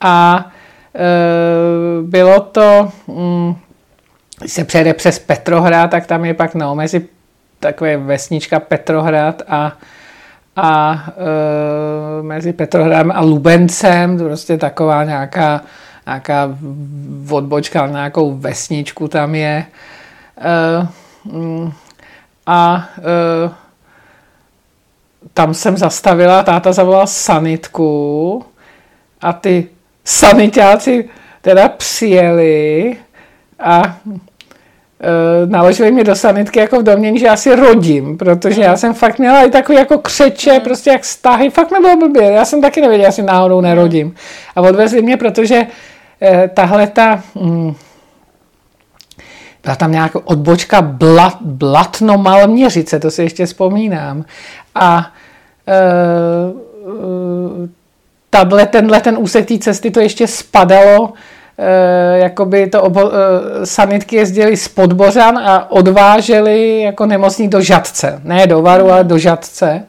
a 0.00 0.46
e, 0.94 2.02
bylo 2.02 2.40
to, 2.40 2.88
mm, 3.06 3.54
když 4.40 4.52
se 4.52 4.64
přejede 4.64 4.94
přes 4.94 5.18
Petrohrad, 5.18 5.90
tak 5.90 6.06
tam 6.06 6.24
je 6.24 6.34
pak 6.34 6.54
no, 6.54 6.74
mezi 6.74 7.06
takové 7.60 7.96
vesnička 7.96 8.60
Petrohrad 8.60 9.42
a 9.48 9.72
a 10.56 11.04
e, 11.16 12.22
mezi 12.22 12.52
Petrohradem 12.52 13.12
a 13.14 13.20
Lubencem, 13.20 14.18
prostě 14.18 14.56
taková 14.56 15.04
nějaká, 15.04 15.60
nějaká 16.06 16.48
odbočka, 17.30 17.86
nějakou 17.86 18.34
vesničku 18.38 19.08
tam 19.08 19.34
je. 19.34 19.66
E, 20.38 20.86
mm, 21.24 21.72
a 22.46 22.88
e, 22.98 23.50
tam 25.34 25.54
jsem 25.54 25.76
zastavila, 25.76 26.42
táta 26.42 26.72
zavolal 26.72 27.06
sanitku 27.06 28.44
a 29.20 29.32
ty 29.32 29.66
sanitáci 30.04 31.08
teda 31.40 31.68
přijeli 31.68 32.96
a 33.60 33.82
e, 33.82 35.46
naložili 35.46 35.92
mě 35.92 36.04
do 36.04 36.14
sanitky 36.14 36.58
jako 36.58 36.80
v 36.80 36.82
domění, 36.82 37.18
že 37.18 37.26
já 37.26 37.36
si 37.36 37.56
rodím, 37.56 38.18
protože 38.18 38.62
já 38.62 38.76
jsem 38.76 38.94
fakt 38.94 39.18
měla 39.18 39.42
i 39.42 39.50
takový 39.50 39.78
jako 39.78 39.98
křeče, 39.98 40.52
mm. 40.52 40.60
prostě 40.60 40.90
jak 40.90 41.04
stahy, 41.04 41.50
fakt 41.50 41.70
mi 41.70 41.78
bylo 41.78 41.96
blbě, 41.96 42.22
já 42.22 42.44
jsem 42.44 42.60
taky 42.60 42.80
nevěděla, 42.80 43.12
si 43.12 43.22
náhodou 43.22 43.60
nerodím. 43.60 44.14
A 44.56 44.60
odvezli 44.60 45.02
mě, 45.02 45.16
protože 45.16 45.66
e, 46.22 46.48
tahle 46.48 46.86
ta... 46.86 47.22
Mm, 47.34 47.74
byla 49.62 49.76
tam 49.76 49.92
nějaká 49.92 50.20
odbočka 50.24 50.82
Blat, 50.82 51.38
Blatno 51.40 52.18
Malměřice, 52.18 53.00
to 53.00 53.10
si 53.10 53.22
ještě 53.22 53.46
vzpomínám. 53.46 54.24
A 54.74 55.12
e, 55.66 55.74
e, 55.74 57.68
tato, 58.30 58.66
tenhle 58.66 59.00
ten 59.00 59.16
úsek 59.18 59.48
té 59.48 59.58
cesty 59.58 59.90
to 59.90 60.00
ještě 60.00 60.26
spadalo, 60.26 61.12
e, 61.58 62.18
jakoby 62.18 62.66
to 62.66 62.82
obo, 62.82 63.12
e, 63.12 63.66
sanitky 63.66 64.16
jezdili 64.16 64.56
z 64.56 64.68
Podbořan 64.68 65.38
a 65.38 65.70
odváželi 65.70 66.80
jako 66.80 67.06
nemocní 67.06 67.48
do 67.48 67.60
Žadce. 67.60 68.20
Ne 68.24 68.46
do 68.46 68.62
Varu, 68.62 68.92
ale 68.92 69.04
do 69.04 69.18
Žadce. 69.18 69.82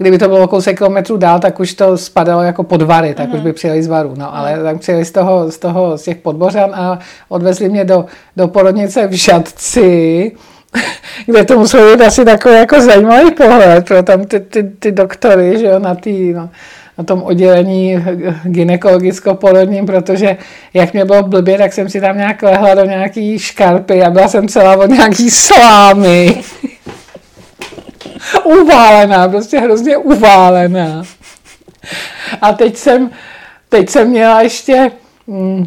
Kdyby 0.00 0.18
to 0.18 0.28
bylo 0.28 0.48
kousek 0.48 0.78
kilometrů 0.78 1.16
dál, 1.16 1.40
tak 1.40 1.60
už 1.60 1.74
to 1.74 1.96
spadalo 1.96 2.42
jako 2.42 2.62
podvary, 2.62 3.14
tak 3.14 3.28
mm. 3.28 3.34
už 3.34 3.40
by 3.40 3.52
přijeli 3.52 3.82
z 3.82 3.86
Varu. 3.86 4.14
No, 4.18 4.36
ale 4.36 4.62
tak 4.62 4.78
přijeli 4.78 5.04
z 5.04 5.10
toho, 5.10 5.50
z 5.50 5.58
toho, 5.58 5.98
z 5.98 6.02
těch 6.02 6.16
Podbořan 6.16 6.74
a 6.74 6.98
odvezli 7.28 7.68
mě 7.68 7.84
do, 7.84 8.04
do 8.36 8.48
porodnice 8.48 9.06
v 9.06 9.12
Žadci 9.12 10.32
kde 11.26 11.44
to 11.44 11.58
muselo 11.58 11.96
být 11.96 12.02
asi 12.02 12.24
takový 12.24 12.54
jako 12.54 12.80
zajímavý 12.80 13.30
pohled 13.30 13.84
pro 13.84 14.02
tam 14.02 14.24
ty, 14.24 14.40
ty, 14.40 14.62
ty 14.62 14.92
doktory, 14.92 15.58
že 15.58 15.66
jo, 15.66 15.78
na, 15.78 15.94
tý, 15.94 16.32
no, 16.32 16.50
na 16.98 17.04
tom 17.04 17.22
oddělení 17.22 18.04
gynekologicko-porodním, 18.44 19.86
protože 19.86 20.36
jak 20.74 20.92
mě 20.92 21.04
bylo 21.04 21.22
blbě, 21.22 21.58
tak 21.58 21.72
jsem 21.72 21.88
si 21.88 22.00
tam 22.00 22.16
nějak 22.16 22.42
lehla 22.42 22.74
do 22.74 22.84
nějaký 22.84 23.38
škarpy 23.38 24.02
a 24.02 24.10
byla 24.10 24.28
jsem 24.28 24.48
celá 24.48 24.76
od 24.76 24.90
nějaký 24.90 25.30
slámy. 25.30 26.42
uválená, 28.44 29.28
prostě 29.28 29.58
hrozně 29.58 29.96
uválená. 29.96 31.02
A 32.40 32.52
teď 32.52 32.76
jsem, 32.76 33.10
teď 33.68 33.90
jsem 33.90 34.08
měla 34.08 34.42
ještě 34.42 34.90
mm, 35.26 35.66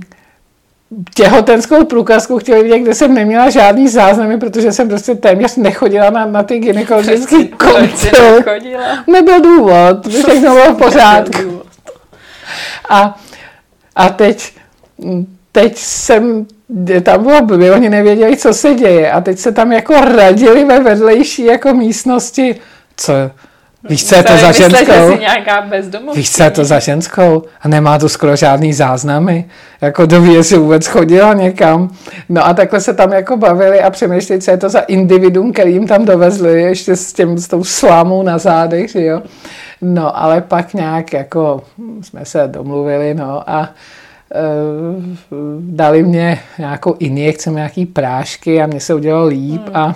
těhotenskou 1.15 1.85
průkazku 1.85 2.39
chtěli 2.39 2.63
vidět, 2.63 2.79
kde 2.79 2.95
jsem 2.95 3.13
neměla 3.13 3.49
žádný 3.49 3.87
záznamy, 3.87 4.39
protože 4.39 4.71
jsem 4.71 4.89
prostě 4.89 5.15
téměř 5.15 5.55
nechodila 5.55 6.09
na, 6.09 6.25
na 6.25 6.43
ty 6.43 6.59
gynekologické 6.59 7.45
kontroly. 7.45 8.75
Nebyl 9.07 9.41
důvod, 9.41 10.07
všechno 10.07 10.53
bylo 10.53 10.73
v 10.73 10.77
pořádku. 10.77 11.63
A, 12.89 13.19
a 13.95 14.09
teď 14.09 14.53
mm, 14.97 15.37
teď 15.53 15.77
jsem, 15.77 16.45
tam 17.03 17.23
bylo 17.23 17.41
blbě, 17.41 17.71
oni 17.71 17.89
nevěděli, 17.89 18.37
co 18.37 18.53
se 18.53 18.73
děje 18.73 19.11
a 19.11 19.21
teď 19.21 19.39
se 19.39 19.51
tam 19.51 19.71
jako 19.71 19.93
radili 19.93 20.65
ve 20.65 20.79
vedlejší 20.79 21.45
jako 21.45 21.73
místnosti, 21.73 22.55
co, 22.97 23.13
Víš, 23.89 24.05
co 24.05 24.15
je 24.15 24.23
to 24.23 24.37
za 24.37 24.51
ženskou? 24.51 25.17
Víš, 26.15 26.31
co 26.31 26.43
je 26.43 26.51
to 26.51 26.65
za 26.65 26.79
ženskou? 26.79 27.43
A 27.61 27.67
nemá 27.67 27.99
tu 27.99 28.09
skoro 28.09 28.35
žádný 28.35 28.73
záznamy. 28.73 29.45
Jako 29.81 30.05
doví, 30.05 30.33
jestli 30.33 30.57
vůbec 30.57 30.87
chodila 30.87 31.33
někam. 31.33 31.89
No 32.29 32.45
a 32.45 32.53
takhle 32.53 32.81
se 32.81 32.93
tam 32.93 33.13
jako 33.13 33.37
bavili 33.37 33.81
a 33.81 33.89
přemýšleli, 33.89 34.41
co 34.41 34.51
je 34.51 34.57
to 34.57 34.69
za 34.69 34.79
individuum, 34.79 35.53
který 35.53 35.73
jim 35.73 35.87
tam 35.87 36.05
dovezli, 36.05 36.61
ještě 36.61 36.95
s, 36.95 37.13
tím, 37.13 37.37
s 37.37 37.47
tou 37.47 37.63
slámou 37.63 38.23
na 38.23 38.37
zádech, 38.37 38.91
že 38.91 39.05
jo. 39.05 39.21
No, 39.81 40.17
ale 40.19 40.41
pak 40.41 40.73
nějak 40.73 41.13
jako 41.13 41.63
jsme 42.01 42.25
se 42.25 42.47
domluvili, 42.47 43.13
no 43.13 43.49
a 43.49 43.69
dali 45.59 46.03
mě 46.03 46.39
nějakou 46.59 46.95
injekci, 46.99 47.51
nějaký 47.51 47.85
prášky 47.85 48.61
a 48.61 48.67
mě 48.67 48.79
se 48.79 48.93
udělalo 48.93 49.27
líp 49.27 49.61
hmm. 49.65 49.75
a 49.75 49.95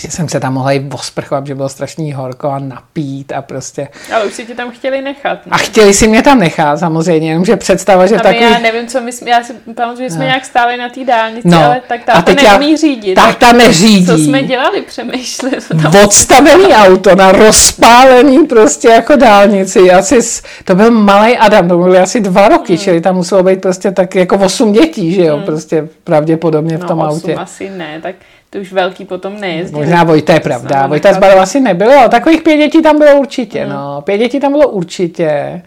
že 0.00 0.10
jsem 0.10 0.28
se 0.28 0.40
tam 0.40 0.54
mohla 0.54 0.72
i 0.72 0.88
osprchovat, 0.94 1.46
že 1.46 1.54
bylo 1.54 1.68
strašný 1.68 2.12
horko 2.12 2.48
a 2.48 2.58
napít 2.58 3.32
a 3.32 3.42
prostě. 3.42 3.88
Ale 4.14 4.24
už 4.24 4.34
si 4.34 4.46
tě 4.46 4.54
tam 4.54 4.70
chtěli 4.70 5.02
nechat. 5.02 5.46
Ne? 5.46 5.50
A 5.50 5.58
chtěli 5.58 5.94
si 5.94 6.08
mě 6.08 6.22
tam 6.22 6.38
nechat, 6.38 6.78
samozřejmě, 6.78 7.28
jenomže 7.28 7.56
představa, 7.56 8.06
že 8.06 8.16
a 8.16 8.22
taky... 8.22 8.42
já 8.42 8.58
nevím, 8.58 8.86
co 8.86 9.00
my 9.00 9.12
jsme, 9.12 9.30
já 9.30 9.42
si 9.42 9.52
pamatuju, 9.74 10.08
že 10.08 10.10
jsme 10.10 10.24
no. 10.24 10.26
nějak 10.26 10.44
stáli 10.44 10.76
na 10.76 10.88
té 10.88 11.04
dálnici, 11.04 11.48
no. 11.48 11.64
ale 11.64 11.82
tak 11.88 12.04
ta 12.04 12.24
neumí 12.42 12.76
řídit. 12.76 13.14
Tak 13.14 13.38
ta 13.38 13.52
neřídí. 13.52 14.06
Co 14.06 14.18
jsme 14.18 14.42
dělali, 14.42 14.82
přemýšleli. 14.82 15.56
Odstavený 16.04 16.74
auto 16.74 17.14
na 17.14 17.32
rozpálený 17.32 18.46
prostě 18.46 18.88
jako 18.88 19.16
dálnici. 19.16 19.90
Asi, 19.90 20.18
to 20.64 20.74
byl 20.74 20.90
malý 20.90 21.36
Adam, 21.36 21.68
to 21.68 21.78
byly 21.78 21.98
asi 21.98 22.20
dva 22.20 22.48
roky, 22.48 22.72
hmm. 22.72 22.82
čili 22.82 23.00
tam 23.00 23.14
muselo 23.14 23.42
být 23.42 23.60
prostě 23.60 23.92
tak 23.92 24.14
jako 24.14 24.36
osm 24.36 24.72
dětí, 24.72 25.12
že 25.12 25.24
jo, 25.24 25.36
hmm. 25.36 25.44
prostě 25.44 25.88
pravděpodobně 26.04 26.76
v 26.76 26.80
no, 26.80 26.88
tom 26.88 26.98
no, 26.98 27.06
autě. 27.06 27.34
asi 27.34 27.70
ne, 27.70 28.00
tak 28.02 28.14
to 28.50 28.58
už 28.58 28.72
velký 28.72 29.04
potom 29.04 29.40
nejezdí. 29.40 29.76
Možná 29.76 30.04
Vojta 30.04 30.32
je 30.34 30.40
pravda. 30.40 30.86
Vojta 30.86 31.12
z 31.12 31.18
asi 31.22 31.60
nebylo, 31.60 31.92
ale 31.92 32.08
takových 32.08 32.42
pět 32.42 32.56
dětí 32.56 32.82
tam 32.82 32.98
bylo 32.98 33.20
určitě. 33.20 33.64
Mm. 33.64 33.70
No. 33.70 34.02
Pět 34.02 34.18
dětí 34.18 34.40
tam 34.40 34.52
bylo 34.52 34.68
určitě. 34.68 35.62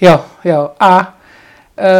Jo, 0.00 0.20
jo. 0.44 0.70
A 0.80 1.14
e, 1.78 1.90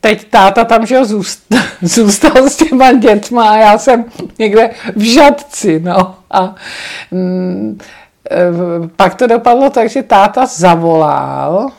teď 0.00 0.30
táta 0.30 0.64
tam, 0.64 0.86
že 0.86 0.94
jo, 0.94 1.04
zůstal, 1.04 1.60
zůstal 1.82 2.48
s 2.48 2.56
těma 2.56 2.92
dětma 2.92 3.50
a 3.50 3.56
já 3.56 3.78
jsem 3.78 4.04
někde 4.38 4.70
v 4.96 5.02
žadci, 5.02 5.80
no. 5.80 6.14
A 6.30 6.54
mm, 7.10 7.78
e, 8.30 8.38
pak 8.96 9.14
to 9.14 9.26
dopadlo 9.26 9.70
tak, 9.70 9.90
že 9.90 10.02
táta 10.02 10.46
zavolal 10.46 11.70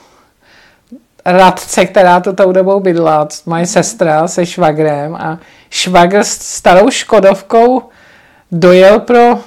Radce, 1.26 1.86
která 1.86 2.20
to 2.20 2.34
tou 2.34 2.52
dobou 2.52 2.80
bydla, 2.80 3.28
moje 3.46 3.66
sestra 3.66 4.28
se 4.28 4.46
švagrem 4.46 5.16
a 5.16 5.40
švagr 5.70 6.20
s 6.24 6.30
starou 6.30 6.90
Škodovkou 6.90 7.82
dojel 8.52 9.00
pro, 9.00 9.40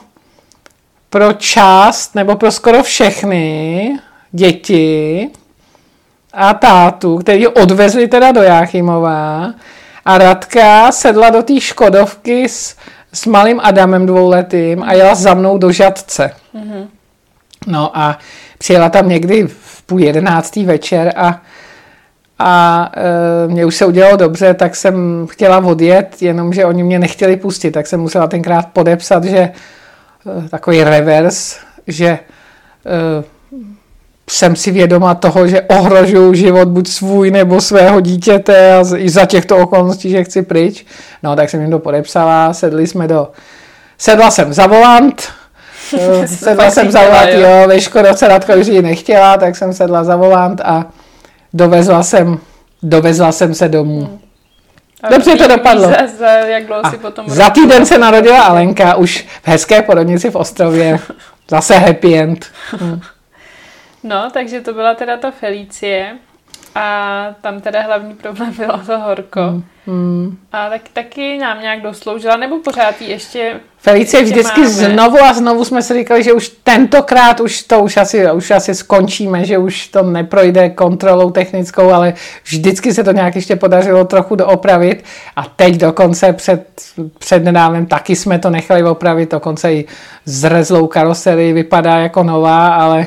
pro 1.10 1.32
část 1.32 2.14
nebo 2.14 2.36
pro 2.36 2.50
skoro 2.50 2.82
všechny 2.82 3.98
děti 4.32 5.30
a 6.32 6.54
tátu, 6.54 7.18
který 7.18 7.46
odvezli 7.46 8.08
teda 8.08 8.32
do 8.32 8.42
Jáchymova 8.42 9.52
a 10.04 10.18
Radka 10.18 10.92
sedla 10.92 11.30
do 11.30 11.42
té 11.42 11.60
Škodovky 11.60 12.48
s, 12.48 12.76
s 13.12 13.26
malým 13.26 13.60
Adamem 13.62 14.06
dvouletým 14.06 14.82
a 14.82 14.92
jela 14.92 15.14
za 15.14 15.34
mnou 15.34 15.58
do 15.58 15.72
Žadce. 15.72 16.30
Mm-hmm. 16.54 16.86
No 17.66 17.98
a 17.98 18.18
přijela 18.58 18.88
tam 18.88 19.08
někdy 19.08 19.46
v 19.46 19.82
půl 19.82 20.00
jedenáctý 20.00 20.64
večer 20.64 21.12
a 21.16 21.40
a 22.38 22.90
e, 22.96 23.48
mě 23.48 23.64
už 23.64 23.76
se 23.76 23.86
udělalo 23.86 24.16
dobře, 24.16 24.54
tak 24.54 24.76
jsem 24.76 25.26
chtěla 25.30 25.58
odjet, 25.58 26.22
jenomže 26.22 26.64
oni 26.64 26.82
mě 26.82 26.98
nechtěli 26.98 27.36
pustit, 27.36 27.70
tak 27.70 27.86
jsem 27.86 28.00
musela 28.00 28.26
tenkrát 28.26 28.66
podepsat, 28.72 29.24
že 29.24 29.38
e, 29.38 29.52
takový 30.48 30.84
revers, 30.84 31.56
že 31.86 32.06
e, 32.06 32.18
jsem 34.30 34.56
si 34.56 34.70
vědoma 34.70 35.14
toho, 35.14 35.46
že 35.46 35.60
ohrožuju 35.60 36.34
život 36.34 36.68
buď 36.68 36.88
svůj 36.88 37.30
nebo 37.30 37.60
svého 37.60 38.00
dítěte 38.00 38.74
a 38.74 38.84
i 38.96 39.08
za 39.08 39.24
těchto 39.24 39.56
okolností, 39.56 40.10
že 40.10 40.24
chci 40.24 40.42
pryč. 40.42 40.86
No, 41.22 41.36
tak 41.36 41.50
jsem 41.50 41.60
jim 41.60 41.70
to 41.70 41.78
podepsala, 41.78 42.54
sedli 42.54 42.86
jsme 42.86 43.08
do... 43.08 43.28
Sedla 43.98 44.30
jsem 44.30 44.52
za 44.52 44.66
volant, 44.66 45.22
sedla 46.26 46.70
jsem 46.70 46.90
za 46.90 47.02
volant, 47.02 47.30
jo, 47.32 47.68
ve 47.68 47.80
Škodovce 47.80 48.28
Radka 48.28 48.54
už 48.54 48.66
ji 48.66 48.82
nechtěla, 48.82 49.36
tak 49.36 49.56
jsem 49.56 49.72
sedla 49.72 50.04
za 50.04 50.16
volant 50.16 50.60
a 50.60 50.84
dovezla 51.56 52.02
jsem, 52.02 52.38
dovezla 52.82 53.32
jsem 53.32 53.54
se 53.54 53.68
domů. 53.68 54.00
Hmm. 54.00 54.18
Dobře 55.10 55.36
to 55.36 55.48
dopadlo. 55.48 55.90
Jak 56.46 56.66
dlouho 56.66 56.90
si 56.90 56.98
potom 56.98 57.28
za 57.28 57.50
týden 57.50 57.86
se 57.86 57.98
narodila 57.98 58.42
Alenka, 58.42 58.94
už 58.94 59.26
v 59.42 59.48
hezké 59.48 59.82
porodnici 59.82 60.30
v 60.30 60.36
Ostrově. 60.36 60.98
Zase 61.48 61.74
happy 61.74 62.18
end. 62.18 62.46
Hmm. 62.70 63.00
No, 64.02 64.30
takže 64.32 64.60
to 64.60 64.72
byla 64.72 64.94
teda 64.94 65.16
ta 65.16 65.30
Felicie. 65.30 66.18
A 66.78 67.34
tam 67.40 67.60
teda 67.60 67.82
hlavní 67.82 68.14
problém 68.14 68.52
bylo 68.58 68.78
to 68.86 68.98
horko. 68.98 69.40
Hmm. 69.40 69.64
Hmm. 69.86 70.36
A 70.52 70.70
tak, 70.70 70.80
taky 70.92 71.38
nám 71.38 71.60
nějak 71.60 71.82
dosloužila, 71.82 72.36
nebo 72.36 72.58
pořád 72.58 73.00
jí 73.00 73.10
ještě... 73.10 73.60
Felicie 73.78 74.22
vždycky 74.22 74.60
máme. 74.60 74.72
znovu 74.72 75.18
a 75.20 75.32
znovu 75.32 75.64
jsme 75.64 75.82
si 75.82 75.94
říkali, 75.94 76.22
že 76.22 76.32
už 76.32 76.48
tentokrát 76.48 77.40
už 77.40 77.62
to 77.62 77.80
už 77.80 77.96
asi, 77.96 78.32
už 78.32 78.50
asi 78.50 78.74
skončíme, 78.74 79.44
že 79.44 79.58
už 79.58 79.88
to 79.88 80.02
neprojde 80.02 80.70
kontrolou 80.70 81.30
technickou, 81.30 81.90
ale 81.90 82.14
vždycky 82.44 82.94
se 82.94 83.04
to 83.04 83.12
nějak 83.12 83.36
ještě 83.36 83.56
podařilo 83.56 84.04
trochu 84.04 84.36
doopravit 84.36 85.04
a 85.36 85.44
teď 85.56 85.74
dokonce 85.74 86.32
před, 86.32 86.66
před 87.18 87.44
nedávnem 87.44 87.86
taky 87.86 88.16
jsme 88.16 88.38
to 88.38 88.50
nechali 88.50 88.82
opravit, 88.82 89.30
dokonce 89.30 89.74
i 89.74 89.84
zrezlou 90.24 90.86
karoserii 90.86 91.52
vypadá 91.52 91.98
jako 91.98 92.22
nová, 92.22 92.68
ale 92.68 93.06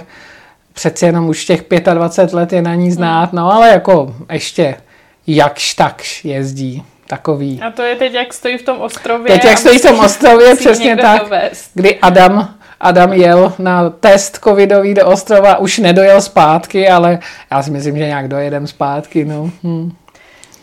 přeci 0.79 1.05
jenom 1.05 1.29
už 1.29 1.45
těch 1.45 1.63
25 1.93 2.35
let 2.35 2.53
je 2.53 2.61
na 2.61 2.75
ní 2.75 2.91
znát, 2.91 3.33
no 3.33 3.53
ale 3.53 3.69
jako 3.69 4.15
ještě 4.31 4.75
jakž 5.27 5.73
takž 5.73 6.25
jezdí 6.25 6.83
takový. 7.07 7.61
A 7.61 7.71
to 7.71 7.81
je 7.81 7.95
teď, 7.95 8.13
jak 8.13 8.33
stojí 8.33 8.57
v 8.57 8.61
tom 8.61 8.81
ostrově. 8.81 9.27
Teď, 9.33 9.45
jak 9.45 9.57
stojí 9.57 9.79
v 9.79 9.81
tom 9.81 9.99
ostrově, 9.99 10.55
přesně 10.55 10.97
tak, 10.97 11.21
dovést. 11.21 11.71
kdy 11.73 11.99
Adam, 11.99 12.55
Adam 12.79 13.13
jel 13.13 13.53
na 13.59 13.89
test 13.89 14.39
covidový 14.43 14.93
do 14.93 15.07
ostrova, 15.07 15.57
už 15.57 15.77
nedojel 15.77 16.21
zpátky, 16.21 16.89
ale 16.89 17.19
já 17.51 17.63
si 17.63 17.71
myslím, 17.71 17.97
že 17.97 18.05
nějak 18.05 18.27
dojedem 18.27 18.67
zpátky, 18.67 19.25
no. 19.25 19.51
Hm. 19.63 19.91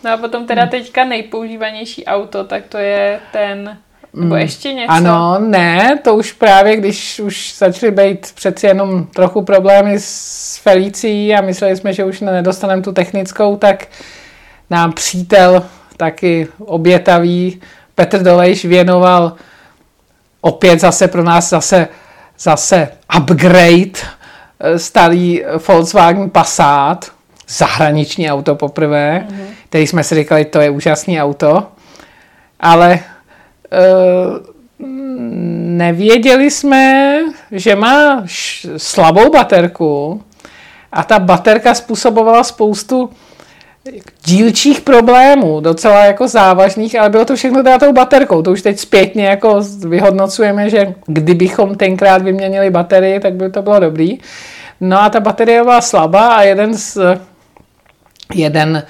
No 0.04 0.12
a 0.12 0.16
potom 0.16 0.46
teda 0.46 0.66
teďka 0.66 1.04
nejpoužívanější 1.04 2.06
auto, 2.06 2.44
tak 2.44 2.64
to 2.68 2.78
je 2.78 3.20
ten 3.32 3.78
nebo 4.16 4.34
hmm. 4.34 4.42
ještě 4.42 4.72
něco? 4.72 4.92
Ano, 4.92 5.38
ne, 5.38 5.98
to 6.04 6.14
už 6.14 6.32
právě, 6.32 6.76
když 6.76 7.20
už 7.20 7.54
začaly 7.58 7.92
být 7.92 8.32
přeci 8.34 8.66
jenom 8.66 9.06
trochu 9.06 9.42
problémy 9.42 9.94
s 9.98 10.60
Felicí 10.62 11.34
a 11.34 11.40
mysleli 11.40 11.76
jsme, 11.76 11.92
že 11.92 12.04
už 12.04 12.20
nedostaneme 12.20 12.82
tu 12.82 12.92
technickou, 12.92 13.56
tak 13.56 13.86
nám 14.70 14.92
přítel 14.92 15.62
taky 15.96 16.48
obětavý 16.58 17.60
Petr 17.94 18.22
Dolejš 18.22 18.64
věnoval 18.64 19.32
opět 20.40 20.80
zase 20.80 21.08
pro 21.08 21.22
nás 21.22 21.48
zase, 21.48 21.88
zase 22.38 22.88
upgrade 23.18 24.00
eh, 24.60 24.78
starý 24.78 25.42
Volkswagen 25.68 26.30
Passat, 26.30 27.12
zahraniční 27.48 28.30
auto 28.30 28.54
poprvé, 28.54 29.26
mm-hmm. 29.28 29.46
který 29.68 29.86
jsme 29.86 30.04
si 30.04 30.14
říkali, 30.14 30.44
to 30.44 30.60
je 30.60 30.70
úžasný 30.70 31.22
auto, 31.22 31.66
ale 32.60 33.00
nevěděli 35.76 36.50
jsme, 36.50 37.18
že 37.50 37.76
má 37.76 38.24
slabou 38.76 39.30
baterku 39.30 40.22
a 40.92 41.02
ta 41.02 41.18
baterka 41.18 41.74
způsobovala 41.74 42.44
spoustu 42.44 43.10
dílčích 44.24 44.80
problémů, 44.80 45.60
docela 45.60 46.04
jako 46.04 46.28
závažných, 46.28 46.98
ale 46.98 47.10
bylo 47.10 47.24
to 47.24 47.36
všechno 47.36 47.62
teda 47.62 47.78
tou 47.78 47.92
baterkou. 47.92 48.42
To 48.42 48.52
už 48.52 48.62
teď 48.62 48.78
zpětně 48.78 49.26
jako 49.26 49.60
vyhodnocujeme, 49.88 50.70
že 50.70 50.94
kdybychom 51.06 51.74
tenkrát 51.74 52.22
vyměnili 52.22 52.70
baterii, 52.70 53.20
tak 53.20 53.34
by 53.34 53.50
to 53.50 53.62
bylo 53.62 53.80
dobrý. 53.80 54.18
No 54.80 55.02
a 55.02 55.10
ta 55.10 55.20
baterie 55.20 55.62
byla 55.62 55.80
slabá 55.80 56.34
a 56.34 56.42
jeden 56.42 56.74
z, 56.74 56.98
jeden 58.34 58.76
eh, 58.76 58.86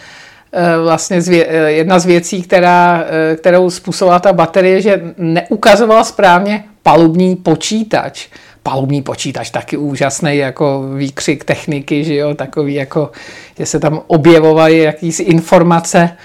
vlastně 0.82 1.22
z 1.22 1.28
vě, 1.28 1.46
eh, 1.48 1.72
jedna 1.72 1.98
z 1.98 2.06
věcí, 2.06 2.42
která, 2.42 3.04
eh, 3.06 3.36
kterou 3.36 3.70
způsobila 3.70 4.18
ta 4.18 4.32
baterie, 4.32 4.80
že 4.80 5.02
neukazovala 5.18 6.04
správně 6.04 6.64
palubní 6.82 7.36
počítač 7.36 8.28
palubní 8.66 9.02
počítač, 9.02 9.50
taky 9.50 9.76
úžasný 9.76 10.36
jako 10.36 10.82
výkřik 10.96 11.44
techniky, 11.44 12.04
že 12.04 12.14
jo, 12.14 12.34
takový 12.34 12.74
jako, 12.74 13.10
že 13.58 13.66
se 13.66 13.80
tam 13.80 14.00
objevovaly 14.06 14.78
jakýsi 14.78 15.22
informace 15.22 16.16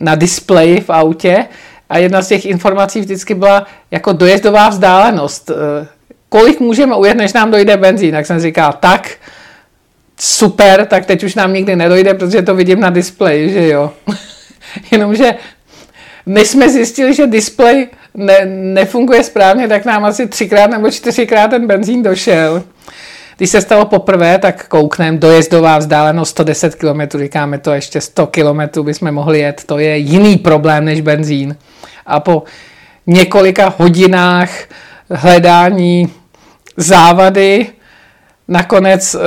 na 0.00 0.14
displeji 0.14 0.80
v 0.80 0.90
autě 0.90 1.44
a 1.90 1.98
jedna 1.98 2.22
z 2.22 2.28
těch 2.28 2.46
informací 2.46 3.00
vždycky 3.00 3.34
byla 3.34 3.66
jako 3.90 4.12
dojezdová 4.12 4.68
vzdálenost. 4.68 5.50
Eh, 5.50 5.86
kolik 6.28 6.60
můžeme 6.60 6.96
ujet, 6.96 7.16
než 7.16 7.32
nám 7.32 7.50
dojde 7.50 7.76
benzín? 7.76 8.12
Tak 8.12 8.26
jsem 8.26 8.40
říkal, 8.40 8.74
tak 8.80 9.10
super, 10.20 10.86
tak 10.86 11.06
teď 11.06 11.24
už 11.24 11.34
nám 11.34 11.52
nikdy 11.52 11.76
nedojde, 11.76 12.14
protože 12.14 12.42
to 12.42 12.54
vidím 12.54 12.80
na 12.80 12.90
displeji, 12.90 13.50
že 13.50 13.68
jo. 13.68 13.92
Jenomže 14.90 15.34
než 16.26 16.48
jsme 16.48 16.68
zjistili, 16.68 17.14
že 17.14 17.26
displej 17.26 17.88
ne, 18.14 18.46
nefunguje 18.46 19.24
správně, 19.24 19.68
tak 19.68 19.84
nám 19.84 20.04
asi 20.04 20.26
třikrát 20.26 20.70
nebo 20.70 20.90
čtyřikrát 20.90 21.48
ten 21.48 21.66
benzín 21.66 22.02
došel. 22.02 22.62
Když 23.36 23.50
se 23.50 23.60
stalo 23.60 23.84
poprvé, 23.84 24.38
tak 24.38 24.68
koukneme, 24.68 25.18
dojezdová 25.18 25.78
vzdálenost 25.78 26.30
110 26.30 26.74
km, 26.74 27.18
říkáme 27.18 27.58
to 27.58 27.72
ještě 27.72 28.00
100 28.00 28.26
km 28.26 28.82
bychom 28.82 29.12
mohli 29.12 29.38
jet, 29.38 29.62
to 29.66 29.78
je 29.78 29.96
jiný 29.98 30.36
problém 30.36 30.84
než 30.84 31.00
benzín. 31.00 31.56
A 32.06 32.20
po 32.20 32.42
několika 33.06 33.74
hodinách 33.78 34.50
hledání 35.10 36.12
závady 36.76 37.66
nakonec 38.48 39.14
uh, 39.14 39.20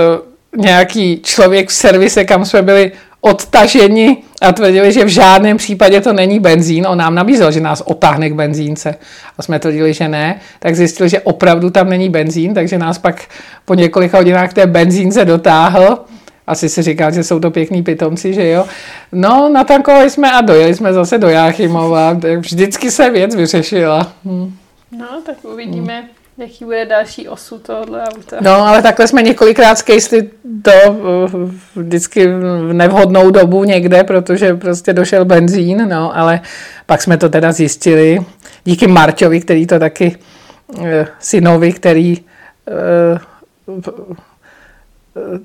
nějaký 0.57 1.19
člověk 1.23 1.69
v 1.69 1.73
servise, 1.73 2.25
kam 2.25 2.45
jsme 2.45 2.61
byli 2.61 2.91
odtaženi 3.21 4.17
a 4.41 4.51
tvrdili, 4.51 4.91
že 4.91 5.05
v 5.05 5.07
žádném 5.07 5.57
případě 5.57 6.01
to 6.01 6.13
není 6.13 6.39
benzín. 6.39 6.87
On 6.87 6.97
nám 6.97 7.15
nabízel, 7.15 7.51
že 7.51 7.59
nás 7.59 7.81
otáhne 7.85 8.29
k 8.29 8.33
benzínce. 8.33 8.95
A 9.37 9.41
jsme 9.41 9.59
tvrdili, 9.59 9.93
že 9.93 10.07
ne. 10.07 10.39
Tak 10.59 10.75
zjistil, 10.75 11.07
že 11.07 11.21
opravdu 11.21 11.69
tam 11.69 11.89
není 11.89 12.09
benzín, 12.09 12.53
takže 12.53 12.77
nás 12.77 12.97
pak 12.97 13.21
po 13.65 13.73
několika 13.73 14.17
hodinách 14.17 14.53
té 14.53 14.67
benzínce 14.67 15.25
dotáhl. 15.25 15.99
Asi 16.47 16.69
si 16.69 16.81
říká, 16.81 17.09
že 17.11 17.23
jsou 17.23 17.39
to 17.39 17.51
pěkní 17.51 17.83
pitomci, 17.83 18.33
že 18.33 18.47
jo. 18.49 18.65
No, 19.11 19.49
natankovali 19.49 20.09
jsme 20.09 20.31
a 20.31 20.41
dojeli 20.41 20.75
jsme 20.75 20.93
zase 20.93 21.17
do 21.17 21.29
Jáchymova. 21.29 22.13
Vždycky 22.39 22.91
se 22.91 23.09
věc 23.09 23.35
vyřešila. 23.35 24.11
Hm. 24.25 24.53
No, 24.91 25.07
tak 25.25 25.35
uvidíme. 25.43 26.01
Hm 26.01 26.16
jaký 26.37 26.65
bude 26.65 26.85
další 26.85 27.27
osu 27.27 27.59
tohohle 27.59 28.03
auta. 28.03 28.37
No, 28.41 28.51
ale 28.51 28.81
takhle 28.81 29.07
jsme 29.07 29.21
několikrát 29.21 29.77
skejstli 29.77 30.29
to 30.61 30.71
vždycky 31.75 32.27
v 32.27 32.73
nevhodnou 32.73 33.31
dobu 33.31 33.63
někde, 33.63 34.03
protože 34.03 34.53
prostě 34.53 34.93
došel 34.93 35.25
benzín, 35.25 35.89
no, 35.89 36.17
ale 36.17 36.39
pak 36.85 37.01
jsme 37.01 37.17
to 37.17 37.29
teda 37.29 37.51
zjistili 37.51 38.19
díky 38.63 38.87
Marťovi, 38.87 39.41
který 39.41 39.67
to 39.67 39.79
taky 39.79 40.17
uh, 40.67 40.85
synovi, 41.19 41.73
který 41.73 42.17
uh, 43.67 43.83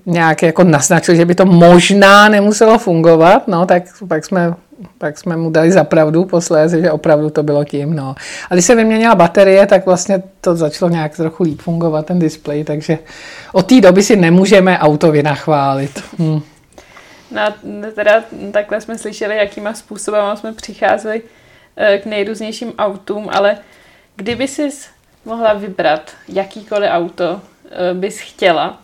nějak 0.06 0.42
jako 0.42 0.64
naznačil, 0.64 1.14
že 1.14 1.24
by 1.24 1.34
to 1.34 1.46
možná 1.46 2.28
nemuselo 2.28 2.78
fungovat, 2.78 3.48
no, 3.48 3.66
tak 3.66 3.82
pak 4.08 4.24
jsme 4.24 4.54
pak 4.98 5.18
jsme 5.18 5.36
mu 5.36 5.50
dali 5.50 5.72
za 5.72 5.84
pravdu 5.84 6.24
posléze, 6.24 6.80
že 6.80 6.90
opravdu 6.90 7.30
to 7.30 7.42
bylo 7.42 7.64
tím. 7.64 7.96
No. 7.96 8.14
A 8.50 8.54
když 8.54 8.64
se 8.64 8.74
vyměnila 8.74 9.14
baterie, 9.14 9.66
tak 9.66 9.86
vlastně 9.86 10.22
to 10.40 10.56
začalo 10.56 10.90
nějak 10.90 11.16
trochu 11.16 11.42
líp 11.42 11.60
fungovat, 11.60 12.06
ten 12.06 12.18
displej, 12.18 12.64
takže 12.64 12.98
od 13.52 13.66
té 13.66 13.80
doby 13.80 14.02
si 14.02 14.16
nemůžeme 14.16 14.78
auto 14.78 15.12
vynachválit. 15.12 16.02
Hm. 16.18 16.40
No 17.30 17.42
teda 17.94 18.24
takhle 18.52 18.80
jsme 18.80 18.98
slyšeli, 18.98 19.36
jakýma 19.36 19.74
způsoby 19.74 20.16
jsme 20.34 20.52
přicházeli 20.52 21.22
eh, 21.76 21.98
k 21.98 22.06
nejrůznějším 22.06 22.72
autům, 22.78 23.28
ale 23.32 23.58
kdyby 24.16 24.48
si 24.48 24.68
mohla 25.24 25.52
vybrat 25.52 26.10
jakýkoliv 26.28 26.90
auto 26.92 27.40
eh, 27.70 27.94
bys 27.94 28.18
chtěla, 28.18 28.81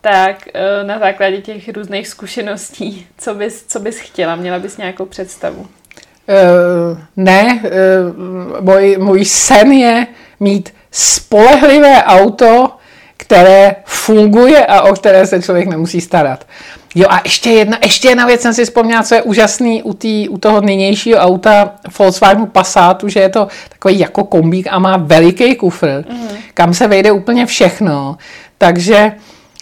tak 0.00 0.48
eh, 0.54 0.84
na 0.84 0.98
základě 0.98 1.38
těch 1.38 1.68
různých 1.68 2.08
zkušeností, 2.08 3.06
co 3.18 3.34
bys, 3.34 3.64
co 3.68 3.80
bys 3.80 3.98
chtěla? 3.98 4.36
Měla 4.36 4.58
bys 4.58 4.76
nějakou 4.76 5.06
představu? 5.06 5.60
Uh, 5.60 6.98
ne, 7.16 7.62
uh, 7.62 8.64
můj, 8.64 8.96
můj 9.00 9.24
sen 9.24 9.72
je 9.72 10.06
mít 10.40 10.74
spolehlivé 10.90 12.04
auto, 12.04 12.70
které 13.16 13.76
funguje 13.84 14.66
a 14.66 14.82
o 14.82 14.92
které 14.92 15.26
se 15.26 15.42
člověk 15.42 15.68
nemusí 15.68 16.00
starat. 16.00 16.46
Jo 16.94 17.06
a 17.10 17.20
ještě 17.24 17.50
jedna, 17.50 17.78
ještě 17.82 18.08
jedna 18.08 18.26
věc 18.26 18.40
jsem 18.40 18.54
si 18.54 18.64
vzpomněla, 18.64 19.02
co 19.02 19.14
je 19.14 19.22
úžasný 19.22 19.82
u, 19.82 19.94
tý, 19.94 20.28
u 20.28 20.38
toho 20.38 20.60
nynějšího 20.60 21.18
auta 21.18 21.74
Volkswagenu 21.98 22.46
Passatu, 22.46 23.08
že 23.08 23.20
je 23.20 23.28
to 23.28 23.48
takový 23.68 23.98
jako 23.98 24.24
kombík 24.24 24.66
a 24.70 24.78
má 24.78 24.96
veliký 24.96 25.54
kufr, 25.54 26.04
mm. 26.10 26.28
kam 26.54 26.74
se 26.74 26.88
vejde 26.88 27.12
úplně 27.12 27.46
všechno. 27.46 28.16
Takže 28.58 29.12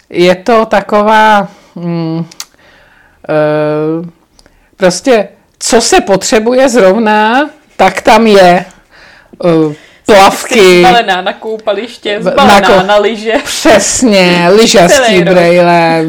je 0.09 0.35
to 0.35 0.65
taková 0.65 1.47
mm, 1.75 2.25
e, 3.29 3.35
prostě 4.77 5.27
co 5.59 5.81
se 5.81 6.01
potřebuje 6.01 6.69
zrovna, 6.69 7.49
tak 7.77 8.01
tam 8.01 8.27
je. 8.27 8.65
E, 9.45 9.75
plavky. 10.05 10.79
Zbalená 10.79 11.21
na 11.21 11.33
koupaliště, 11.33 12.17
zbalená 12.21 12.59
na, 12.59 12.69
ko- 12.69 12.85
na 12.85 12.97
lyže. 12.97 13.33
Přesně, 13.43 14.47
lyžařský 14.55 15.21
brejle, 15.23 16.03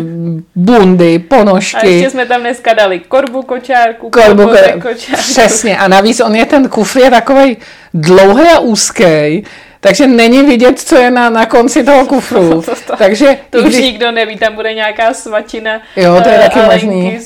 bundy, 0.56 1.18
ponožky. 1.18 1.76
A 1.76 1.84
ještě 1.86 2.10
jsme 2.10 2.26
tam 2.26 2.40
dneska 2.40 2.72
dali 2.72 2.98
korbu 2.98 3.42
kočárku, 3.42 4.10
korbu 4.10 4.42
ko- 4.42 4.72
kočárku. 4.82 5.22
Přesně, 5.22 5.78
a 5.78 5.88
navíc 5.88 6.20
on 6.20 6.34
je 6.34 6.46
ten 6.46 6.68
kufr 6.68 6.98
je 6.98 7.10
takový 7.10 7.56
dlouhý 7.94 8.48
a 8.48 8.58
úzký, 8.58 9.44
takže 9.80 10.06
není 10.06 10.42
vidět, 10.42 10.80
co 10.80 10.96
je 10.96 11.10
na, 11.10 11.30
na 11.30 11.46
konci 11.46 11.84
toho 11.84 12.06
kufru. 12.06 12.48
To, 12.50 12.62
to, 12.62 12.80
to, 12.86 12.96
takže 12.96 13.38
to 13.50 13.58
už 13.58 13.64
když... 13.64 13.80
nikdo 13.80 14.12
neví, 14.12 14.36
tam 14.36 14.54
bude 14.54 14.74
nějaká 14.74 15.14
svačina. 15.14 15.80
Jo, 15.96 16.20
to 16.22 16.28
je 16.28 16.34
uh, 16.34 16.42
taky 16.42 16.58
možný. 16.72 17.20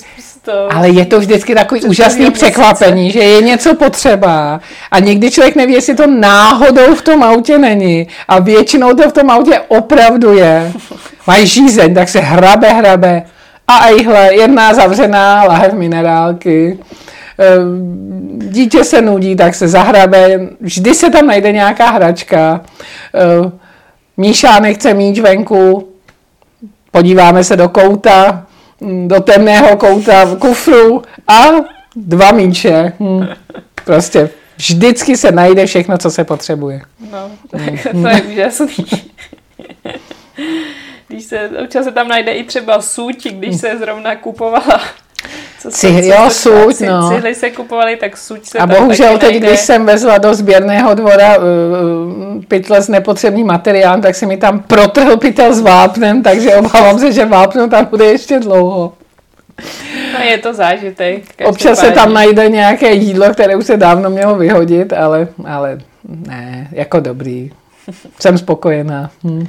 Ale 0.71 0.89
je 0.89 1.07
to 1.07 1.21
vždycky 1.21 1.55
takový 1.55 1.81
úžasný 1.81 2.31
překvapení, 2.31 3.11
že 3.11 3.21
je 3.21 3.43
něco 3.43 3.75
potřeba 3.75 4.61
a 4.91 4.99
někdy 4.99 5.31
člověk 5.31 5.57
neví, 5.57 5.73
jestli 5.75 5.95
to 5.95 6.07
náhodou 6.07 6.95
v 6.95 7.03
tom 7.03 7.23
autě 7.23 7.59
není 7.59 8.09
a 8.29 8.39
většinou 8.39 8.95
to 8.95 9.11
v 9.11 9.13
tom 9.13 9.31
autě 9.31 9.61
opravdu 9.69 10.33
je. 10.33 10.73
Mají 11.27 11.47
žízeň, 11.47 11.95
tak 11.95 12.09
se 12.09 12.21
hrabe, 12.21 12.69
hrabe 12.69 13.23
a 13.69 13.89
ejhle, 13.89 14.35
jedna 14.35 14.75
zavřená 14.75 15.45
lahev 15.45 15.73
minerálky 15.73 16.79
dítě 18.39 18.85
se 18.85 19.03
nudí, 19.03 19.37
tak 19.37 19.55
se 19.55 19.69
zahrabe, 19.69 20.49
vždy 20.61 20.95
se 20.95 21.11
tam 21.11 21.27
najde 21.27 21.53
nějaká 21.53 21.91
hračka, 21.91 22.61
ehm, 23.15 23.53
Míša 24.17 24.61
nechce 24.61 24.95
míč 24.95 25.19
venku, 25.19 25.89
podíváme 26.91 27.45
se 27.45 27.57
do 27.57 27.69
kouta, 27.69 28.47
hm, 28.81 29.09
do 29.09 29.21
temného 29.21 29.77
kouta 29.77 30.25
v 30.25 30.39
kufru 30.39 31.03
a 31.29 31.45
dva 31.97 32.33
míče. 32.33 32.93
Hm. 33.01 33.27
Prostě 33.85 34.31
vždycky 34.57 35.17
se 35.17 35.33
najde 35.33 35.67
všechno, 35.67 35.99
co 35.99 36.11
se 36.11 36.25
potřebuje. 36.25 36.81
No, 37.13 37.31
tak 37.51 37.63
to 37.93 38.09
je 38.09 38.23
úžasný. 38.23 38.85
Když 41.09 41.25
se, 41.25 41.51
občas 41.65 41.85
se 41.85 41.93
tam 41.93 42.09
najde 42.09 42.33
i 42.33 42.45
třeba 42.45 42.81
suť, 42.81 43.27
když 43.27 43.61
se 43.61 43.79
zrovna 43.79 44.17
kupovala 44.17 44.81
co 45.59 45.71
Cihly, 45.71 46.09
jo, 46.09 46.31
suť, 46.31 46.81
no. 46.81 47.09
Cihly 47.09 47.35
se 47.35 47.51
kupovaly, 47.51 47.97
tak 47.97 48.17
suť 48.17 48.45
se 48.45 48.59
A 48.59 48.67
bohužel 48.67 49.19
teď, 49.19 49.37
když 49.37 49.61
jsem 49.61 49.87
vezla 49.87 50.19
do 50.19 50.35
sběrného 50.35 50.95
dvora 50.95 51.39
uh, 51.39 51.45
pytle 52.49 52.83
s 52.83 52.89
nepotřebným 52.89 53.47
materiálem, 53.47 54.03
tak 54.03 54.15
se 54.15 54.27
mi 54.27 54.37
tam 54.37 54.63
protrhl 54.63 55.17
pytel 55.17 55.55
s 55.55 55.61
vápnem, 55.61 56.23
takže 56.23 56.57
obávám 56.57 56.99
se, 56.99 57.13
že 57.13 57.25
vápno 57.25 57.69
tam 57.69 57.87
bude 57.87 58.05
ještě 58.05 58.41
dlouho. 58.41 58.93
No 60.15 60.21
je 60.21 60.39
to 60.39 60.55
zážitek. 60.55 61.23
Občas 61.45 61.79
se 61.79 61.91
tam 61.91 62.13
najde 62.13 62.49
nějaké 62.49 62.93
jídlo, 62.93 63.31
které 63.31 63.57
už 63.57 63.67
se 63.67 63.77
dávno 63.77 64.11
mělo 64.11 64.35
vyhodit, 64.35 64.93
ale, 64.93 65.29
ale 65.45 65.79
ne, 66.09 66.69
jako 66.73 67.01
dobrý. 67.01 67.51
Jsem 68.21 68.39
spokojená. 68.39 69.11
Hm. 69.25 69.47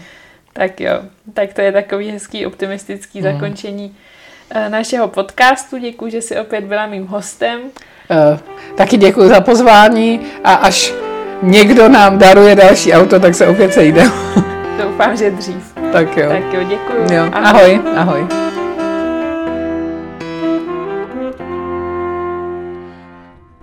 Tak 0.54 0.82
jo, 0.82 1.00
tak 1.34 1.54
to 1.54 1.62
je 1.62 1.72
takový 1.72 2.12
hezký 2.12 2.46
optimistický 2.46 3.22
hmm. 3.22 3.34
zakončení 3.34 3.96
našeho 4.70 5.08
podcastu. 5.08 5.78
Děkuji, 5.78 6.12
že 6.12 6.22
jsi 6.22 6.40
opět 6.40 6.64
byla 6.64 6.86
mým 6.88 7.08
hostem. 7.08 7.60
Uh, 7.62 8.40
taky 8.76 8.98
děkuji 8.98 9.30
za 9.30 9.42
pozvání 9.42 10.20
a 10.44 10.54
až 10.54 10.94
někdo 11.42 11.90
nám 11.90 12.18
daruje 12.18 12.56
další 12.56 12.94
auto, 12.94 13.20
tak 13.20 13.36
se 13.36 13.48
opět 13.48 13.74
sejdeme. 13.74 14.12
Doufám, 14.84 15.18
že 15.18 15.32
dřív. 15.32 15.74
Tak 15.92 16.18
jo. 16.18 16.30
Tak 16.30 16.54
jo, 16.54 16.64
děkuji. 16.64 17.16
Jo. 17.16 17.24
Ahoj. 17.34 17.82
ahoj. 17.86 17.94
ahoj. 17.96 18.28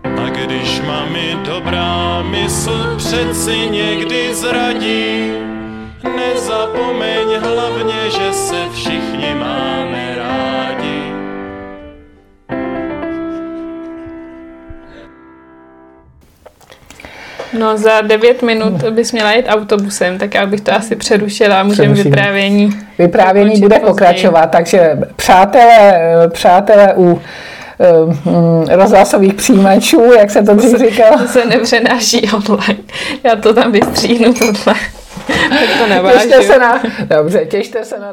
A 0.04 0.28
když 0.28 0.80
mami 0.80 1.36
dobrá 1.44 2.22
mysl 2.22 2.96
přeci 2.96 3.56
někdy 3.70 4.34
zradí, 4.34 5.32
nezapomeň 6.16 7.38
hlavně, 7.40 8.10
že 8.10 8.32
se 8.32 8.56
všichni 8.74 9.34
máme 9.34 10.11
No 17.58 17.76
za 17.76 18.00
9 18.00 18.42
minut 18.42 18.82
bys 18.82 19.12
měla 19.12 19.32
jít 19.32 19.46
autobusem, 19.48 20.18
tak 20.18 20.34
já 20.34 20.46
bych 20.46 20.60
to 20.60 20.74
asi 20.74 20.96
přerušila 20.96 21.60
a 21.60 21.62
můžeme 21.62 21.94
vyprávění. 21.94 22.70
Vyprávění 22.98 23.60
bude 23.60 23.76
později. 23.76 23.90
pokračovat, 23.90 24.46
takže 24.46 24.98
přátelé, 25.16 26.00
přátelé 26.32 26.94
u 26.96 27.02
um, 27.02 28.64
rozhlasových 28.68 29.34
přijímačů, 29.34 30.12
jak 30.18 30.30
se 30.30 30.42
to 30.42 30.54
dřív 30.54 30.78
říkalo. 30.78 31.18
To 31.18 31.28
se 31.28 31.44
nepřenáší 31.44 32.30
online. 32.34 32.80
Já 33.24 33.36
to 33.36 33.54
tam 33.54 33.72
vystříhnu 33.72 34.34
tohle. 34.34 34.74
tak 35.26 36.02
to 36.02 36.12
Těšte 36.12 36.42
se 36.42 36.58
na, 36.58 36.82
dobře, 37.16 37.44
těšte 37.46 37.84
se 37.84 37.98
na 37.98 38.12